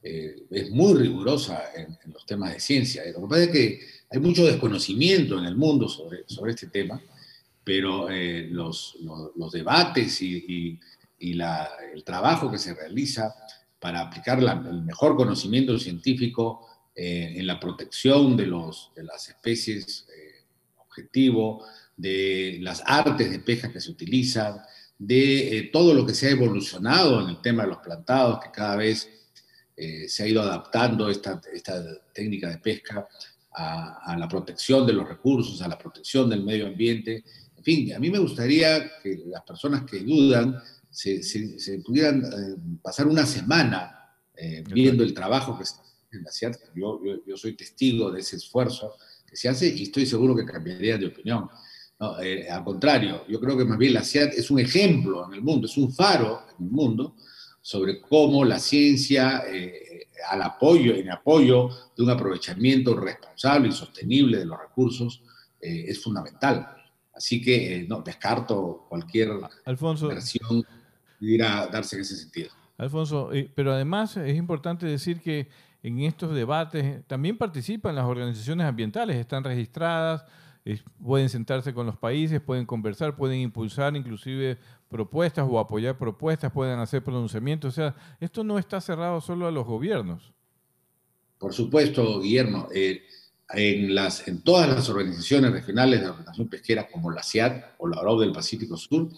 es 0.00 0.70
muy 0.70 0.94
rigurosa 0.94 1.64
en, 1.74 1.98
en, 2.04 2.12
los 2.12 2.24
temas 2.24 2.54
de 2.54 2.60
ciencia. 2.60 3.02
Lo 3.12 3.22
que 3.22 3.28
pasa 3.28 3.42
es 3.42 3.50
que 3.50 3.80
hay 4.10 4.20
mucho 4.20 4.44
desconocimiento 4.44 5.38
en 5.38 5.46
el 5.46 5.56
mundo 5.56 5.88
sobre, 5.88 6.24
este 6.50 6.68
tema, 6.68 7.00
pero 7.64 8.08
eh, 8.10 8.48
los, 8.50 8.96
debates 9.52 10.22
y, 10.22 10.78
el 11.18 12.04
trabajo 12.04 12.50
que 12.50 12.58
se 12.58 12.74
realiza 12.74 13.34
para 13.80 14.00
aplicar 14.00 14.38
el 14.38 14.82
mejor 14.82 15.16
conocimiento 15.16 15.78
científico 15.78 16.66
eh, 16.94 17.34
en 17.36 17.46
la 17.46 17.58
protección 17.58 18.36
de 18.36 18.46
las 18.46 19.28
especies 19.28 20.06
eh, 20.14 20.44
objetivo, 20.76 21.64
de 21.96 22.58
las 22.60 22.82
artes 22.86 23.30
de 23.30 23.38
pesca 23.40 23.72
que 23.72 23.80
se 23.80 23.90
utilizan, 23.90 24.60
de 24.98 25.68
todo 25.72 25.94
lo 25.94 26.06
que 26.06 26.14
se 26.14 26.28
ha 26.28 26.30
evolucionado 26.30 27.22
en 27.22 27.30
el 27.30 27.40
tema 27.40 27.64
de 27.64 27.70
los 27.70 27.78
plantados, 27.78 28.40
que 28.40 28.50
cada 28.50 28.76
vez 28.76 29.10
se 30.08 30.22
ha 30.22 30.26
ido 30.26 30.40
adaptando 30.40 31.10
esta, 31.10 31.38
esta 31.52 31.84
técnica 32.14 32.48
de 32.48 32.56
pesca 32.56 33.06
a, 33.56 34.16
la 34.18 34.28
protección 34.28 34.86
de 34.86 34.92
los 34.92 35.08
recursos, 35.08 35.62
a 35.62 35.68
la 35.68 35.78
protección 35.78 36.28
del 36.28 36.44
medio 36.44 36.66
ambiente. 36.66 37.24
En 37.56 37.64
fin, 37.64 37.94
a 37.94 37.98
mí 37.98 38.10
me 38.10 38.18
gustaría 38.18 38.98
que 39.02 39.22
las 39.26 39.42
personas 39.42 39.84
que 39.84 40.00
dudan 40.00 40.60
se, 40.90 41.22
se, 41.22 41.78
pudieran 41.80 42.22
eh, 42.24 42.56
pasar 42.82 43.06
una 43.06 43.24
semana 43.24 44.14
eh, 44.36 44.62
viendo 44.70 45.02
el 45.02 45.14
trabajo 45.14 45.58
que 45.58 45.64
se 45.64 45.74
hace 45.74 46.46
en 46.46 46.52
la 46.52 46.58
Yo, 46.74 47.00
yo, 47.26 47.36
soy 47.36 47.54
testigo 47.54 48.10
de 48.10 48.20
ese 48.20 48.36
esfuerzo 48.36 48.94
que 49.26 49.36
se 49.36 49.48
hace 49.48 49.68
y 49.68 49.84
estoy 49.84 50.06
seguro 50.06 50.36
que 50.36 50.44
cambiaría 50.44 50.98
de 50.98 51.06
opinión. 51.06 51.48
Eh, 52.22 52.46
al 52.50 52.62
contrario, 52.62 53.24
yo 53.26 53.40
creo 53.40 53.56
que 53.56 53.64
más 53.64 53.78
bien 53.78 53.94
la 53.94 54.04
CIAT 54.04 54.34
es 54.34 54.50
un 54.50 54.60
ejemplo 54.60 55.26
en 55.26 55.34
el 55.34 55.42
mundo, 55.42 55.66
es 55.66 55.78
un 55.78 55.92
faro 55.92 56.42
en 56.58 56.66
el 56.66 56.70
mundo 56.70 57.16
sobre 57.62 58.00
cómo 58.02 58.44
la 58.44 58.58
ciencia 58.58 59.44
al 60.28 60.42
apoyo, 60.42 60.94
en 60.94 61.10
apoyo 61.10 61.68
de 61.96 62.02
un 62.02 62.10
aprovechamiento 62.10 62.94
responsable 62.94 63.68
y 63.68 63.72
sostenible 63.72 64.38
de 64.38 64.46
los 64.46 64.58
recursos, 64.58 65.22
eh, 65.60 65.84
es 65.88 66.02
fundamental. 66.02 66.76
Así 67.14 67.40
que 67.40 67.76
eh, 67.76 67.86
no 67.88 68.02
descarto 68.02 68.86
cualquier 68.88 69.30
Alfonso, 69.64 70.08
versión 70.08 70.62
que 70.62 70.68
pudiera 71.18 71.66
darse 71.66 71.96
en 71.96 72.02
ese 72.02 72.16
sentido. 72.16 72.50
Alfonso, 72.76 73.32
eh, 73.32 73.50
pero 73.54 73.72
además 73.72 74.16
es 74.16 74.36
importante 74.36 74.86
decir 74.86 75.20
que 75.20 75.48
en 75.82 76.00
estos 76.00 76.34
debates 76.34 77.06
también 77.06 77.38
participan 77.38 77.94
las 77.94 78.04
organizaciones 78.04 78.66
ambientales, 78.66 79.16
están 79.16 79.44
registradas, 79.44 80.24
pueden 81.02 81.28
sentarse 81.28 81.72
con 81.72 81.86
los 81.86 81.96
países, 81.96 82.40
pueden 82.40 82.66
conversar, 82.66 83.16
pueden 83.16 83.40
impulsar 83.40 83.94
inclusive 83.96 84.58
propuestas 84.88 85.46
o 85.48 85.58
apoyar 85.58 85.96
propuestas, 85.96 86.52
pueden 86.52 86.78
hacer 86.78 87.04
pronunciamientos. 87.04 87.74
O 87.74 87.76
sea, 87.76 87.94
esto 88.20 88.42
no 88.42 88.58
está 88.58 88.80
cerrado 88.80 89.20
solo 89.20 89.46
a 89.46 89.52
los 89.52 89.64
gobiernos. 89.64 90.32
Por 91.38 91.52
supuesto, 91.52 92.20
Guillermo. 92.20 92.68
Eh, 92.74 93.02
en, 93.50 93.94
las, 93.94 94.26
en 94.26 94.42
todas 94.42 94.68
las 94.68 94.88
organizaciones 94.88 95.52
regionales 95.52 96.00
de 96.00 96.08
ordenación 96.08 96.48
pesquera, 96.48 96.88
como 96.88 97.10
la 97.10 97.22
CIAT 97.22 97.74
o 97.78 97.86
la 97.86 98.00
ORO 98.00 98.18
del 98.18 98.32
Pacífico 98.32 98.76
Sur, 98.76 99.08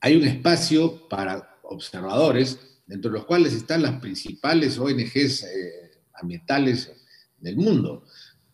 hay 0.00 0.16
un 0.16 0.24
espacio 0.24 1.08
para 1.08 1.58
observadores, 1.64 2.60
dentro 2.86 3.10
de 3.10 3.18
los 3.18 3.26
cuales 3.26 3.52
están 3.52 3.82
las 3.82 3.98
principales 4.00 4.78
ONGs 4.78 5.42
eh, 5.42 5.90
ambientales 6.14 6.92
del 7.38 7.56
mundo. 7.56 8.04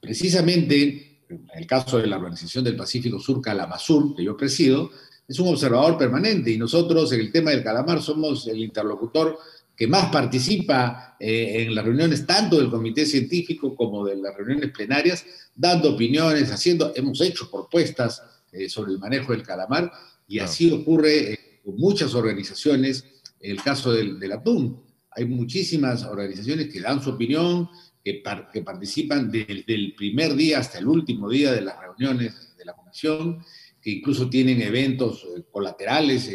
Precisamente, 0.00 1.11
en 1.32 1.58
el 1.60 1.66
caso 1.66 1.98
de 1.98 2.06
la 2.06 2.16
Organización 2.16 2.64
del 2.64 2.76
Pacífico 2.76 3.18
Sur, 3.18 3.40
Calamasur, 3.40 4.14
que 4.14 4.24
yo 4.24 4.36
presido, 4.36 4.90
es 5.26 5.38
un 5.38 5.48
observador 5.48 5.96
permanente 5.96 6.50
y 6.50 6.58
nosotros 6.58 7.12
en 7.12 7.20
el 7.20 7.32
tema 7.32 7.50
del 7.52 7.62
calamar 7.62 8.02
somos 8.02 8.46
el 8.48 8.58
interlocutor 8.58 9.38
que 9.74 9.86
más 9.86 10.10
participa 10.12 11.16
eh, 11.18 11.62
en 11.62 11.74
las 11.74 11.84
reuniones 11.84 12.26
tanto 12.26 12.58
del 12.58 12.70
comité 12.70 13.06
científico 13.06 13.74
como 13.74 14.04
de 14.04 14.16
las 14.16 14.36
reuniones 14.36 14.70
plenarias, 14.70 15.24
dando 15.54 15.94
opiniones, 15.94 16.50
haciendo, 16.50 16.92
hemos 16.94 17.20
hecho 17.20 17.50
propuestas 17.50 18.22
eh, 18.52 18.68
sobre 18.68 18.92
el 18.92 18.98
manejo 18.98 19.32
del 19.32 19.42
calamar 19.42 19.90
y 20.28 20.38
así 20.38 20.70
ocurre 20.70 21.32
eh, 21.32 21.38
con 21.64 21.76
muchas 21.76 22.14
organizaciones 22.14 23.04
el 23.40 23.62
caso 23.62 23.92
del, 23.92 24.20
del 24.20 24.32
atún. 24.32 24.82
Hay 25.10 25.24
muchísimas 25.24 26.04
organizaciones 26.04 26.68
que 26.68 26.80
dan 26.80 27.02
su 27.02 27.10
opinión, 27.10 27.68
que, 28.02 28.22
participan 28.64 29.30
desde 29.30 29.74
el 29.74 29.94
primer 29.94 30.34
día 30.34 30.58
hasta 30.58 30.78
el 30.78 30.88
último 30.88 31.28
día 31.28 31.52
de 31.52 31.62
las 31.62 31.78
reuniones 31.78 32.56
de 32.56 32.64
la 32.64 32.74
comisión, 32.74 33.44
que 33.80 33.90
incluso 33.90 34.28
tienen 34.28 34.60
eventos 34.62 35.24
eh, 35.24 35.42
colaterales 35.50 36.30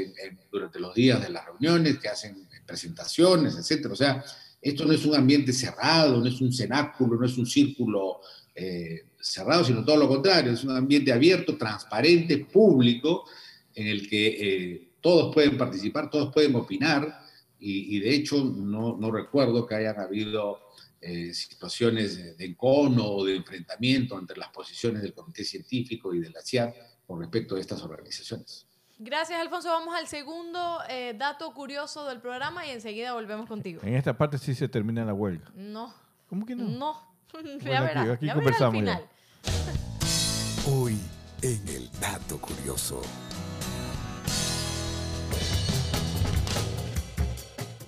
durante 0.51 0.79
los 0.79 0.93
días 0.93 1.21
de 1.21 1.29
las 1.29 1.45
reuniones, 1.45 1.99
que 1.99 2.09
hacen 2.09 2.47
presentaciones, 2.65 3.55
etc. 3.55 3.87
O 3.91 3.95
sea, 3.95 4.23
esto 4.61 4.85
no 4.85 4.93
es 4.93 5.05
un 5.05 5.15
ambiente 5.15 5.53
cerrado, 5.53 6.19
no 6.19 6.25
es 6.25 6.41
un 6.41 6.51
cenáculo, 6.51 7.19
no 7.19 7.25
es 7.25 7.37
un 7.37 7.45
círculo 7.45 8.19
eh, 8.53 9.05
cerrado, 9.19 9.63
sino 9.63 9.83
todo 9.85 9.97
lo 9.97 10.07
contrario, 10.07 10.51
es 10.51 10.63
un 10.63 10.75
ambiente 10.75 11.11
abierto, 11.11 11.57
transparente, 11.57 12.37
público, 12.39 13.25
en 13.73 13.87
el 13.87 14.09
que 14.09 14.27
eh, 14.27 14.89
todos 14.99 15.33
pueden 15.33 15.57
participar, 15.57 16.09
todos 16.09 16.33
pueden 16.33 16.55
opinar, 16.55 17.21
y, 17.59 17.99
de 17.99 18.13
hecho 18.13 18.43
no, 18.43 18.97
no, 18.97 19.09
recuerdo 19.09 19.65
que 19.65 19.73
hayan 19.73 19.99
habido 19.99 20.59
eh, 21.01 21.33
situaciones 21.33 22.37
de, 22.37 22.45
encono 22.45 23.05
o 23.05 23.25
de 23.25 23.35
enfrentamiento 23.35 24.17
entre 24.17 24.37
las 24.37 24.49
posiciones 24.49 25.01
del 25.01 25.13
Comité 25.13 25.43
Científico 25.43 26.13
y 26.13 26.19
de 26.19 26.29
la 26.29 26.41
CIAR 26.41 26.73
con 27.05 27.19
respecto 27.19 27.55
a 27.55 27.59
estas 27.59 27.81
organizaciones. 27.83 28.65
Gracias, 28.99 29.39
Alfonso. 29.39 29.69
Vamos 29.69 29.95
al 29.95 30.07
segundo 30.07 30.79
eh, 30.89 31.13
dato 31.15 31.53
curioso 31.53 32.05
del 32.07 32.19
programa 32.19 32.65
y 32.65 32.71
enseguida 32.71 33.13
volvemos 33.13 33.47
contigo. 33.47 33.81
En 33.83 33.93
esta 33.93 34.17
parte 34.17 34.37
sí 34.39 34.55
se 34.55 34.67
termina 34.67 35.05
la 35.05 35.13
huelga. 35.13 35.51
No. 35.53 35.93
¿Cómo 36.27 36.45
que 36.45 36.55
no? 36.55 36.67
No. 36.67 37.15
ya 37.63 37.81
verás. 37.81 38.09
Aquí, 38.09 38.29
conversamos. 38.29 38.75
Al 38.75 38.79
final. 38.79 39.09
Hoy 40.65 40.97
en 41.43 41.67
el 41.67 41.89
dato 41.99 42.39
curioso. 42.39 43.01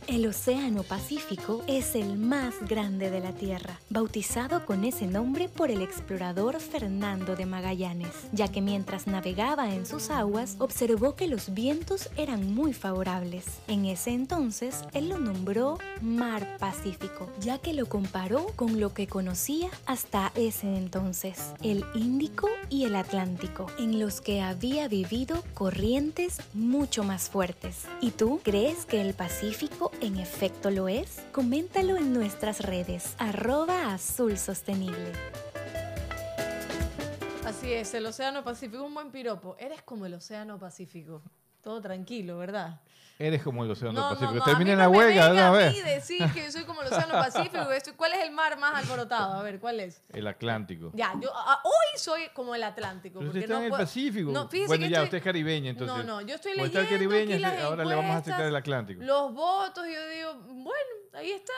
El 0.09 0.25
Océano 0.25 0.81
Pacífico 0.81 1.61
es 1.67 1.93
el 1.93 2.17
más 2.17 2.55
grande 2.67 3.11
de 3.11 3.19
la 3.19 3.31
Tierra, 3.31 3.79
bautizado 3.91 4.65
con 4.65 4.83
ese 4.83 5.05
nombre 5.05 5.49
por 5.49 5.69
el 5.69 5.83
explorador 5.83 6.59
Fernando 6.59 7.35
de 7.35 7.45
Magallanes, 7.45 8.09
ya 8.31 8.47
que 8.47 8.59
mientras 8.59 9.05
navegaba 9.05 9.71
en 9.71 9.85
sus 9.85 10.09
aguas 10.09 10.55
observó 10.57 11.15
que 11.15 11.27
los 11.27 11.53
vientos 11.53 12.09
eran 12.17 12.55
muy 12.55 12.73
favorables. 12.73 13.45
En 13.67 13.85
ese 13.85 14.09
entonces, 14.09 14.81
él 14.93 15.09
lo 15.09 15.19
nombró 15.19 15.77
Mar 16.01 16.57
Pacífico, 16.57 17.31
ya 17.39 17.59
que 17.59 17.73
lo 17.73 17.85
comparó 17.85 18.47
con 18.55 18.79
lo 18.79 18.95
que 18.95 19.05
conocía 19.05 19.69
hasta 19.85 20.31
ese 20.33 20.75
entonces, 20.75 21.53
el 21.61 21.85
Índico 21.93 22.49
y 22.71 22.85
el 22.85 22.95
Atlántico, 22.95 23.67
en 23.77 23.99
los 23.99 24.21
que 24.21 24.41
había 24.41 24.87
vivido 24.87 25.43
corrientes 25.53 26.41
mucho 26.55 27.03
más 27.03 27.29
fuertes. 27.29 27.83
¿Y 28.01 28.09
tú 28.09 28.39
crees 28.43 28.87
que 28.87 29.01
el 29.01 29.13
Pacífico 29.13 29.91
en 30.01 30.17
efecto 30.17 30.71
lo 30.71 30.87
es? 30.87 31.23
Coméntalo 31.31 31.97
en 31.97 32.13
nuestras 32.13 32.61
redes, 32.61 33.15
arroba 33.17 33.93
azul 33.93 34.37
sostenible. 34.37 35.11
Así 37.45 37.73
es, 37.73 37.93
el 37.93 38.05
Océano 38.05 38.43
Pacífico, 38.43 38.83
un 38.83 38.93
buen 38.93 39.11
piropo. 39.11 39.55
Eres 39.59 39.81
como 39.81 40.05
el 40.05 40.13
Océano 40.13 40.59
Pacífico. 40.59 41.21
Todo 41.63 41.81
tranquilo, 41.81 42.37
¿verdad? 42.37 42.79
Eres 43.21 43.43
como 43.43 43.65
el 43.65 43.71
Océano 43.71 43.91
No, 43.91 44.01
no, 44.01 44.09
Pacífico. 44.15 44.33
no, 44.35 44.43
Termina 44.45 44.75
la 44.77 44.87
huelga 44.87 45.29
de 45.33 45.41
a 45.41 45.51
vez. 45.51 45.73
mí 45.73 45.81
decir 45.81 46.25
que 46.31 46.45
yo 46.45 46.51
soy 46.53 46.63
como 46.63 46.81
el 46.83 46.87
Océano 46.87 47.11
Pacífico. 47.19 47.69
Estoy- 47.69 47.93
¿Cuál 47.95 48.13
es 48.13 48.19
el 48.23 48.31
mar 48.31 48.57
más 48.57 48.75
alborotado? 48.75 49.33
A 49.33 49.43
ver, 49.43 49.59
¿cuál 49.59 49.81
es? 49.81 50.01
El 50.13 50.25
Atlántico. 50.25 50.91
Ya, 50.93 51.11
yo 51.21 51.29
ah, 51.35 51.59
hoy 51.65 51.99
soy 51.99 52.29
como 52.33 52.55
el 52.55 52.63
Atlántico. 52.63 53.19
Pero 53.19 53.31
usted 53.31 53.41
está 53.41 53.53
no 53.55 53.59
en 53.59 53.65
el 53.65 53.69
puedo- 53.71 53.81
Pacífico. 53.83 54.31
No, 54.31 54.47
fíjese 54.47 54.67
bueno, 54.67 54.83
que 54.85 54.89
ya, 54.89 54.97
estoy- 54.99 55.03
usted 55.07 55.17
es 55.17 55.23
caribeña, 55.25 55.69
entonces. 55.71 55.97
No, 55.97 56.03
no, 56.03 56.21
yo 56.25 56.35
estoy 56.35 56.55
leyendo 56.55 56.89
caribeña, 56.89 57.33
aquí 57.35 57.41
las 57.41 57.61
ahora 57.61 57.83
le 57.83 57.95
vamos 57.95 58.27
a 58.29 58.47
el 58.47 58.55
Atlántico. 58.55 59.03
Los 59.03 59.33
votos, 59.33 59.85
yo 59.85 60.07
digo, 60.07 60.38
ahí 61.19 61.31
está. 61.31 61.53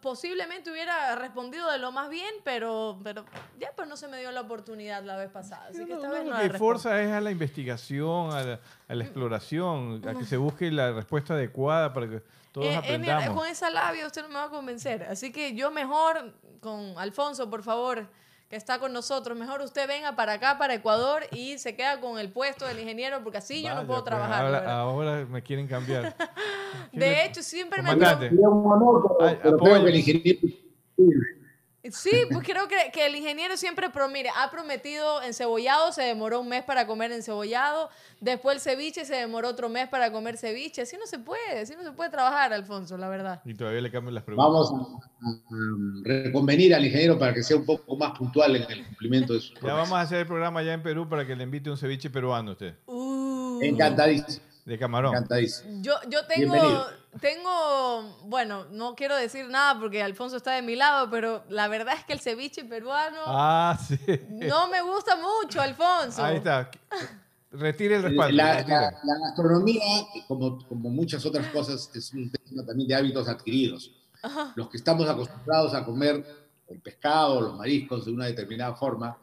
Posiblemente 0.00 0.70
hubiera 0.70 1.14
respondido 1.16 1.70
de 1.70 1.78
lo 1.78 1.92
más 1.92 2.08
bien, 2.10 2.32
pero, 2.44 2.98
pero 3.02 3.24
ya 3.58 3.70
pues 3.74 3.88
no 3.88 3.96
se 3.96 4.08
me 4.08 4.18
dio 4.20 4.30
la 4.32 4.42
oportunidad 4.42 5.02
la 5.02 5.16
vez 5.16 5.30
pasada. 5.30 5.66
Así 5.70 5.84
que 5.84 5.92
esta 5.94 6.06
No, 6.06 6.12
vez 6.14 6.24
lo 6.24 6.30
no 6.30 6.36
que 6.36 6.42
la 6.44 6.48
respondo. 6.48 6.58
forza 6.58 7.02
es 7.02 7.10
a 7.12 7.20
la 7.20 7.30
investigación, 7.30 8.32
a 8.32 8.42
la, 8.42 8.60
a 8.88 8.94
la 8.94 9.04
exploración, 9.04 10.02
a 10.08 10.14
que 10.14 10.24
se 10.24 10.36
busque 10.36 10.70
la 10.70 10.92
respuesta 10.92 11.34
adecuada 11.34 11.92
para 11.92 12.08
que 12.08 12.22
todos 12.52 12.66
Eh, 12.66 12.80
eh, 12.84 12.98
mira, 12.98 13.14
aprendamos. 13.16 13.36
con 13.42 13.48
esa 13.48 13.70
labia 13.70 14.06
usted 14.06 14.22
no 14.22 14.28
me 14.28 14.34
va 14.34 14.44
a 14.44 14.50
convencer. 14.50 15.02
Así 15.04 15.32
que 15.32 15.54
yo 15.54 15.70
mejor, 15.70 16.32
con 16.60 16.94
Alfonso, 16.98 17.50
por 17.50 17.62
favor, 17.62 18.06
que 18.48 18.56
está 18.56 18.78
con 18.78 18.92
nosotros, 18.92 19.36
mejor 19.36 19.60
usted 19.60 19.88
venga 19.88 20.14
para 20.14 20.34
acá, 20.34 20.56
para 20.58 20.74
Ecuador, 20.74 21.24
y 21.32 21.58
se 21.58 21.74
queda 21.74 22.00
con 22.00 22.18
el 22.18 22.30
puesto 22.30 22.64
del 22.66 22.78
ingeniero, 22.78 23.22
porque 23.22 23.38
así 23.38 23.62
yo 23.62 23.74
no 23.74 23.86
puedo 23.86 24.04
pues, 24.04 24.10
trabajar. 24.10 24.66
ahora, 24.66 25.26
me 25.26 25.42
quieren 25.42 25.66
cambiar. 25.66 26.14
De 26.92 27.24
hecho, 27.24 27.42
siempre 27.42 27.82
me... 27.82 27.90
Comandante. 27.90 28.30
Ay, 29.20 29.38
pero 29.42 29.56
apoyo. 29.56 29.84
Sí, 31.92 32.10
pues 32.30 32.46
creo 32.46 32.68
que, 32.68 32.90
que 32.92 33.06
el 33.06 33.14
ingeniero 33.16 33.56
siempre, 33.56 33.90
pro, 33.90 34.08
mire, 34.08 34.30
ha 34.36 34.50
prometido 34.50 35.22
encebollado, 35.22 35.92
se 35.92 36.02
demoró 36.02 36.40
un 36.40 36.48
mes 36.48 36.62
para 36.64 36.86
comer 36.86 37.12
encebollado, 37.12 37.88
después 38.20 38.56
el 38.56 38.60
ceviche 38.60 39.04
se 39.04 39.14
demoró 39.16 39.48
otro 39.48 39.68
mes 39.68 39.88
para 39.88 40.10
comer 40.12 40.36
ceviche, 40.36 40.82
así 40.82 40.96
no 40.96 41.06
se 41.06 41.18
puede, 41.18 41.60
así 41.60 41.74
no 41.76 41.82
se 41.82 41.92
puede 41.92 42.10
trabajar, 42.10 42.52
Alfonso, 42.52 42.96
la 42.96 43.08
verdad. 43.08 43.40
Y 43.44 43.54
todavía 43.54 43.80
le 43.80 43.90
cambian 43.90 44.14
las 44.14 44.24
preguntas. 44.24 44.70
vamos 44.72 45.00
a, 45.22 45.28
a 45.28 46.24
reconvenir 46.24 46.74
al 46.74 46.84
ingeniero 46.84 47.18
para 47.18 47.34
que 47.34 47.42
sea 47.42 47.56
un 47.56 47.64
poco 47.66 47.96
más 47.96 48.16
puntual 48.16 48.56
en 48.56 48.70
el 48.70 48.86
cumplimiento 48.86 49.32
de 49.34 49.40
sus 49.40 49.54
Ya 49.54 49.60
promesas. 49.60 49.78
vamos 49.82 49.98
a 49.98 50.00
hacer 50.02 50.18
el 50.20 50.26
programa 50.26 50.60
allá 50.60 50.72
en 50.74 50.82
Perú 50.82 51.08
para 51.08 51.26
que 51.26 51.34
le 51.36 51.44
invite 51.44 51.70
un 51.70 51.76
ceviche 51.78 52.10
peruano 52.10 52.50
a 52.50 52.52
usted, 52.52 52.74
Uh. 52.86 53.60
Encantadísimo, 53.62 54.44
de 54.66 54.78
camarón. 54.78 55.14
encantadísimo. 55.14 55.80
Yo, 55.82 55.94
yo 56.10 56.26
tengo, 56.26 56.52
Bienvenido. 56.52 56.86
tengo, 57.20 58.18
bueno, 58.24 58.66
no 58.72 58.94
quiero 58.94 59.16
decir 59.16 59.48
nada 59.48 59.78
porque 59.80 60.02
Alfonso 60.02 60.36
está 60.36 60.52
de 60.52 60.62
mi 60.62 60.76
lado, 60.76 61.08
pero 61.10 61.44
la 61.48 61.68
verdad 61.68 61.94
es 61.96 62.04
que 62.04 62.12
el 62.12 62.20
ceviche 62.20 62.64
peruano 62.64 63.18
Ah, 63.26 63.78
sí. 63.88 63.96
no 64.28 64.68
me 64.68 64.82
gusta 64.82 65.16
mucho, 65.16 65.60
Alfonso. 65.60 66.22
Ahí 66.24 66.36
está. 66.36 66.70
Retire 67.52 67.96
el 67.96 68.02
respaldo. 68.02 68.36
La, 68.36 68.54
retire. 68.56 68.74
la- 68.76 68.90
la 68.90 69.18
gastronomía, 69.28 69.82
como, 70.28 70.58
como 70.66 70.90
muchas 70.90 71.24
otras 71.24 71.46
cosas, 71.48 71.88
es 71.94 72.12
un 72.12 72.30
tema 72.30 72.66
también 72.66 72.88
de 72.88 72.94
hábitos 72.96 73.28
adquiridos. 73.28 73.92
Los 74.56 74.68
que 74.68 74.76
estamos 74.78 75.08
acostumbrados 75.08 75.72
a 75.74 75.84
comer 75.84 76.24
el 76.66 76.80
pescado, 76.80 77.40
los 77.40 77.54
mariscos 77.56 78.04
de 78.06 78.10
una 78.12 78.26
determinada 78.26 78.74
forma, 78.74 79.16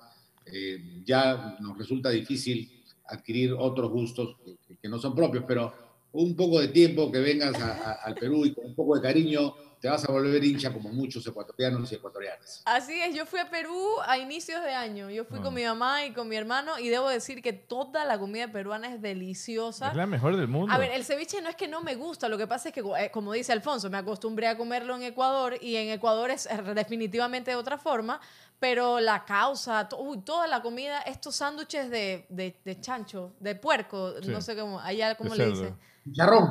eh, 0.46 1.02
ya 1.06 1.58
nos 1.60 1.78
resulta 1.78 2.10
difícil 2.10 2.73
adquirir 3.08 3.54
otros 3.54 3.90
gustos 3.92 4.36
que, 4.68 4.78
que 4.78 4.88
no 4.90 4.98
son 5.00 5.16
propios, 5.16 5.44
pero 5.48 5.74
un 6.14 6.36
poco 6.36 6.60
de 6.60 6.68
tiempo 6.68 7.12
que 7.12 7.20
vengas 7.20 7.56
a- 7.62 7.72
a- 7.74 7.92
al 8.04 8.16
Perú 8.16 8.46
y 8.46 8.54
con 8.54 8.66
un 8.66 8.76
poco 8.76 8.96
de 8.96 9.02
cariño, 9.02 9.56
te 9.82 9.90
vas 9.90 10.08
a 10.08 10.12
volver 10.14 10.42
hincha 10.42 10.72
como 10.72 10.88
muchos 10.94 11.28
ecuatorianos 11.28 11.92
y 11.92 11.96
ecuatorianas. 11.96 12.62
Así 12.64 12.94
es, 13.02 13.14
yo 13.14 13.26
fui 13.26 13.42
a 13.42 13.50
Perú 13.50 13.76
a 14.06 14.18
inicios 14.18 14.64
de 14.64 14.72
año. 14.72 15.10
Yo 15.10 15.26
fui 15.26 15.40
Ah. 15.40 15.42
con 15.42 15.54
mi 15.54 15.64
mamá 15.66 16.06
y 16.06 16.14
con 16.14 16.30
mi 16.30 16.38
hermano 16.38 16.80
y 16.80 16.88
debo 16.88 17.10
decir 17.10 17.42
que 17.42 17.52
toda 17.52 18.06
la 18.06 18.18
comida 18.18 18.50
peruana 18.50 18.94
es 18.94 19.02
deliciosa. 19.02 19.90
Es 19.90 19.96
la 19.98 20.06
mejor 20.06 20.38
del 20.38 20.48
mundo. 20.48 20.72
A 20.74 20.78
ver, 20.78 20.92
el 20.92 21.04
ceviche 21.04 21.42
no 21.42 21.50
es 21.50 21.58
que 21.58 21.68
no 21.68 21.82
me 21.82 21.96
gusta, 21.96 22.30
lo 22.30 22.38
que 22.38 22.48
pasa 22.48 22.70
es 22.70 22.74
que, 22.74 22.80
eh, 22.80 23.12
como 23.12 23.34
dice 23.34 23.52
Alfonso, 23.52 23.90
me 23.90 23.98
acostumbré 23.98 24.48
a 24.48 24.56
comerlo 24.56 24.96
en 24.96 25.04
Ecuador 25.04 25.58
y 25.60 25.76
en 25.76 25.90
Ecuador 25.90 26.32
es 26.32 26.46
eh, 26.46 26.62
definitivamente 26.74 27.52
de 27.52 27.58
otra 27.58 27.78
forma, 27.78 28.22
pero 28.64 29.02
la 29.02 29.26
causa, 29.26 29.90
to- 29.90 29.98
uy, 30.00 30.22
toda 30.22 30.48
la 30.48 30.62
comida, 30.62 31.02
estos 31.02 31.36
sándwiches 31.36 31.90
de, 31.90 32.26
de, 32.30 32.56
de 32.64 32.80
chancho, 32.80 33.34
de 33.42 33.56
puerco, 33.56 34.14
Sí. 34.22 34.30
no 34.30 34.40
sé 34.40 34.56
cómo, 34.56 34.80
allá 34.80 35.16
cómo 35.16 35.36
le 35.36 35.48
dicen. 35.48 35.76
Chicharrón. 36.06 36.50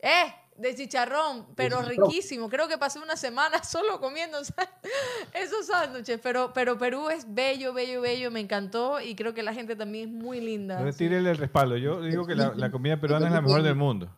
Eh, 0.00 0.34
de 0.56 0.74
chicharrón, 0.74 1.46
pero 1.54 1.76
chicharrón. 1.82 2.08
riquísimo. 2.08 2.48
Creo 2.48 2.66
que 2.66 2.78
pasé 2.78 2.98
una 2.98 3.14
semana 3.16 3.62
solo 3.62 4.00
comiendo 4.00 4.38
esos 5.34 5.66
sándwiches, 5.68 6.18
pero, 6.20 6.52
pero 6.52 6.76
Perú 6.78 7.10
es 7.10 7.32
bello, 7.32 7.72
bello, 7.72 8.00
bello, 8.00 8.32
me 8.32 8.40
encantó 8.40 9.00
y 9.00 9.14
creo 9.14 9.32
que 9.32 9.44
la 9.44 9.54
gente 9.54 9.76
también 9.76 10.08
es 10.08 10.14
muy 10.16 10.40
linda. 10.40 10.82
Retírele 10.82 11.30
el 11.30 11.36
respaldo. 11.36 11.76
Yo 11.76 12.02
digo 12.02 12.26
que 12.26 12.34
la, 12.34 12.54
la 12.56 12.72
comida 12.72 13.00
peruana 13.00 13.28
es 13.28 13.32
la 13.32 13.40
mejor 13.40 13.62
del 13.62 13.76
mundo. 13.76 14.10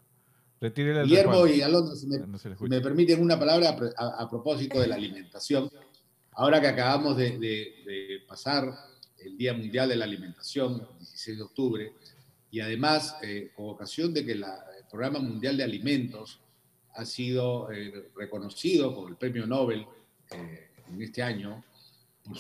Retírele 0.63 1.01
el 1.03 1.07
Guillermo 1.09 1.33
respaldo. 1.33 1.55
y 1.57 1.61
Alonso, 1.61 1.95
si 1.95 2.07
me, 2.07 2.19
No 2.21 2.39
se 2.39 2.49
le 2.49 2.55
si 2.55 2.65
escucha. 2.65 2.71
me 2.75 2.81
permiten 2.81 3.21
una 3.23 3.39
palabra 3.39 3.77
a- 3.99 4.23
a 4.23 4.31
propósito 4.31 4.81
de 4.81 4.87
la 4.87 4.95
alimentación. 4.95 5.69
Ahora 6.37 6.61
que 6.61 6.69
acabamos 6.69 7.17
de, 7.17 8.25
pasar 8.27 8.73
el 9.19 9.37
Día 9.37 9.55
Mundial 9.55 9.89
de 9.89 9.97
la 9.97 10.05
Alimentación, 10.05 10.87
el 10.93 10.99
16 10.99 11.37
de 11.37 11.43
octubre, 11.43 11.93
y 12.51 12.61
además 12.61 13.17
eh, 13.23 13.53
con 13.55 13.71
ocasión 13.71 14.13
de 14.13 14.25
que 14.25 14.33
el 14.33 14.45
Programa 14.91 15.19
Mundial 15.19 15.57
de 15.57 15.65
Alimentos 15.65 16.41
ha 16.95 17.05
sido 17.05 17.71
eh, 17.73 18.11
reconocido 18.17 18.95
con 18.95 19.11
el 19.11 19.17
Premio 19.17 19.47
Nobel 19.47 19.87
eh, 20.31 20.71
en 20.89 21.03
este 21.03 21.23
año 21.23 21.65
por 22.23 22.37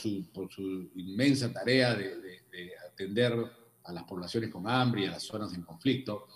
su, 0.50 0.90
inmensa 0.94 1.52
tarea 1.52 1.94
de 1.94 2.40
atender 2.90 3.34
a 3.84 3.92
las 3.92 4.04
poblaciones 4.04 4.50
con 4.50 4.68
hambre 4.68 5.02
y 5.02 5.06
a 5.06 5.12
las 5.12 5.22
zonas 5.22 5.52
en 5.54 5.62
conflicto. 5.62 6.26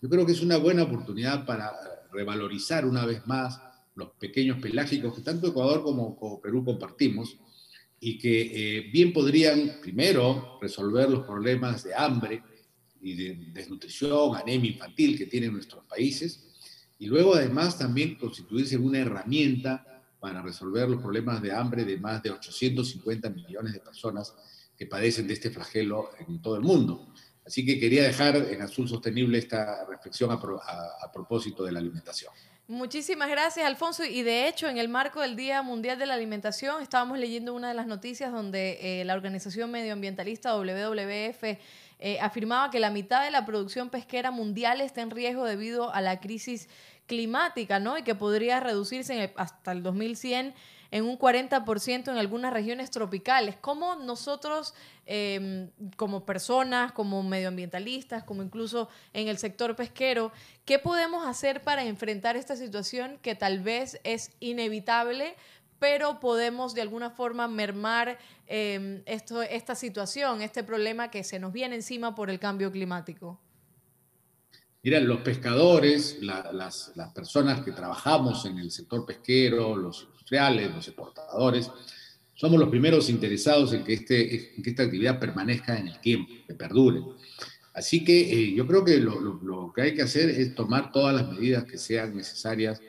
Yo 0.00 0.08
creo 0.08 0.24
que 0.24 0.32
es 0.32 0.40
una 0.40 0.56
buena 0.56 0.84
oportunidad 0.84 1.44
para 1.44 1.68
eh, 1.68 1.72
revalorizar 2.12 2.84
una 2.86 3.04
vez 3.04 3.26
más 3.26 3.60
los 3.94 4.10
pequeños 4.12 4.60
pelágicos 4.60 5.14
que 5.14 5.22
tanto 5.22 5.48
Ecuador 5.48 5.82
como, 5.82 6.40
Perú 6.40 6.64
compartimos 6.64 7.36
y 7.98 8.18
que 8.18 8.40
eh, 8.78 8.90
bien 8.92 9.12
podrían, 9.12 9.78
primero, 9.82 10.58
resolver 10.60 11.10
los 11.10 11.26
problemas 11.26 11.84
de 11.84 11.94
hambre 11.94 12.42
y 13.00 13.14
de 13.14 13.52
desnutrición, 13.52 14.36
anemia 14.36 14.70
infantil 14.70 15.18
que 15.18 15.26
tienen 15.26 15.52
nuestros 15.52 15.84
países, 15.84 16.46
y 16.98 17.06
luego 17.06 17.34
además 17.34 17.78
también 17.78 18.16
constituirse 18.16 18.76
una 18.76 18.98
herramienta 18.98 19.86
para 20.20 20.42
resolver 20.42 20.88
los 20.88 21.00
problemas 21.00 21.40
de 21.40 21.52
hambre 21.52 21.84
de 21.84 21.96
más 21.96 22.22
de 22.22 22.30
850 22.30 23.30
millones 23.30 23.72
de 23.72 23.80
personas 23.80 24.34
que 24.76 24.86
padecen 24.86 25.26
de 25.26 25.34
este 25.34 25.50
flagelo 25.50 26.10
en 26.26 26.40
todo 26.40 26.56
el 26.56 26.62
mundo. 26.62 27.12
Así 27.44 27.64
que 27.64 27.80
quería 27.80 28.04
dejar 28.04 28.36
en 28.36 28.62
Azul 28.62 28.88
Sostenible 28.88 29.38
esta 29.38 29.84
reflexión 29.86 30.30
a, 30.30 31.12
propósito 31.12 31.64
de 31.64 31.72
la 31.72 31.80
alimentación. 31.80 32.32
Muchísimas 32.70 33.28
gracias, 33.28 33.66
Alfonso. 33.66 34.04
Y 34.04 34.22
de 34.22 34.46
hecho, 34.46 34.68
en 34.68 34.78
el 34.78 34.88
marco 34.88 35.20
del 35.22 35.34
Día 35.34 35.60
Mundial 35.60 35.98
de 35.98 36.06
la 36.06 36.14
Alimentación, 36.14 36.80
estábamos 36.80 37.18
leyendo 37.18 37.52
una 37.52 37.66
de 37.66 37.74
las 37.74 37.88
noticias 37.88 38.30
donde 38.30 39.00
eh, 39.00 39.04
la 39.04 39.14
organización 39.14 39.72
medioambientalista 39.72 40.54
WWF 40.54 41.42
eh, 41.42 42.20
afirmaba 42.20 42.70
que 42.70 42.78
la 42.78 42.90
mitad 42.90 43.24
de 43.24 43.32
la 43.32 43.44
producción 43.44 43.90
pesquera 43.90 44.30
mundial 44.30 44.80
está 44.80 45.00
en 45.00 45.10
riesgo 45.10 45.46
debido 45.46 45.92
a 45.92 46.00
la 46.00 46.20
crisis 46.20 46.68
climática, 47.06 47.80
¿no? 47.80 47.98
Y 47.98 48.04
que 48.04 48.14
podría 48.14 48.60
reducirse 48.60 49.32
hasta 49.34 49.72
el 49.72 49.82
2100 49.82 50.54
en 50.90 51.04
un 51.04 51.18
40% 51.18 52.08
en 52.08 52.18
algunas 52.18 52.52
regiones 52.52 52.90
tropicales. 52.90 53.56
¿Cómo 53.60 53.96
nosotros, 53.96 54.74
em, 55.06 55.70
como 55.96 56.24
personas, 56.24 56.92
como 56.92 57.22
medioambientalistas, 57.22 58.24
como 58.24 58.42
incluso 58.42 58.88
en 59.12 59.28
el 59.28 59.38
sector 59.38 59.76
pesquero, 59.76 60.32
qué 60.64 60.78
podemos 60.78 61.26
hacer 61.26 61.62
para 61.62 61.84
enfrentar 61.84 62.36
esta 62.36 62.56
situación 62.56 63.18
que 63.22 63.34
tal 63.34 63.60
vez 63.60 64.00
es 64.04 64.32
inevitable, 64.40 65.36
pero 65.78 66.20
podemos 66.20 66.74
de 66.74 66.82
alguna 66.82 67.10
forma 67.10 67.48
mermar 67.48 68.18
em, 68.46 69.02
esto, 69.06 69.42
esta 69.42 69.74
situación, 69.74 70.42
este 70.42 70.64
problema 70.64 71.10
que 71.10 71.24
se 71.24 71.38
nos 71.38 71.52
viene 71.52 71.76
encima 71.76 72.14
por 72.14 72.30
el 72.30 72.38
cambio 72.38 72.72
climático? 72.72 73.38
Mira, 74.82 74.98
los 75.00 75.20
pescadores, 75.20 76.18
las, 76.22 76.92
personas 77.14 77.60
que 77.60 77.72
trabajamos 77.72 78.46
en 78.46 78.58
el 78.58 78.70
sector 78.70 79.04
pesquero, 79.04 79.76
los 79.76 80.04
industriales, 80.04 80.74
los 80.74 80.88
exportadores, 80.88 81.70
somos 82.34 82.58
los 82.58 82.70
primeros 82.70 83.10
interesados 83.10 83.74
en 83.74 83.84
que, 83.84 83.92
este, 83.92 84.56
en 84.56 84.62
que 84.62 84.70
esta 84.70 84.84
actividad 84.84 85.20
permanezca 85.20 85.78
en 85.78 85.88
el 85.88 86.00
tiempo, 86.00 86.32
que 86.46 86.54
perdure. 86.54 87.02
Así 87.74 88.02
que 88.02 88.20
eh, 88.20 88.54
yo 88.54 88.66
creo 88.66 88.82
que 88.82 88.96
lo, 88.96 89.70
que 89.74 89.82
hay 89.82 89.94
que 89.94 90.02
hacer 90.02 90.30
es 90.30 90.54
tomar 90.54 90.90
todas 90.90 91.14
las 91.14 91.30
medidas 91.30 91.64
que 91.64 91.76
sean 91.76 92.16
necesarias 92.16 92.80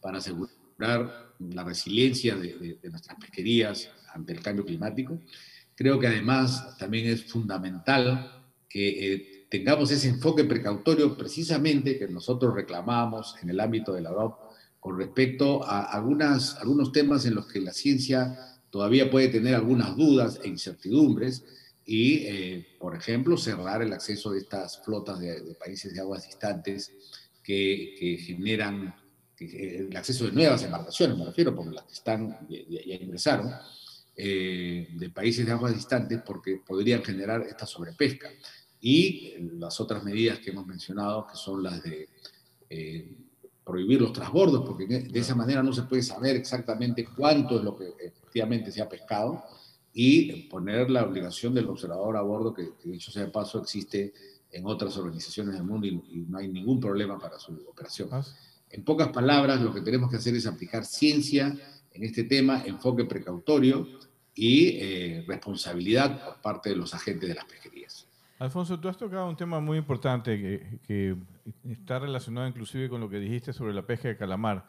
para 0.00 0.18
asegurar 0.18 1.32
la 1.38 1.62
resiliencia 1.62 2.34
de, 2.34 2.78
nuestras 2.90 3.18
pesquerías 3.20 3.88
ante 4.12 4.32
el 4.32 4.42
cambio 4.42 4.64
climático. 4.64 5.20
Creo 5.76 6.00
que 6.00 6.08
además 6.08 6.76
también 6.76 7.06
es 7.06 7.24
fundamental 7.24 8.44
que 8.68 9.14
eh, 9.14 9.35
tengamos 9.48 9.90
ese 9.90 10.08
enfoque 10.08 10.44
precautorio 10.44 11.16
precisamente 11.16 11.98
que 11.98 12.08
nosotros 12.08 12.54
reclamamos 12.54 13.36
en 13.42 13.50
el 13.50 13.60
ámbito 13.60 13.92
de 13.92 14.00
la 14.00 14.10
DOP 14.10 14.38
con 14.80 14.98
respecto 14.98 15.64
a 15.64 15.82
algunas, 15.82 16.56
algunos 16.56 16.92
temas 16.92 17.26
en 17.26 17.34
los 17.34 17.46
que 17.46 17.60
la 17.60 17.72
ciencia 17.72 18.38
todavía 18.70 19.10
puede 19.10 19.28
tener 19.28 19.54
algunas 19.54 19.96
dudas 19.96 20.40
e 20.42 20.48
incertidumbres 20.48 21.44
y, 21.84 22.26
eh, 22.26 22.66
por 22.78 22.96
ejemplo, 22.96 23.36
cerrar 23.36 23.82
el 23.82 23.92
acceso 23.92 24.32
de 24.32 24.40
estas 24.40 24.82
flotas 24.84 25.20
de, 25.20 25.56
países 25.58 25.94
de 25.94 26.00
aguas 26.00 26.26
distantes 26.26 26.92
que, 27.42 28.18
generan 28.20 28.94
el 29.38 29.96
acceso 29.96 30.24
de 30.24 30.32
nuevas 30.32 30.62
embarcaciones, 30.62 31.16
me 31.16 31.26
refiero, 31.26 31.54
porque 31.54 31.74
las 31.74 31.84
que 31.84 31.92
están, 31.92 32.46
ya, 32.48 32.94
ingresaron, 32.94 33.52
eh, 34.16 34.88
de 34.92 35.10
países 35.10 35.44
de 35.46 35.52
aguas 35.52 35.74
distantes 35.74 36.22
porque 36.24 36.60
podrían 36.66 37.04
generar 37.04 37.42
esta 37.42 37.66
sobrepesca 37.66 38.30
y 38.80 39.34
las 39.58 39.80
otras 39.80 40.04
medidas 40.04 40.38
que 40.38 40.50
hemos 40.50 40.66
mencionado, 40.66 41.26
que 41.26 41.36
son 41.36 41.62
las 41.62 41.82
de 41.82 42.08
eh, 42.68 43.16
prohibir 43.64 44.00
los 44.00 44.12
transbordos, 44.12 44.64
porque 44.64 44.86
de 44.86 45.18
esa 45.18 45.34
manera 45.34 45.62
no 45.62 45.72
se 45.72 45.82
puede 45.82 46.02
saber 46.02 46.36
exactamente 46.36 47.08
cuánto 47.16 47.58
es 47.58 47.64
lo 47.64 47.76
que 47.76 47.94
efectivamente 47.98 48.70
se 48.70 48.80
ha 48.80 48.88
pescado, 48.88 49.42
y 49.98 50.42
poner 50.50 50.90
la 50.90 51.04
obligación 51.04 51.54
del 51.54 51.70
observador 51.70 52.18
a 52.18 52.20
bordo, 52.20 52.52
que, 52.52 52.68
dicho 52.84 53.10
sea 53.10 53.24
de 53.24 53.30
paso, 53.30 53.58
existe 53.62 54.12
en 54.52 54.66
otras 54.66 54.94
organizaciones 54.98 55.54
del 55.54 55.64
mundo 55.64 55.86
y, 55.86 56.26
no 56.28 56.36
hay 56.36 56.48
ningún 56.48 56.78
problema 56.78 57.18
para 57.18 57.38
su 57.38 57.54
operación. 57.66 58.10
Ah, 58.12 58.22
en 58.68 58.84
pocas 58.84 59.08
palabras, 59.08 59.62
lo 59.62 59.72
que 59.72 59.80
tenemos 59.80 60.10
que 60.10 60.16
hacer 60.16 60.34
es 60.34 60.46
aplicar 60.46 60.84
ciencia 60.84 61.56
en 61.94 62.04
este 62.04 62.24
tema, 62.24 62.62
enfoque 62.66 63.06
precautorio 63.06 63.88
y 64.34 64.76
eh, 64.82 65.24
responsabilidad 65.26 66.22
por 66.22 66.42
parte 66.42 66.68
de 66.68 66.76
los 66.76 66.92
agentes 66.92 67.26
de 67.26 67.34
las 67.34 67.46
pesquerías. 67.46 67.95
Alfonso, 68.38 68.78
tú 68.78 68.88
has 68.88 68.98
tocado 68.98 69.28
un 69.28 69.36
tema 69.36 69.60
muy 69.60 69.78
importante 69.78 70.38
que, 70.86 71.16
está 71.70 71.98
relacionado 71.98 72.46
inclusive 72.46 72.88
con 72.88 73.00
lo 73.00 73.08
que 73.08 73.18
dijiste 73.18 73.52
sobre 73.52 73.72
la 73.72 73.82
pesca 73.82 74.08
de 74.08 74.16
calamar. 74.16 74.66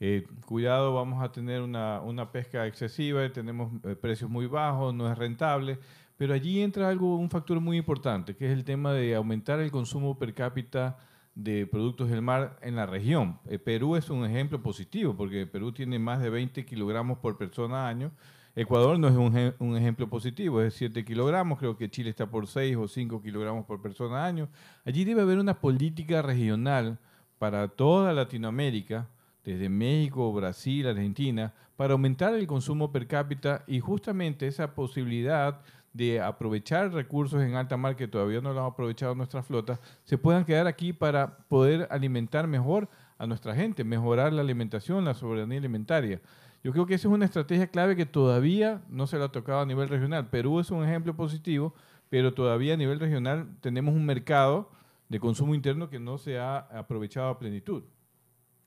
Eh, 0.00 0.26
cuidado, 0.44 0.92
vamos 0.94 1.24
a 1.24 1.32
tener 1.32 1.62
una, 1.62 2.30
pesca 2.30 2.66
excesiva, 2.66 3.26
tenemos 3.32 3.72
eh, 3.84 3.96
precios 3.96 4.28
muy 4.28 4.46
bajos, 4.46 4.92
no 4.94 5.10
es 5.10 5.16
rentable, 5.16 5.78
pero 6.18 6.34
allí 6.34 6.60
entra 6.60 6.90
algo, 6.90 7.16
un 7.16 7.30
factor 7.30 7.58
muy 7.60 7.78
importante, 7.78 8.36
que 8.36 8.46
es 8.46 8.52
el 8.52 8.64
tema 8.64 8.92
de 8.92 9.14
aumentar 9.14 9.60
el 9.60 9.70
consumo 9.70 10.18
per 10.18 10.34
cápita 10.34 10.98
de 11.34 11.66
productos 11.66 12.10
del 12.10 12.20
mar 12.20 12.58
en 12.60 12.76
la 12.76 12.84
región. 12.84 13.38
Eh, 13.46 13.58
Perú 13.58 13.96
es 13.96 14.10
un 14.10 14.26
ejemplo 14.26 14.62
positivo, 14.62 15.16
porque 15.16 15.46
Perú 15.46 15.72
tiene 15.72 15.98
más 15.98 16.20
de 16.20 16.28
20 16.28 16.66
kilogramos 16.66 17.18
por 17.18 17.38
persona 17.38 17.88
año, 17.88 18.12
Ecuador 18.58 18.98
no 18.98 19.08
es 19.08 19.54
un, 19.60 19.76
ejemplo 19.76 20.08
positivo, 20.08 20.62
es 20.62 20.72
7 20.72 21.04
kilogramos, 21.04 21.58
creo 21.58 21.76
que 21.76 21.90
Chile 21.90 22.08
está 22.08 22.26
por 22.26 22.46
6 22.46 22.74
o 22.78 22.88
5 22.88 23.20
kilogramos 23.20 23.66
por 23.66 23.82
persona 23.82 24.24
año. 24.24 24.48
Allí 24.86 25.04
debe 25.04 25.20
haber 25.20 25.38
una 25.38 25.60
política 25.60 26.22
regional 26.22 26.98
para 27.38 27.68
toda 27.68 28.14
Latinoamérica, 28.14 29.08
desde 29.44 29.68
México, 29.68 30.32
Brasil, 30.32 30.88
Argentina, 30.88 31.52
para 31.76 31.92
aumentar 31.92 32.32
el 32.34 32.46
consumo 32.46 32.90
per 32.90 33.06
cápita 33.06 33.62
y 33.66 33.80
justamente 33.80 34.46
esa 34.46 34.74
posibilidad 34.74 35.60
de 35.92 36.22
aprovechar 36.22 36.90
recursos 36.94 37.42
en 37.42 37.56
alta 37.56 37.76
mar 37.76 37.94
que 37.94 38.08
todavía 38.08 38.40
no 38.40 38.54
lo 38.54 38.60
han 38.60 38.72
aprovechado 38.72 39.14
nuestras 39.14 39.44
flotas, 39.44 39.80
se 40.04 40.16
puedan 40.16 40.46
quedar 40.46 40.66
aquí 40.66 40.94
para 40.94 41.36
poder 41.48 41.88
alimentar 41.90 42.46
mejor 42.46 42.88
a 43.18 43.26
nuestra 43.26 43.54
gente, 43.54 43.84
mejorar 43.84 44.32
la 44.32 44.40
alimentación, 44.40 45.04
la 45.04 45.12
soberanía 45.12 45.58
alimentaria. 45.58 46.22
Yo 46.64 46.72
creo 46.72 46.86
que 46.86 46.94
esa 46.94 47.08
es 47.08 47.14
una 47.14 47.24
estrategia 47.24 47.68
clave 47.68 47.96
que 47.96 48.06
todavía 48.06 48.82
no 48.88 49.06
se 49.06 49.18
la 49.18 49.26
ha 49.26 49.32
tocado 49.32 49.60
a 49.60 49.66
nivel 49.66 49.88
regional. 49.88 50.28
Perú 50.30 50.60
es 50.60 50.70
un 50.70 50.84
ejemplo 50.84 51.14
positivo, 51.14 51.74
pero 52.08 52.34
todavía 52.34 52.74
a 52.74 52.76
nivel 52.76 52.98
regional 52.98 53.56
tenemos 53.60 53.94
un 53.94 54.04
mercado 54.04 54.70
de 55.08 55.20
consumo 55.20 55.54
interno 55.54 55.88
que 55.88 55.98
no 55.98 56.18
se 56.18 56.38
ha 56.38 56.58
aprovechado 56.58 57.28
a 57.28 57.38
plenitud. 57.38 57.84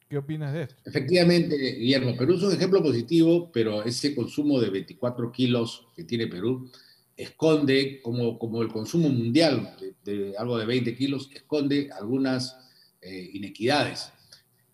¿Qué 0.10 0.18
opinas 0.18 0.54
de 0.54 0.64
esto? 0.64 0.76
Efectivamente, 0.86 1.56
Guillermo, 1.56 2.18
Perú 2.18 2.36
es 2.36 2.44
un 2.44 2.54
ejemplo 2.54 2.82
positivo, 2.82 3.52
pero 3.52 3.84
ese 3.84 4.16
consumo 4.16 4.60
de 4.60 4.72
24 4.72 5.32
kilos 5.32 5.88
que 5.96 6.04
tiene 6.04 6.26
Perú 6.26 6.68
esconde, 7.16 8.02
como, 8.02 8.40
como 8.40 8.62
el 8.64 8.70
consumo 8.70 9.10
mundial 9.10 9.76
de, 10.04 10.34
algo 10.38 10.58
de 10.58 10.66
20 10.66 10.96
kilos, 10.96 11.30
esconde 11.32 11.90
algunas 11.92 12.58
eh, 13.02 13.30
inequidades. 13.34 14.12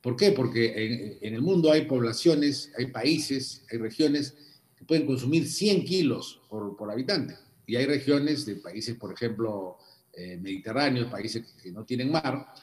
¿Por 0.06 0.16
qué? 0.16 0.34
Porque 0.34 1.18
en, 1.20 1.34
el 1.34 1.42
mundo 1.42 1.72
hay 1.72 1.86
poblaciones, 1.86 2.72
hay 2.78 2.92
países, 2.92 3.64
hay 3.72 3.80
regiones 3.80 4.36
que 4.78 4.86
pueden 4.86 5.08
consumir 5.08 5.48
100 5.48 5.84
kilos 5.84 6.42
por, 6.48 6.92
habitante. 6.92 7.36
Y 7.66 7.76
hay 7.76 7.88
regiones 7.88 8.46
de 8.46 8.58
países, 8.58 8.96
por 8.98 9.12
ejemplo, 9.12 9.78
eh, 10.14 10.38
mediterráneos, 10.38 11.10
países 11.10 11.44
que 11.60 11.72
no 11.72 11.86
tienen 11.86 12.12
mar, 12.12 12.54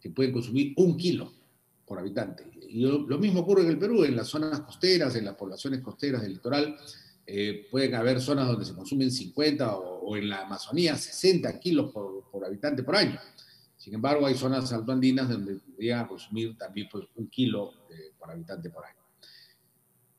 que 0.00 0.10
pueden 0.10 0.32
consumir 0.32 0.72
un 0.78 0.96
kilo 0.96 1.32
por 1.86 2.00
habitante. 2.00 2.42
Y 2.68 2.80
lo, 2.80 3.18
mismo 3.18 3.42
ocurre 3.42 3.62
en 3.62 3.68
el 3.68 3.78
Perú, 3.78 4.02
en 4.02 4.16
las 4.16 4.26
zonas 4.26 4.58
costeras, 4.58 5.14
en 5.14 5.26
las 5.26 5.36
poblaciones 5.36 5.82
costeras 5.82 6.22
del 6.22 6.32
litoral, 6.32 6.76
eh, 7.24 7.68
pueden 7.70 7.94
haber 7.94 8.20
zonas 8.20 8.48
donde 8.48 8.64
se 8.64 8.74
consumen 8.74 9.12
50 9.12 9.76
o, 9.76 10.16
en 10.16 10.28
la 10.28 10.40
Amazonía 10.40 10.96
60 10.96 11.60
kilos 11.60 11.92
por 11.92 12.44
habitante 12.44 12.82
por 12.82 12.96
año. 12.96 13.20
Sin 13.80 13.94
embargo, 13.94 14.26
hay 14.26 14.34
zonas 14.34 14.70
altoandinas 14.74 15.30
donde 15.30 15.54
podrían 15.54 16.06
consumir 16.06 16.54
también 16.58 16.86
pues, 16.92 17.06
un 17.14 17.28
kilo 17.28 17.72
eh, 17.88 18.12
por 18.18 18.30
habitante 18.30 18.68
por 18.68 18.84
año. 18.84 19.00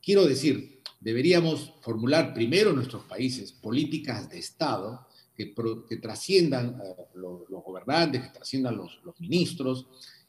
Quiero 0.01 0.25
decir, 0.25 0.81
deberíamos 0.99 1.75
formular 1.79 2.33
primero 2.33 2.71
en 2.71 2.77
nuestros 2.77 3.03
países 3.03 3.51
políticas 3.51 4.27
de 4.31 4.39
Estado 4.39 5.07
que, 5.35 5.53
que 5.87 5.97
trasciendan 5.97 6.81
eh, 6.83 6.95
los, 7.13 7.47
gobernantes, 7.49 8.23
que 8.23 8.29
trasciendan 8.29 8.77
los, 8.77 8.99
ministros 9.19 9.85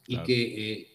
y 0.06 0.18
que 0.18 0.72
eh, 0.72 0.88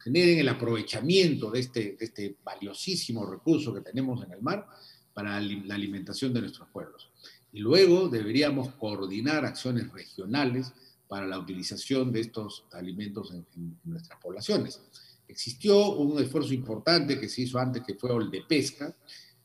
generen 0.00 0.40
el 0.40 0.48
aprovechamiento 0.48 1.52
de 1.52 1.60
este, 1.60 1.80
de 1.96 2.04
este 2.04 2.36
valiosísimo 2.42 3.24
recurso 3.24 3.72
que 3.72 3.82
tenemos 3.82 4.24
en 4.24 4.32
el 4.32 4.42
mar 4.42 4.66
para 5.12 5.40
la 5.40 5.74
alimentación 5.76 6.34
de 6.34 6.40
nuestros 6.40 6.68
pueblos. 6.70 7.08
Y 7.52 7.60
luego 7.60 8.08
deberíamos 8.08 8.74
coordinar 8.74 9.44
acciones 9.44 9.92
regionales 9.92 10.72
para 11.14 11.28
la 11.28 11.38
utilización 11.38 12.10
de 12.10 12.22
estos 12.22 12.64
alimentos 12.72 13.32
en, 13.32 13.78
nuestras 13.84 14.18
poblaciones. 14.18 14.80
Existió 15.28 15.92
un 15.92 16.20
esfuerzo 16.20 16.52
importante 16.52 17.20
que 17.20 17.28
se 17.28 17.42
hizo 17.42 17.60
antes, 17.60 17.84
que 17.84 17.94
fue 17.94 18.12
el 18.16 18.32
de 18.32 18.42
pesca, 18.42 18.92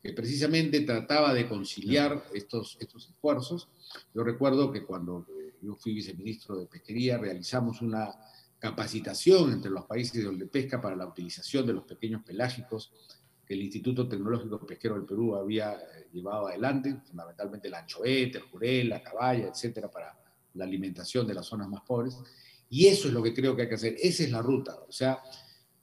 que 0.02 0.12
precisamente 0.14 0.80
trataba 0.82 1.32
de 1.32 1.48
conciliar 1.48 2.26
estos, 2.34 2.76
estos 2.80 3.10
esfuerzos. 3.10 3.68
Yo 4.16 4.24
recuerdo 4.24 4.72
que 4.72 4.84
cuando 4.84 5.28
eh, 5.30 5.54
yo 5.62 5.76
fui 5.76 5.94
viceministro 5.94 6.58
de 6.58 6.66
Pesquería 6.66 7.20
realizamos 7.20 7.84
una 7.84 8.16
capacitación 8.58 9.52
entre 9.52 9.70
los 9.70 9.86
países 9.86 10.24
de 10.24 10.46
pesca 10.48 10.82
para 10.82 10.96
la 10.96 11.06
utilización 11.06 11.68
de 11.68 11.74
los 11.74 11.84
pequeños 11.84 12.24
pelágicos 12.24 12.92
que 13.46 13.54
el 13.54 13.62
Instituto 13.62 14.10
Tecnológico 14.10 14.66
Pesquero 14.66 14.96
del 14.96 15.06
Perú 15.06 15.36
había 15.36 15.74
eh, 15.74 16.08
llevado 16.14 16.48
adelante, 16.48 16.96
fundamentalmente 17.06 17.70
la 17.70 17.82
anchoveta, 17.82 18.40
el 18.40 18.46
jurel, 18.46 18.90
la 18.90 19.04
caballa, 19.04 19.50
etcétera, 19.50 19.92
para 19.92 20.18
la 20.60 20.66
alimentación 20.66 21.26
de 21.26 21.34
las 21.34 21.48
zonas 21.48 21.70
más 21.70 21.82
pobres. 21.82 22.16
Y 22.70 22.86
eso 22.86 23.08
es 23.08 23.14
lo 23.14 23.24
que 23.24 23.34
creo 23.34 23.56
que 23.56 23.64
hay 23.64 23.70
que 23.70 23.76
hacer. 23.76 23.96
Esa 24.00 24.24
es 24.24 24.32
la 24.32 24.42
ruta. 24.42 24.78
O 24.88 24.92
sea, 24.92 25.20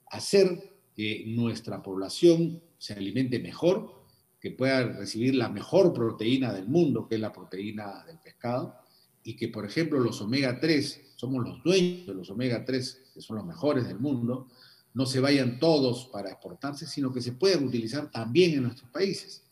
hacer 0.08 0.76
que 0.94 1.24
nuestra 1.26 1.82
población 1.82 2.62
se 2.78 2.92
alimente 2.94 3.38
mejor, 3.38 4.04
que 4.40 4.52
pueda 4.52 4.84
recibir 4.84 5.34
la 5.34 5.48
mejor 5.48 5.92
proteína 5.92 6.52
del 6.52 6.68
mundo, 6.68 7.08
que 7.08 7.16
es 7.16 7.20
la 7.20 7.32
proteína 7.32 8.04
del 8.06 8.18
pescado, 8.20 8.76
y 9.24 9.34
que, 9.34 9.48
por 9.48 9.66
ejemplo, 9.66 9.98
los 9.98 10.20
omega 10.20 10.60
3, 10.60 11.14
somos 11.16 11.44
los 11.44 11.62
dueños 11.64 12.06
de 12.06 12.14
los 12.14 12.30
omega 12.30 12.64
3, 12.64 13.10
que 13.14 13.20
son 13.20 13.36
los 13.36 13.46
mejores 13.46 13.88
del 13.88 13.98
mundo, 13.98 14.46
no 14.94 15.04
se 15.04 15.20
vayan 15.20 15.58
todos 15.58 16.06
para 16.06 16.30
exportarse, 16.30 16.86
sino 16.86 17.12
que 17.12 17.20
se 17.20 17.32
puedan 17.32 17.64
utilizar 17.64 18.10
también 18.10 18.52
en 18.52 18.62
nuestros 18.62 18.88
países. 18.90 19.42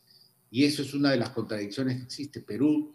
Y 0.50 0.64
eso 0.64 0.82
es 0.82 0.94
una 0.94 1.10
de 1.10 1.16
las 1.16 1.30
contradicciones 1.30 1.96
que 1.96 2.04
existe. 2.04 2.40
Perú, 2.40 2.94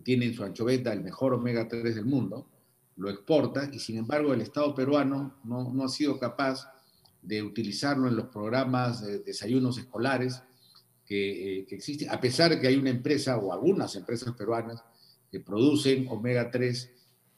tiene 0.00 0.26
en 0.26 0.34
su 0.34 0.44
anchoveta 0.44 0.92
el 0.92 1.02
mejor 1.02 1.34
omega 1.34 1.68
3 1.68 1.94
del 1.94 2.04
mundo, 2.04 2.48
lo 2.96 3.10
exporta 3.10 3.68
y 3.72 3.78
sin 3.78 3.98
embargo 3.98 4.32
el 4.32 4.40
Estado 4.40 4.74
peruano 4.74 5.38
no, 5.44 5.72
no 5.72 5.84
ha 5.84 5.88
sido 5.88 6.18
capaz 6.18 6.72
de 7.22 7.42
utilizarlo 7.42 8.08
en 8.08 8.16
los 8.16 8.26
programas 8.26 9.04
de 9.04 9.18
desayunos 9.18 9.78
escolares 9.78 10.42
que, 11.04 11.58
eh, 11.58 11.66
existen, 11.70 12.10
a 12.10 12.20
pesar 12.20 12.50
de 12.50 12.60
que 12.60 12.66
hay 12.68 12.76
una 12.76 12.90
empresa 12.90 13.36
o 13.38 13.52
algunas 13.52 13.94
empresas 13.96 14.34
peruanas 14.34 14.82
que 15.30 15.40
producen 15.40 16.06
omega 16.08 16.50
3 16.50 16.92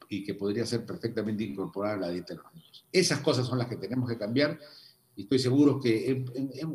y 0.09 0.25
que 0.25 0.35
podría 0.35 0.65
ser 0.65 0.87
perfectamente 0.87 1.45
incorporada 1.45 1.97
a 1.97 2.01
la 2.01 2.11
dieta 2.11 2.35
de 2.35 2.41
los 2.43 2.55
niños. 2.55 2.87
Esas 2.93 3.21
cosas 3.21 3.47
son 3.47 3.59
las 3.59 3.69
que 3.69 3.77
tenemos 3.77 4.09
que 4.09 4.17
cambiar 4.17 4.59
y 5.17 5.23
estoy 5.23 5.39
seguro 5.39 5.81
que 5.81 6.25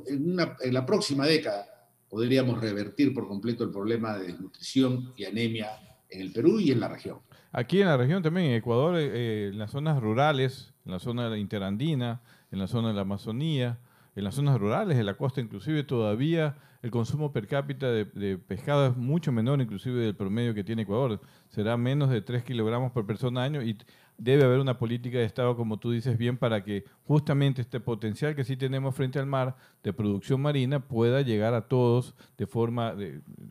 en 0.08 0.74
la 0.74 0.86
próxima 0.86 1.26
década 1.26 1.73
podríamos 2.14 2.62
revertir 2.62 3.12
por 3.12 3.28
completo 3.28 3.64
el 3.64 3.72
problema 3.72 4.16
de 4.16 4.28
desnutrición 4.28 5.14
y 5.18 5.26
anemia 5.26 5.72
en 6.12 6.22
el 6.22 6.32
Perú 6.32 6.60
y 6.60 6.72
en 6.72 6.80
la 6.80 6.88
región. 6.88 7.18
Aquí 7.52 7.82
en 7.82 7.88
la 7.88 7.98
región 7.98 8.22
también, 8.22 8.52
en 8.52 8.54
Ecuador, 8.54 8.98
eh, 9.00 9.48
en 9.48 9.58
las 9.58 9.72
zonas 9.72 10.00
rurales, 10.00 10.76
en 10.86 10.92
la 10.92 11.00
zona 11.00 11.36
interandina, 11.40 12.22
en 12.52 12.60
la 12.60 12.68
zona 12.68 12.90
de 12.90 12.94
la 12.94 13.02
Amazonía, 13.02 13.80
en 14.16 14.26
las 14.26 14.36
zonas 14.36 14.60
rurales 14.60 14.96
de 14.96 15.04
la 15.04 15.16
costa 15.16 15.42
inclusive, 15.42 15.82
todavía 15.82 16.56
el 16.84 16.92
consumo 16.92 17.32
per 17.32 17.48
cápita 17.48 17.92
de, 17.92 18.38
pescado 18.38 18.86
es 18.86 18.96
mucho 18.96 19.32
menor 19.32 19.60
inclusive 19.60 20.00
del 20.00 20.16
promedio 20.16 20.54
que 20.54 20.64
tiene 20.64 20.84
Ecuador. 20.84 21.20
Será 21.50 21.78
menos 21.78 22.12
de 22.12 22.22
3 22.22 22.44
kilogramos 22.44 22.92
por 22.92 23.08
persona 23.08 23.42
año 23.42 23.64
y 23.64 23.76
debe 24.18 24.44
haber 24.44 24.60
una 24.60 24.78
política 24.78 25.18
de 25.18 25.26
Estado, 25.26 25.56
como 25.56 25.78
tú 25.78 25.92
dices 25.92 26.18
bien, 26.18 26.38
para 26.38 26.64
que 26.64 26.86
justamente 27.06 27.62
este 27.62 27.80
potencial 27.80 28.36
que 28.36 28.44
sí 28.44 28.58
tenemos 28.58 28.96
frente 28.96 29.20
al 29.20 29.26
mar 29.26 29.56
de 29.84 29.94
producción 29.94 30.42
marina 30.42 30.80
pueda 30.80 31.22
llegar 31.22 31.54
a 31.54 31.68
todos 31.68 32.16
de 32.38 32.48
forma, 32.48 32.96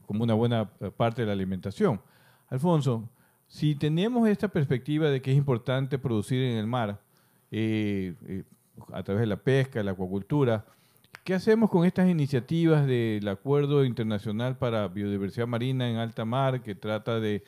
como 0.06 0.24
una 0.24 0.34
buena 0.34 0.70
parte 0.96 1.22
de 1.22 1.26
la 1.26 1.32
alimentación. 1.32 2.00
Alfonso, 2.48 3.08
si 3.48 3.74
tenemos 3.74 4.28
esta 4.28 4.48
perspectiva 4.48 5.10
de 5.10 5.20
que 5.20 5.30
es 5.30 5.36
importante 5.36 5.98
producir 5.98 6.42
en 6.42 6.56
el 6.56 6.66
mar, 6.66 7.00
eh, 7.50 8.14
eh, 8.26 8.44
a 8.92 9.02
través 9.02 9.20
de 9.20 9.26
la 9.26 9.36
pesca, 9.36 9.82
la 9.82 9.90
acuacultura. 9.90 10.64
¿Qué 11.22 11.34
hacemos 11.34 11.68
con 11.68 11.84
estas 11.84 12.08
iniciativas 12.08 12.86
del 12.86 13.28
Acuerdo 13.28 13.84
Internacional 13.84 14.56
para 14.56 14.88
Biodiversidad 14.88 15.46
Marina 15.46 15.88
en 15.90 15.96
Alta 15.96 16.24
Mar, 16.24 16.62
que 16.62 16.74
trata 16.74 17.20
de, 17.20 17.44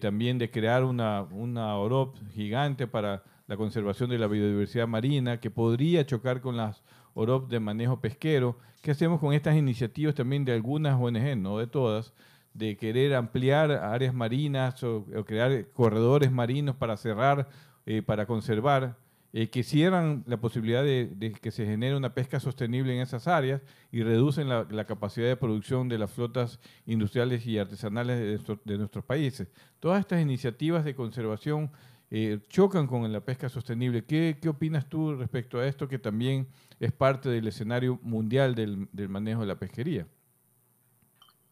también 0.00 0.38
de 0.38 0.50
crear 0.50 0.84
una, 0.84 1.22
una 1.22 1.76
OROP 1.76 2.16
gigante 2.32 2.86
para 2.86 3.22
la 3.46 3.56
conservación 3.56 4.10
de 4.10 4.18
la 4.18 4.26
biodiversidad 4.26 4.86
marina, 4.86 5.40
que 5.40 5.50
podría 5.50 6.06
chocar 6.06 6.40
con 6.40 6.56
las 6.56 6.82
OROP 7.14 7.50
de 7.50 7.60
manejo 7.60 8.00
pesquero? 8.00 8.58
¿Qué 8.80 8.90
hacemos 8.90 9.20
con 9.20 9.32
estas 9.32 9.56
iniciativas 9.56 10.14
también 10.14 10.44
de 10.44 10.52
algunas 10.52 11.00
ONG, 11.00 11.36
no 11.36 11.58
de 11.58 11.66
todas, 11.66 12.12
de 12.54 12.76
querer 12.76 13.14
ampliar 13.14 13.70
áreas 13.70 14.14
marinas 14.14 14.82
o, 14.82 15.04
crear 15.26 15.66
corredores 15.72 16.30
marinos 16.30 16.76
para 16.76 16.96
cerrar, 16.96 17.48
eh, 17.86 18.02
para 18.02 18.26
conservar? 18.26 18.96
Eh, 19.34 19.48
que 19.48 19.62
cierran 19.62 20.24
la 20.26 20.38
posibilidad 20.38 20.84
de, 20.84 21.34
que 21.40 21.50
se 21.50 21.64
genere 21.64 21.96
una 21.96 22.12
pesca 22.12 22.38
sostenible 22.38 22.94
en 22.94 23.00
esas 23.00 23.26
áreas 23.26 23.62
y 23.90 24.02
reducen 24.02 24.46
la, 24.48 24.84
capacidad 24.84 25.26
de 25.26 25.36
producción 25.36 25.88
de 25.88 25.96
las 25.96 26.10
flotas 26.10 26.60
industriales 26.84 27.46
y 27.46 27.56
artesanales 27.56 28.44
de, 28.64 28.76
nuestros 28.76 29.04
países. 29.06 29.48
Todas 29.80 30.00
estas 30.00 30.20
iniciativas 30.20 30.84
de 30.84 30.94
conservación 30.94 31.70
eh, 32.10 32.40
chocan 32.50 32.86
con 32.86 33.10
la 33.10 33.24
pesca 33.24 33.48
sostenible. 33.48 34.04
¿Qué, 34.04 34.36
¿Qué, 34.38 34.50
opinas 34.50 34.86
tú 34.86 35.14
respecto 35.14 35.58
a 35.58 35.66
esto 35.66 35.88
que 35.88 35.98
también 35.98 36.46
es 36.78 36.92
parte 36.92 37.30
del 37.30 37.48
escenario 37.48 37.98
mundial 38.02 38.54
del, 38.54 38.86
del 38.92 39.08
manejo 39.08 39.40
de 39.40 39.46
la 39.46 39.58
pesquería? 39.58 40.06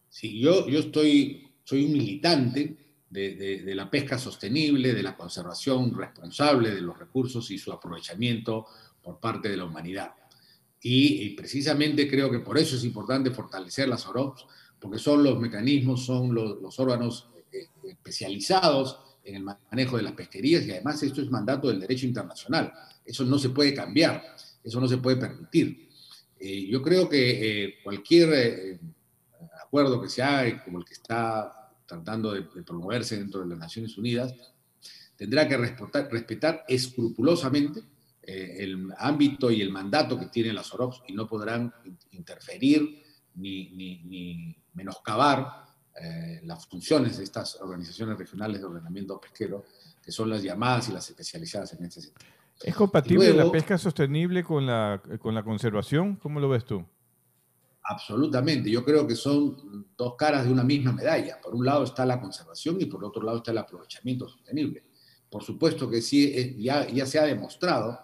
Sí, 0.07 0.39
yo, 0.39 0.67
yo 0.67 0.81
estoy, 0.81 1.47
soy 1.63 1.85
un 1.85 1.93
militante 1.93 2.77
de, 3.11 3.75
la 3.75 3.89
pesca 3.89 4.17
sostenible, 4.17 4.93
de 4.93 5.03
la 5.03 5.15
conservación 5.15 5.93
responsable 5.93 6.73
de 6.73 6.81
los 6.81 6.97
recursos 6.97 7.51
y 7.51 7.57
su 7.57 7.71
aprovechamiento 7.71 8.65
por 9.03 9.19
parte 9.19 9.49
de 9.49 9.57
la 9.57 9.65
humanidad. 9.65 10.11
Y, 10.81 11.29
precisamente 11.31 12.09
creo 12.09 12.31
que 12.31 12.39
por 12.39 12.57
eso 12.57 12.75
es 12.75 12.83
importante 12.83 13.29
fortalecer 13.31 13.87
las 13.87 14.07
OROPS, 14.07 14.45
porque 14.79 14.97
son 14.97 15.23
los 15.23 15.39
mecanismos, 15.39 16.05
son 16.05 16.33
los, 16.33 16.79
órganos 16.79 17.29
eh, 17.51 17.67
especializados 17.87 18.99
en 19.23 19.35
el 19.35 19.43
manejo 19.43 19.97
de 19.97 20.03
las 20.03 20.13
pesquerías 20.13 20.65
y 20.65 20.71
además 20.71 21.03
esto 21.03 21.21
es 21.21 21.29
mandato 21.29 21.67
del 21.67 21.79
derecho 21.79 22.07
internacional. 22.07 22.73
Eso 23.05 23.23
no 23.25 23.37
se 23.37 23.49
puede 23.49 23.75
cambiar, 23.75 24.23
eso 24.63 24.79
no 24.79 24.87
se 24.87 24.97
puede 24.97 25.17
permitir. 25.17 25.89
Eh, 26.39 26.65
yo 26.67 26.81
creo 26.81 27.07
que 27.07 27.65
eh, 27.65 27.75
cualquier 27.83 28.79
acuerdo 29.63 30.01
que 30.01 30.09
se 30.09 30.23
haga, 30.23 30.63
como 30.63 30.79
el 30.79 30.85
que 30.85 30.93
está 30.93 31.60
tratando 31.91 32.31
de, 32.31 32.43
promoverse 32.43 33.17
dentro 33.17 33.41
de 33.41 33.47
las 33.47 33.57
Naciones 33.57 33.97
Unidas, 33.97 34.33
tendrá 35.17 35.47
que 35.47 35.57
respetar, 35.57 36.09
respetar 36.09 36.63
escrupulosamente 36.67 37.81
eh, 38.23 38.55
el 38.59 38.87
ámbito 38.97 39.51
y 39.51 39.61
el 39.61 39.71
mandato 39.71 40.17
que 40.17 40.27
tienen 40.27 40.55
las 40.55 40.73
OROPS 40.73 41.03
y 41.07 41.13
no 41.13 41.27
podrán 41.27 41.73
interferir 42.11 43.03
ni, 43.35 43.71
ni, 43.71 44.55
menoscabar 44.73 45.65
eh, 46.01 46.39
las 46.45 46.65
funciones 46.65 47.17
de 47.17 47.25
estas 47.25 47.59
organizaciones 47.59 48.17
regionales 48.17 48.61
de 48.61 48.67
ordenamiento 48.67 49.19
pesquero, 49.19 49.65
que 50.01 50.11
son 50.11 50.29
las 50.29 50.41
llamadas 50.41 50.87
y 50.87 50.93
las 50.93 51.09
especializadas 51.09 51.73
en 51.73 51.83
este 51.83 52.01
sentido. 52.01 52.31
¿Es 52.63 52.75
compatible 52.75 53.33
la 53.33 53.51
pesca 53.51 53.77
sostenible 53.77 54.43
con 54.43 54.65
la, 54.65 55.01
con 55.19 55.35
la 55.35 55.43
conservación? 55.43 56.15
¿Cómo 56.15 56.39
lo 56.39 56.47
ves 56.47 56.63
tú? 56.63 56.85
Absolutamente, 57.83 58.69
yo 58.69 58.85
creo 58.85 59.07
que 59.07 59.15
son 59.15 59.87
dos 59.97 60.15
caras 60.15 60.45
de 60.45 60.51
una 60.51 60.63
misma 60.63 60.91
medalla. 60.91 61.39
Por 61.41 61.55
un 61.55 61.65
lado 61.65 61.83
está 61.83 62.05
la 62.05 62.21
conservación 62.21 62.79
y 62.79 62.85
por 62.85 63.03
otro 63.03 63.23
lado 63.23 63.37
está 63.39 63.51
el 63.51 63.57
aprovechamiento 63.57 64.27
sostenible. 64.27 64.83
Por 65.29 65.43
supuesto 65.43 65.89
que 65.89 66.01
sí, 66.01 66.25
eh, 66.25 66.55
ya, 66.59 66.87
ya 66.87 67.05
se 67.05 67.17
ha 67.17 67.23
demostrado 67.23 67.99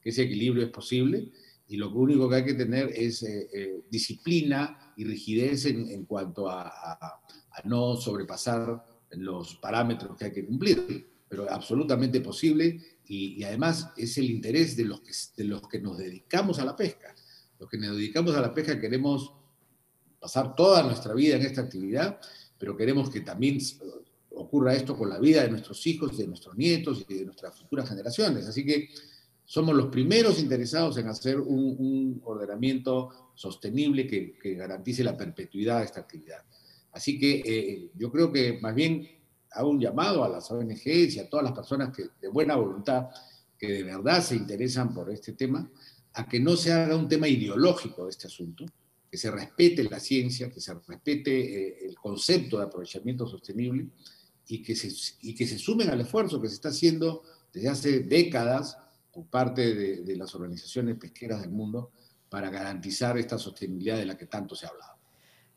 que 0.00 0.10
ese 0.10 0.22
equilibrio 0.22 0.64
es 0.64 0.70
posible 0.70 1.30
y 1.68 1.76
lo 1.76 1.90
único 1.90 2.28
que 2.28 2.36
hay 2.36 2.44
que 2.44 2.54
tener 2.54 2.90
es 2.94 3.22
eh, 3.22 3.48
eh, 3.52 3.84
disciplina 3.88 4.92
y 4.96 5.04
rigidez 5.04 5.64
en, 5.64 6.04
cuanto 6.04 6.50
a, 6.50 7.20
no 7.64 7.96
sobrepasar 7.96 8.84
los 9.12 9.54
parámetros 9.56 10.16
que 10.16 10.26
hay 10.26 10.32
que 10.32 10.44
cumplir, 10.44 11.08
pero 11.28 11.50
absolutamente 11.50 12.20
posible 12.20 12.78
y, 13.06 13.40
y 13.40 13.44
además 13.44 13.90
es 13.96 14.18
el 14.18 14.30
interés 14.30 14.76
de 14.76 14.84
los, 14.84 15.00
que, 15.00 15.12
de 15.36 15.44
los 15.44 15.66
que 15.68 15.80
nos 15.80 15.96
dedicamos 15.96 16.58
a 16.58 16.64
la 16.64 16.76
pesca 16.76 17.14
los 17.62 17.70
que 17.70 17.78
nos 17.78 17.96
dedicamos 17.96 18.34
a 18.34 18.40
la 18.40 18.52
pesca 18.52 18.80
queremos 18.80 19.32
pasar 20.18 20.56
toda 20.56 20.82
nuestra 20.82 21.14
vida 21.14 21.36
en 21.36 21.42
esta 21.42 21.60
actividad, 21.60 22.18
pero 22.58 22.76
queremos 22.76 23.08
que 23.08 23.20
también 23.20 23.58
ocurra 24.30 24.74
esto 24.74 24.96
con 24.96 25.08
la 25.08 25.20
vida 25.20 25.42
de 25.42 25.50
nuestros 25.50 25.86
hijos, 25.86 26.18
de 26.18 26.26
nuestros 26.26 26.56
nietos 26.56 27.04
y 27.08 27.14
de 27.14 27.24
nuestras 27.24 27.56
futuras 27.56 27.88
generaciones. 27.88 28.48
Así 28.48 28.66
que 28.66 28.88
somos 29.44 29.76
los 29.76 29.86
primeros 29.86 30.40
interesados 30.40 30.96
en 30.96 31.06
hacer 31.06 31.38
un, 31.38 32.20
ordenamiento 32.24 33.30
sostenible 33.36 34.08
que, 34.08 34.54
garantice 34.56 35.04
la 35.04 35.16
perpetuidad 35.16 35.78
de 35.78 35.84
esta 35.84 36.00
actividad. 36.00 36.42
Así 36.90 37.16
que 37.16 37.42
eh, 37.46 37.90
yo 37.94 38.10
creo 38.10 38.32
que 38.32 38.58
más 38.60 38.74
bien 38.74 39.08
hago 39.52 39.70
un 39.70 39.78
llamado 39.78 40.24
a 40.24 40.28
las 40.28 40.50
ONGs 40.50 41.14
y 41.14 41.20
a 41.20 41.28
todas 41.30 41.44
las 41.44 41.52
personas 41.52 41.96
que 41.96 42.06
de 42.20 42.26
buena 42.26 42.56
voluntad, 42.56 43.10
que 43.56 43.68
de 43.68 43.84
verdad 43.84 44.20
se 44.20 44.34
interesan 44.34 44.92
por 44.92 45.12
este 45.12 45.34
tema, 45.34 45.70
a 46.14 46.28
que 46.28 46.40
no 46.40 46.56
se 46.56 46.72
haga 46.72 46.96
un 46.96 47.08
tema 47.08 47.28
ideológico 47.28 48.04
de 48.04 48.10
este 48.10 48.26
asunto, 48.26 48.64
que 49.10 49.16
se 49.18 49.30
respete 49.30 49.84
la 49.84 50.00
ciencia, 50.00 50.50
que 50.50 50.60
se 50.60 50.74
respete 50.74 51.30
eh, 51.30 51.86
el 51.86 51.94
concepto 51.96 52.58
de 52.58 52.64
aprovechamiento 52.64 53.26
sostenible 53.26 53.88
y 54.48 54.62
que, 54.62 54.74
se, 54.74 54.90
y 55.20 55.34
que 55.34 55.46
se 55.46 55.58
sumen 55.58 55.90
al 55.90 56.00
esfuerzo 56.00 56.40
que 56.40 56.48
se 56.48 56.54
está 56.54 56.68
haciendo 56.68 57.22
desde 57.52 57.68
hace 57.68 58.00
décadas 58.00 58.78
por 59.12 59.26
parte 59.26 59.74
de, 59.74 59.96
de 60.02 60.16
las 60.16 60.34
organizaciones 60.34 60.96
pesqueras 60.96 61.42
del 61.42 61.50
mundo 61.50 61.92
para 62.30 62.48
garantizar 62.48 63.18
esta 63.18 63.38
sostenibilidad 63.38 63.98
de 63.98 64.06
la 64.06 64.16
que 64.16 64.26
tanto 64.26 64.54
se 64.54 64.64
ha 64.66 64.70
hablado. 64.70 64.92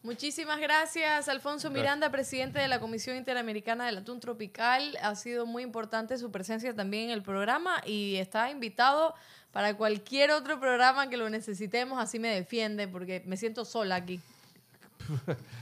Muchísimas 0.05 0.59
gracias, 0.59 1.29
Alfonso 1.29 1.71
Miranda, 1.71 2.11
presidente 2.11 2.59
de 2.59 2.67
la 2.67 2.79
Comisión 2.79 3.17
Interamericana 3.17 3.87
del 3.87 3.97
Atún 3.97 4.19
Tropical. 4.19 4.95
Ha 5.01 5.15
sido 5.15 5.47
muy 5.47 5.63
importante 5.63 6.19
su 6.19 6.29
presencia 6.29 6.75
también 6.75 7.05
en 7.05 7.09
el 7.09 7.23
programa 7.23 7.81
y 7.87 8.17
está 8.17 8.51
invitado 8.51 9.15
para 9.55 9.77
cualquier 9.77 10.31
otro 10.31 10.59
programa 10.59 11.09
que 11.09 11.15
lo 11.15 11.29
necesitemos. 11.29 11.97
Así 11.97 12.19
me 12.19 12.27
defiende 12.27 12.89
porque 12.89 13.23
me 13.25 13.37
siento 13.37 13.63
sola 13.63 13.95
aquí. 13.95 14.19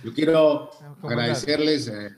Yo 0.04 0.12
quiero 0.16 0.72
agradecerles 1.04 1.90
eh, 1.90 2.10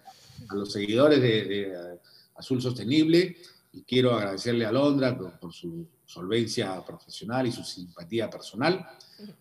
a 0.47 0.55
los 0.55 0.71
seguidores 0.71 1.19
de, 1.19 1.99
Azul 2.38 2.61
Sostenible 2.61 3.36
y 3.73 3.82
quiero 3.82 4.13
agradecerle 4.13 4.65
a 4.65 4.71
Londra 4.71 5.17
por 5.17 5.51
su 5.51 5.86
solvencia 6.05 6.82
profesional 6.86 7.45
y 7.45 7.51
su 7.51 7.65
simpatía 7.65 8.30
personal. 8.30 8.88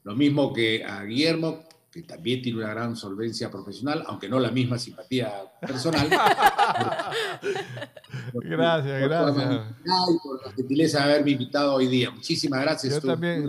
Lo 0.02 0.16
mismo 0.16 0.52
que 0.52 0.82
a 0.82 1.04
Guillermo, 1.04 1.62
que 1.94 2.02
también 2.02 2.42
tiene 2.42 2.58
una 2.58 2.70
gran 2.70 2.96
solvencia 2.96 3.48
profesional, 3.52 4.02
aunque 4.08 4.28
no 4.28 4.40
la 4.40 4.50
misma 4.50 4.78
simpatía 4.78 5.32
personal. 5.60 6.08
gracias, 8.32 9.00
gracias. 9.00 9.60
Y 9.84 10.18
por 10.18 10.44
la 10.44 10.52
gentileza 10.56 10.98
de 10.98 11.04
haberme 11.04 11.30
invitado 11.30 11.74
hoy 11.74 11.86
día. 11.86 12.10
Muchísimas 12.10 12.62
gracias. 12.62 12.94
Yo 12.94 13.00
también, 13.00 13.48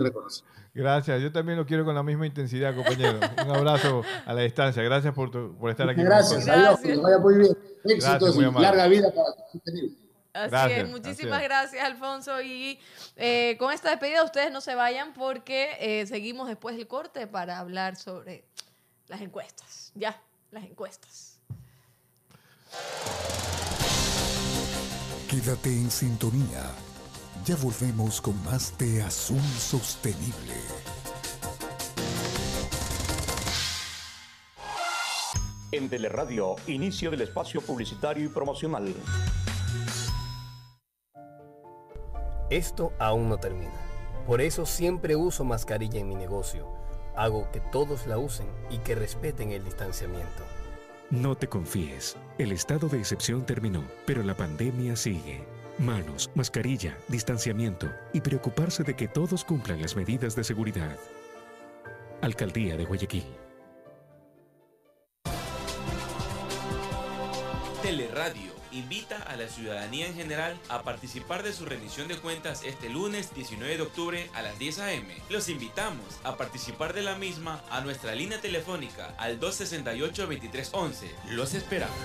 Gracias, 0.72 1.22
yo 1.22 1.32
también 1.32 1.58
lo 1.58 1.66
quiero 1.66 1.84
con 1.84 1.96
la 1.96 2.04
misma 2.04 2.24
intensidad, 2.24 2.72
compañero. 2.76 3.18
Un 3.44 3.50
abrazo 3.50 4.02
a 4.24 4.32
la 4.32 4.42
distancia. 4.42 4.80
Gracias 4.80 5.12
por, 5.12 5.58
por 5.58 5.70
estar 5.70 5.90
aquí. 5.90 6.02
Gracias, 6.02 6.46
adiós, 6.46 6.78
que 6.78 6.96
vaya 6.96 7.18
muy 7.18 7.38
bien. 7.38 7.58
Éxitos 7.82 8.36
y 8.36 8.42
larga 8.42 8.86
vida 8.86 9.12
para 9.12 9.32
Así 10.44 10.72
es, 10.72 10.88
muchísimas 10.88 11.42
gracias 11.42 11.84
Alfonso. 11.84 12.40
Y 12.42 12.78
eh, 13.16 13.56
con 13.58 13.72
esta 13.72 13.90
despedida 13.90 14.22
ustedes 14.24 14.52
no 14.52 14.60
se 14.60 14.74
vayan 14.74 15.12
porque 15.12 15.76
eh, 15.80 16.06
seguimos 16.06 16.48
después 16.48 16.76
del 16.76 16.86
corte 16.86 17.26
para 17.26 17.58
hablar 17.58 17.96
sobre 17.96 18.44
las 19.08 19.20
encuestas. 19.20 19.92
Ya, 19.94 20.20
las 20.50 20.64
encuestas. 20.64 21.38
Quédate 25.28 25.70
en 25.70 25.90
sintonía. 25.90 26.62
Ya 27.44 27.56
volvemos 27.56 28.20
con 28.20 28.42
más 28.44 28.76
de 28.78 29.02
Azul 29.02 29.42
Sostenible. 29.58 30.54
En 35.72 35.88
Teleradio, 35.88 36.56
inicio 36.68 37.10
del 37.10 37.22
espacio 37.22 37.60
publicitario 37.60 38.24
y 38.24 38.28
promocional. 38.28 38.94
Esto 42.50 42.92
aún 43.00 43.28
no 43.28 43.38
termina. 43.38 43.72
Por 44.26 44.40
eso 44.40 44.66
siempre 44.66 45.16
uso 45.16 45.44
mascarilla 45.44 45.98
en 45.98 46.08
mi 46.08 46.14
negocio. 46.14 46.68
Hago 47.16 47.50
que 47.50 47.60
todos 47.60 48.06
la 48.06 48.18
usen 48.18 48.46
y 48.70 48.78
que 48.78 48.94
respeten 48.94 49.50
el 49.50 49.64
distanciamiento. 49.64 50.44
No 51.10 51.34
te 51.34 51.48
confíes. 51.48 52.16
El 52.38 52.52
estado 52.52 52.88
de 52.88 52.98
excepción 52.98 53.44
terminó, 53.46 53.82
pero 54.06 54.22
la 54.22 54.34
pandemia 54.34 54.94
sigue. 54.94 55.44
Manos, 55.78 56.30
mascarilla, 56.34 56.96
distanciamiento 57.08 57.88
y 58.12 58.20
preocuparse 58.20 58.82
de 58.82 58.94
que 58.94 59.08
todos 59.08 59.44
cumplan 59.44 59.82
las 59.82 59.96
medidas 59.96 60.36
de 60.36 60.44
seguridad. 60.44 60.96
Alcaldía 62.22 62.76
de 62.76 62.84
Guayaquil. 62.84 63.26
Teleradio 67.82 68.55
invita 68.72 69.22
a 69.22 69.36
la 69.36 69.48
ciudadanía 69.48 70.06
en 70.06 70.14
general 70.14 70.58
a 70.68 70.82
participar 70.82 71.42
de 71.42 71.52
su 71.52 71.64
rendición 71.64 72.08
de 72.08 72.16
cuentas 72.16 72.62
este 72.64 72.88
lunes 72.88 73.34
19 73.34 73.76
de 73.76 73.82
octubre 73.82 74.30
a 74.34 74.42
las 74.42 74.58
10 74.58 74.78
a.m. 74.80 75.14
Los 75.28 75.48
invitamos 75.48 76.20
a 76.24 76.36
participar 76.36 76.92
de 76.92 77.02
la 77.02 77.16
misma 77.16 77.62
a 77.70 77.80
nuestra 77.80 78.14
línea 78.14 78.40
telefónica 78.40 79.14
al 79.18 79.40
268-2311. 79.40 81.10
Los 81.30 81.54
esperamos. 81.54 81.96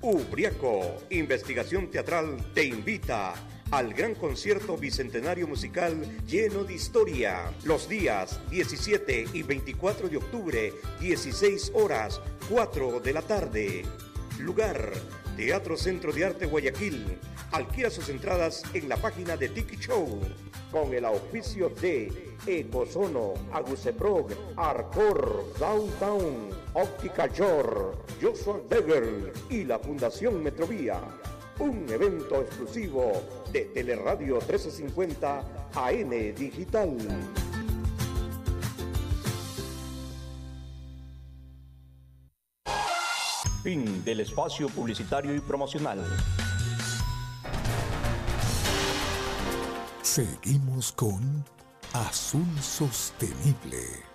Ubriaco, 0.00 1.02
Investigación 1.10 1.90
Teatral, 1.90 2.52
te 2.54 2.64
invita 2.64 3.34
al 3.70 3.92
gran 3.92 4.14
concierto 4.14 4.76
bicentenario 4.76 5.46
musical 5.46 6.00
lleno 6.26 6.64
de 6.64 6.74
historia. 6.74 7.52
Los 7.64 7.88
días 7.88 8.40
17 8.50 9.26
y 9.32 9.42
24 9.42 10.08
de 10.08 10.16
octubre, 10.16 10.72
16 11.00 11.72
horas, 11.74 12.20
4 12.48 13.00
de 13.00 13.12
la 13.12 13.22
tarde. 13.22 13.84
Lugar, 14.38 14.92
Teatro 15.36 15.76
Centro 15.76 16.12
de 16.12 16.24
Arte 16.24 16.46
Guayaquil. 16.46 17.18
Adquiera 17.52 17.90
sus 17.90 18.08
entradas 18.08 18.62
en 18.72 18.88
la 18.88 18.96
página 18.96 19.36
de 19.36 19.48
Tiki 19.48 19.76
Show. 19.76 20.20
Con 20.70 20.92
el 20.92 21.04
auspicio 21.04 21.70
de 21.70 22.36
Ecosono, 22.46 23.34
Aguceprog, 23.52 24.28
Arcor, 24.56 25.52
Downtown, 25.58 26.50
Óptica 26.74 27.28
Jor, 27.34 28.04
Joshua 28.20 28.60
Degger 28.68 29.32
y 29.48 29.64
la 29.64 29.78
Fundación 29.78 30.42
Metrovía 30.42 31.00
un 31.60 31.86
evento 31.88 32.40
exclusivo 32.42 33.12
de 33.52 33.62
Teleradio 33.66 34.36
1350 34.36 35.44
AM 35.74 36.10
Digital. 36.34 36.96
Fin 43.62 44.04
del 44.04 44.20
espacio 44.20 44.68
publicitario 44.68 45.34
y 45.34 45.40
promocional. 45.40 46.04
Seguimos 50.02 50.92
con 50.92 51.44
Azul 51.92 52.46
Sostenible. 52.60 54.08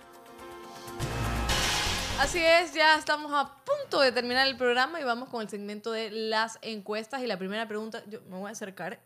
Así 2.24 2.38
es, 2.38 2.72
ya 2.72 2.96
estamos 2.96 3.30
a 3.34 3.54
punto 3.66 4.00
de 4.00 4.10
terminar 4.10 4.48
el 4.48 4.56
programa 4.56 4.98
y 4.98 5.04
vamos 5.04 5.28
con 5.28 5.42
el 5.42 5.50
segmento 5.50 5.92
de 5.92 6.10
las 6.10 6.58
encuestas. 6.62 7.20
Y 7.20 7.26
la 7.26 7.36
primera 7.36 7.68
pregunta, 7.68 8.02
yo 8.06 8.22
me 8.22 8.38
voy 8.38 8.48
a 8.48 8.52
acercar 8.52 8.98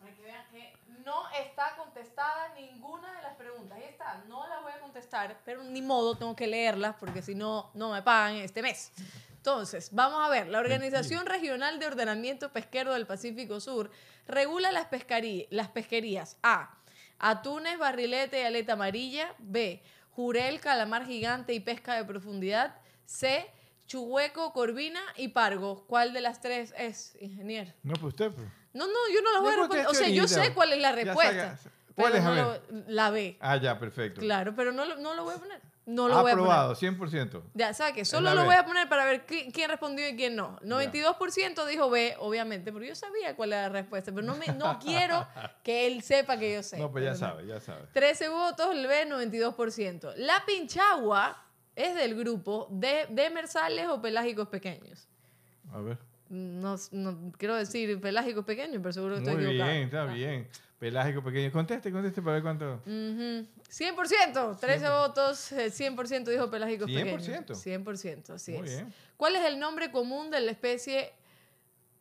para 0.00 0.12
que 0.12 0.22
vean 0.22 0.44
que 0.50 0.76
no 1.04 1.30
está 1.30 1.76
contestada 1.76 2.52
ninguna 2.56 3.12
de 3.12 3.22
las 3.22 3.36
preguntas. 3.36 3.78
Ahí 3.78 3.84
está, 3.84 4.20
no 4.28 4.48
las 4.48 4.62
voy 4.64 4.72
a 4.72 4.80
contestar, 4.80 5.38
pero 5.44 5.62
ni 5.62 5.80
modo, 5.80 6.16
tengo 6.16 6.34
que 6.34 6.48
leerlas 6.48 6.96
porque 6.98 7.22
si 7.22 7.36
no, 7.36 7.70
no 7.74 7.92
me 7.92 8.02
pagan 8.02 8.34
este 8.34 8.62
mes. 8.62 8.90
Entonces, 9.36 9.90
vamos 9.92 10.26
a 10.26 10.28
ver, 10.28 10.48
la 10.48 10.58
Organización 10.58 11.24
Regional 11.24 11.78
de 11.78 11.86
Ordenamiento 11.86 12.52
Pesquero 12.52 12.94
del 12.94 13.06
Pacífico 13.06 13.60
Sur 13.60 13.92
regula 14.26 14.72
las, 14.72 14.88
las 15.50 15.68
pesquerías 15.68 16.36
A. 16.42 16.74
Atunes, 17.20 17.78
barrilete 17.78 18.40
y 18.40 18.44
aleta 18.44 18.72
amarilla. 18.72 19.32
B 19.38 19.80
jurel, 20.18 20.58
calamar 20.58 21.06
gigante 21.06 21.54
y 21.54 21.60
pesca 21.60 21.94
de 21.94 22.04
profundidad. 22.04 22.74
C, 23.06 23.48
chuhueco, 23.86 24.52
corvina 24.52 25.00
y 25.16 25.28
pargo. 25.28 25.86
¿Cuál 25.86 26.12
de 26.12 26.20
las 26.20 26.40
tres 26.40 26.74
es, 26.76 27.16
ingeniero? 27.20 27.72
No, 27.84 27.92
pues 27.92 28.14
usted. 28.14 28.32
Pues. 28.32 28.48
No, 28.72 28.88
no, 28.88 28.98
yo 29.14 29.22
no 29.22 29.32
las 29.32 29.42
voy 29.42 29.52
a 29.52 29.56
responder. 29.58 29.86
O 29.86 29.94
sea, 29.94 30.08
yo 30.08 30.26
sé 30.26 30.52
cuál 30.54 30.72
es 30.72 30.80
la 30.80 30.90
respuesta. 30.90 31.56
¿Cuál 31.94 32.16
es? 32.16 32.88
la 32.88 33.10
B. 33.10 33.36
Ah, 33.38 33.58
ya, 33.58 33.78
perfecto. 33.78 34.20
Claro, 34.20 34.56
pero 34.56 34.72
no, 34.72 34.96
no 34.96 35.14
lo 35.14 35.22
voy 35.22 35.36
a 35.36 35.38
poner. 35.38 35.62
No 35.88 36.06
lo 36.06 36.20
voy 36.20 36.32
a 36.32 36.36
poner. 36.36 36.98
100%. 36.98 37.42
Ya, 37.54 37.72
¿sabes 37.72 37.94
qué? 37.94 38.04
Solo 38.04 38.34
lo 38.34 38.44
voy 38.44 38.54
a 38.54 38.66
poner 38.66 38.90
para 38.90 39.06
ver 39.06 39.24
quién 39.24 39.70
respondió 39.70 40.06
y 40.06 40.16
quién 40.16 40.36
no. 40.36 40.58
92% 40.60 41.66
dijo 41.66 41.88
B, 41.88 42.14
obviamente, 42.18 42.74
pero 42.74 42.84
yo 42.84 42.94
sabía 42.94 43.34
cuál 43.34 43.54
era 43.54 43.62
la 43.62 43.68
respuesta, 43.70 44.12
pero 44.12 44.26
no, 44.26 44.36
me, 44.36 44.48
no 44.48 44.78
quiero 44.84 45.26
que 45.62 45.86
él 45.86 46.02
sepa 46.02 46.38
que 46.38 46.52
yo 46.52 46.62
sé. 46.62 46.78
No, 46.78 46.92
pues 46.92 47.04
ya 47.04 47.14
sabe, 47.14 47.46
ya 47.46 47.58
sabe. 47.58 47.86
13 47.94 48.28
votos, 48.28 48.68
el 48.72 48.86
B, 48.86 49.08
92%. 49.08 50.12
La 50.16 50.44
pinchagua 50.44 51.42
es 51.74 51.94
del 51.94 52.14
grupo 52.14 52.68
de 52.70 53.06
demersales 53.08 53.88
o 53.88 54.02
pelágicos 54.02 54.48
pequeños. 54.48 55.08
A 55.72 55.80
ver. 55.80 55.96
No, 56.28 56.76
no 56.92 57.32
quiero 57.38 57.54
decir 57.54 57.98
pelágicos 57.98 58.44
pequeños, 58.44 58.78
pero 58.82 58.92
seguro 58.92 59.14
que 59.14 59.22
estoy 59.22 59.42
Muy 59.42 59.54
bien, 59.54 59.84
está 59.84 60.04
bien. 60.04 60.48
Pelágico 60.78 61.22
pequeño. 61.24 61.50
Conteste, 61.50 61.90
conteste 61.90 62.22
para 62.22 62.34
ver 62.34 62.42
cuánto. 62.42 62.80
100%, 62.86 64.58
13 64.60 64.88
votos, 64.88 65.52
100% 65.52 66.28
eh, 66.28 66.30
dijo 66.30 66.48
pelágico 66.50 66.86
pequeño. 66.86 67.18
100%. 67.18 67.84
100%, 67.84 68.30
así 68.30 68.52
Muy 68.52 68.68
es. 68.68 68.76
Bien. 68.76 68.94
¿Cuál 69.16 69.34
es 69.36 69.44
el 69.44 69.58
nombre 69.58 69.90
común 69.90 70.30
de 70.30 70.40
la 70.40 70.52
especie 70.52 71.12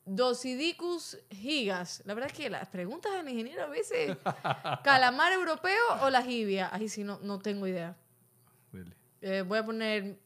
Dosidicus 0.05 1.17
gigas? 1.32 2.03
La 2.05 2.13
verdad 2.13 2.30
es 2.32 2.38
que 2.38 2.51
las 2.51 2.67
preguntas 2.67 3.11
del 3.13 3.28
ingeniero 3.28 3.63
a 3.63 3.67
veces, 3.67 4.15
¿calamar 4.84 5.34
europeo 5.34 5.82
o 6.01 6.11
la 6.11 6.21
jibia? 6.21 6.69
Ahí 6.71 6.88
sí 6.88 7.03
no, 7.03 7.19
no 7.23 7.39
tengo 7.39 7.65
idea. 7.65 7.95
Eh, 9.21 9.41
voy 9.41 9.57
a 9.57 9.65
poner 9.65 10.19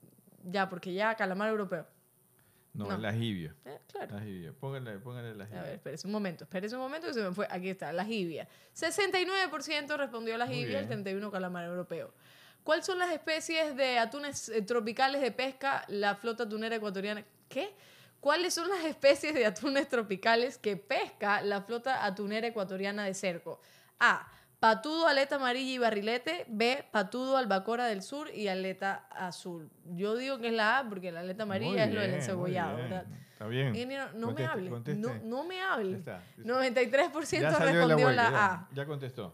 ya, 0.43 0.67
porque 0.67 0.93
ya 0.93 1.15
calamar 1.15 1.49
europeo. 1.49 1.87
No, 2.73 2.97
la 2.97 3.13
jibia. 3.13 3.53
Eh, 3.65 3.79
claro. 3.91 4.15
La 4.15 4.21
jibia. 4.21 4.53
Póngale, 4.53 4.97
póngale 4.99 5.35
la 5.35 5.45
jibia. 5.45 5.59
A 5.59 5.63
ver, 5.63 5.73
espérese 5.73 6.07
un 6.07 6.13
momento, 6.13 6.45
espérese 6.45 6.75
un 6.75 6.81
momento 6.81 7.07
que 7.07 7.13
se 7.13 7.21
me 7.21 7.33
fue. 7.33 7.47
Aquí 7.49 7.69
está, 7.69 7.91
la 7.91 8.05
jibia. 8.05 8.47
69% 8.73 9.97
respondió 9.97 10.37
la 10.37 10.47
jibia, 10.47 10.79
el 10.79 10.87
31% 10.87 11.31
calamar 11.31 11.65
europeo. 11.65 12.13
¿Cuáles 12.63 12.85
son 12.85 12.99
las 12.99 13.11
especies 13.11 13.75
de 13.75 13.97
atunes 13.97 14.49
eh, 14.49 14.61
tropicales 14.61 15.21
de 15.21 15.31
pesca 15.31 15.83
la 15.87 16.15
flota 16.15 16.43
atunera 16.43 16.75
ecuatoriana? 16.75 17.25
¿Qué? 17.49 17.73
¿Cuáles 18.19 18.53
son 18.53 18.69
las 18.69 18.85
especies 18.85 19.33
de 19.33 19.45
atunes 19.47 19.89
tropicales 19.89 20.57
que 20.57 20.77
pesca 20.77 21.41
la 21.41 21.63
flota 21.63 22.05
atunera 22.05 22.47
ecuatoriana 22.47 23.03
de 23.03 23.15
cerco? 23.15 23.59
A. 23.99 24.31
Patudo, 24.61 25.07
aleta 25.07 25.37
amarilla 25.37 25.71
y 25.73 25.77
barrilete. 25.79 26.45
B. 26.47 26.85
Patudo, 26.91 27.35
albacora 27.35 27.87
del 27.87 28.03
sur 28.03 28.29
y 28.31 28.47
aleta 28.47 29.07
azul. 29.09 29.71
Yo 29.95 30.15
digo 30.15 30.37
que 30.37 30.49
es 30.49 30.53
la 30.53 30.77
A 30.77 30.87
porque 30.87 31.11
la 31.11 31.21
aleta 31.21 31.43
amarilla 31.43 31.71
Muy 31.71 31.79
es 31.81 31.93
lo 31.95 31.99
del 31.99 32.09
bien, 32.11 32.21
encebollado, 32.21 32.75
bien. 32.77 32.89
¿verdad? 32.89 33.05
Está 33.33 33.47
bien. 33.47 33.73
No 33.73 34.27
me 34.27 34.27
Conteste, 34.27 34.45
hable. 34.51 34.69
conteste. 34.69 35.01
No, 35.01 35.13
no 35.23 35.43
me 35.45 35.59
hable. 35.63 35.97
está. 35.97 36.21
93% 36.37 37.41
Ya 37.41 37.51
salió 37.53 37.65
de 37.65 37.73
respondió 37.87 38.11
la 38.11 38.29
ya. 38.29 38.45
A. 38.53 38.67
Ya 38.71 38.85
contestó. 38.85 39.33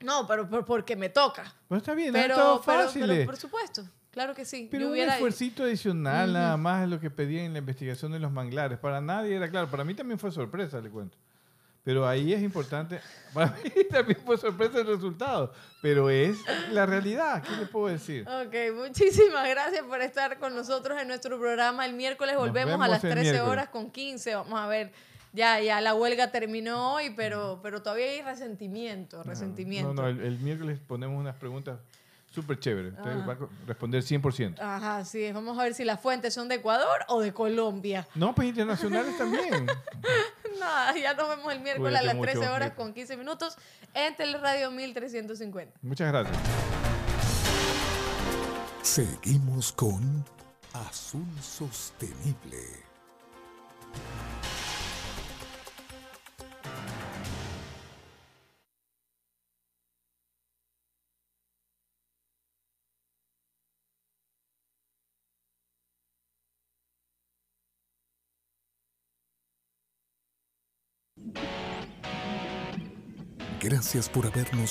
No, 0.00 0.26
pero, 0.26 0.48
pero 0.48 0.64
porque 0.64 0.96
me 0.96 1.10
toca. 1.10 1.54
Está 1.68 1.92
bien, 1.92 2.14
Pero, 2.14 2.34
pero, 2.34 2.62
pero, 2.64 2.82
fácil. 2.84 3.04
pero 3.06 3.26
por 3.26 3.36
supuesto, 3.36 3.84
claro 4.10 4.34
que 4.34 4.46
sí. 4.46 4.68
Pero 4.70 4.86
Yo 4.86 4.92
un 4.92 4.98
esfuercito 5.10 5.64
adicional 5.64 6.32
nada 6.32 6.56
más 6.56 6.88
lo 6.88 6.98
que 6.98 7.10
pedía 7.10 7.44
en 7.44 7.52
la 7.52 7.58
investigación 7.58 8.10
de 8.12 8.18
los 8.20 8.32
manglares. 8.32 8.78
Para 8.78 9.02
nadie 9.02 9.36
era 9.36 9.50
claro. 9.50 9.68
Para 9.70 9.84
mí 9.84 9.92
también 9.94 10.18
fue 10.18 10.32
sorpresa, 10.32 10.80
le 10.80 10.88
cuento. 10.88 11.18
Pero 11.84 12.06
ahí 12.06 12.32
es 12.32 12.42
importante. 12.42 13.00
Para 13.34 13.56
mí 13.62 13.70
también 13.90 14.18
fue 14.24 14.38
sorpresa 14.38 14.80
el 14.80 14.86
resultado. 14.86 15.52
Pero 15.80 16.10
es 16.10 16.38
la 16.70 16.86
realidad. 16.86 17.42
¿Qué 17.42 17.56
le 17.56 17.66
puedo 17.66 17.88
decir? 17.88 18.26
Ok, 18.28 18.54
muchísimas 18.74 19.48
gracias 19.48 19.82
por 19.82 20.00
estar 20.00 20.38
con 20.38 20.54
nosotros 20.54 21.00
en 21.00 21.08
nuestro 21.08 21.38
programa. 21.38 21.84
El 21.84 21.94
miércoles 21.94 22.36
volvemos 22.36 22.80
a 22.80 22.88
las 22.88 23.02
el 23.02 23.10
13 23.10 23.30
miércoles. 23.30 23.52
horas 23.52 23.68
con 23.70 23.90
15. 23.90 24.34
Vamos 24.36 24.60
a 24.60 24.66
ver, 24.68 24.92
ya, 25.32 25.60
ya 25.60 25.80
la 25.80 25.94
huelga 25.94 26.30
terminó 26.30 26.94
hoy, 26.94 27.10
pero, 27.16 27.58
pero 27.62 27.82
todavía 27.82 28.06
hay 28.06 28.22
resentimiento, 28.22 29.22
resentimiento. 29.24 29.92
No, 29.92 30.02
no, 30.02 30.08
el, 30.08 30.20
el 30.20 30.38
miércoles 30.38 30.78
ponemos 30.86 31.18
unas 31.18 31.34
preguntas 31.36 31.80
súper 32.32 32.58
chéveres. 32.58 32.92
Usted 32.94 33.10
Ajá. 33.10 33.26
va 33.26 33.32
a 33.34 33.36
co- 33.36 33.50
responder 33.66 34.02
100%. 34.02 34.58
Ajá, 34.60 34.96
así 34.98 35.22
es. 35.22 35.34
Vamos 35.34 35.58
a 35.58 35.62
ver 35.62 35.74
si 35.74 35.84
las 35.84 36.00
fuentes 36.00 36.34
son 36.34 36.48
de 36.48 36.56
Ecuador 36.56 37.04
o 37.08 37.20
de 37.20 37.32
Colombia. 37.32 38.06
No, 38.14 38.34
pues 38.34 38.48
internacionales 38.48 39.16
también. 39.18 39.66
Nada, 40.60 40.96
ya 40.96 41.14
nos 41.14 41.28
vemos 41.28 41.52
el 41.52 41.60
miércoles 41.60 41.98
a 41.98 42.02
las 42.02 42.14
mucho, 42.14 42.30
13 42.32 42.48
horas 42.48 42.72
con 42.72 42.92
15 42.94 43.16
minutos 43.16 43.56
en 43.94 44.14
Teleradio 44.16 44.70
1350. 44.70 45.78
Muchas 45.82 46.08
gracias. 46.12 46.36
Seguimos 48.82 49.72
con 49.72 50.24
Azul 50.72 51.26
Sostenible. 51.40 52.58
Gracias 73.62 74.08
por 74.08 74.26
habernos 74.26 74.60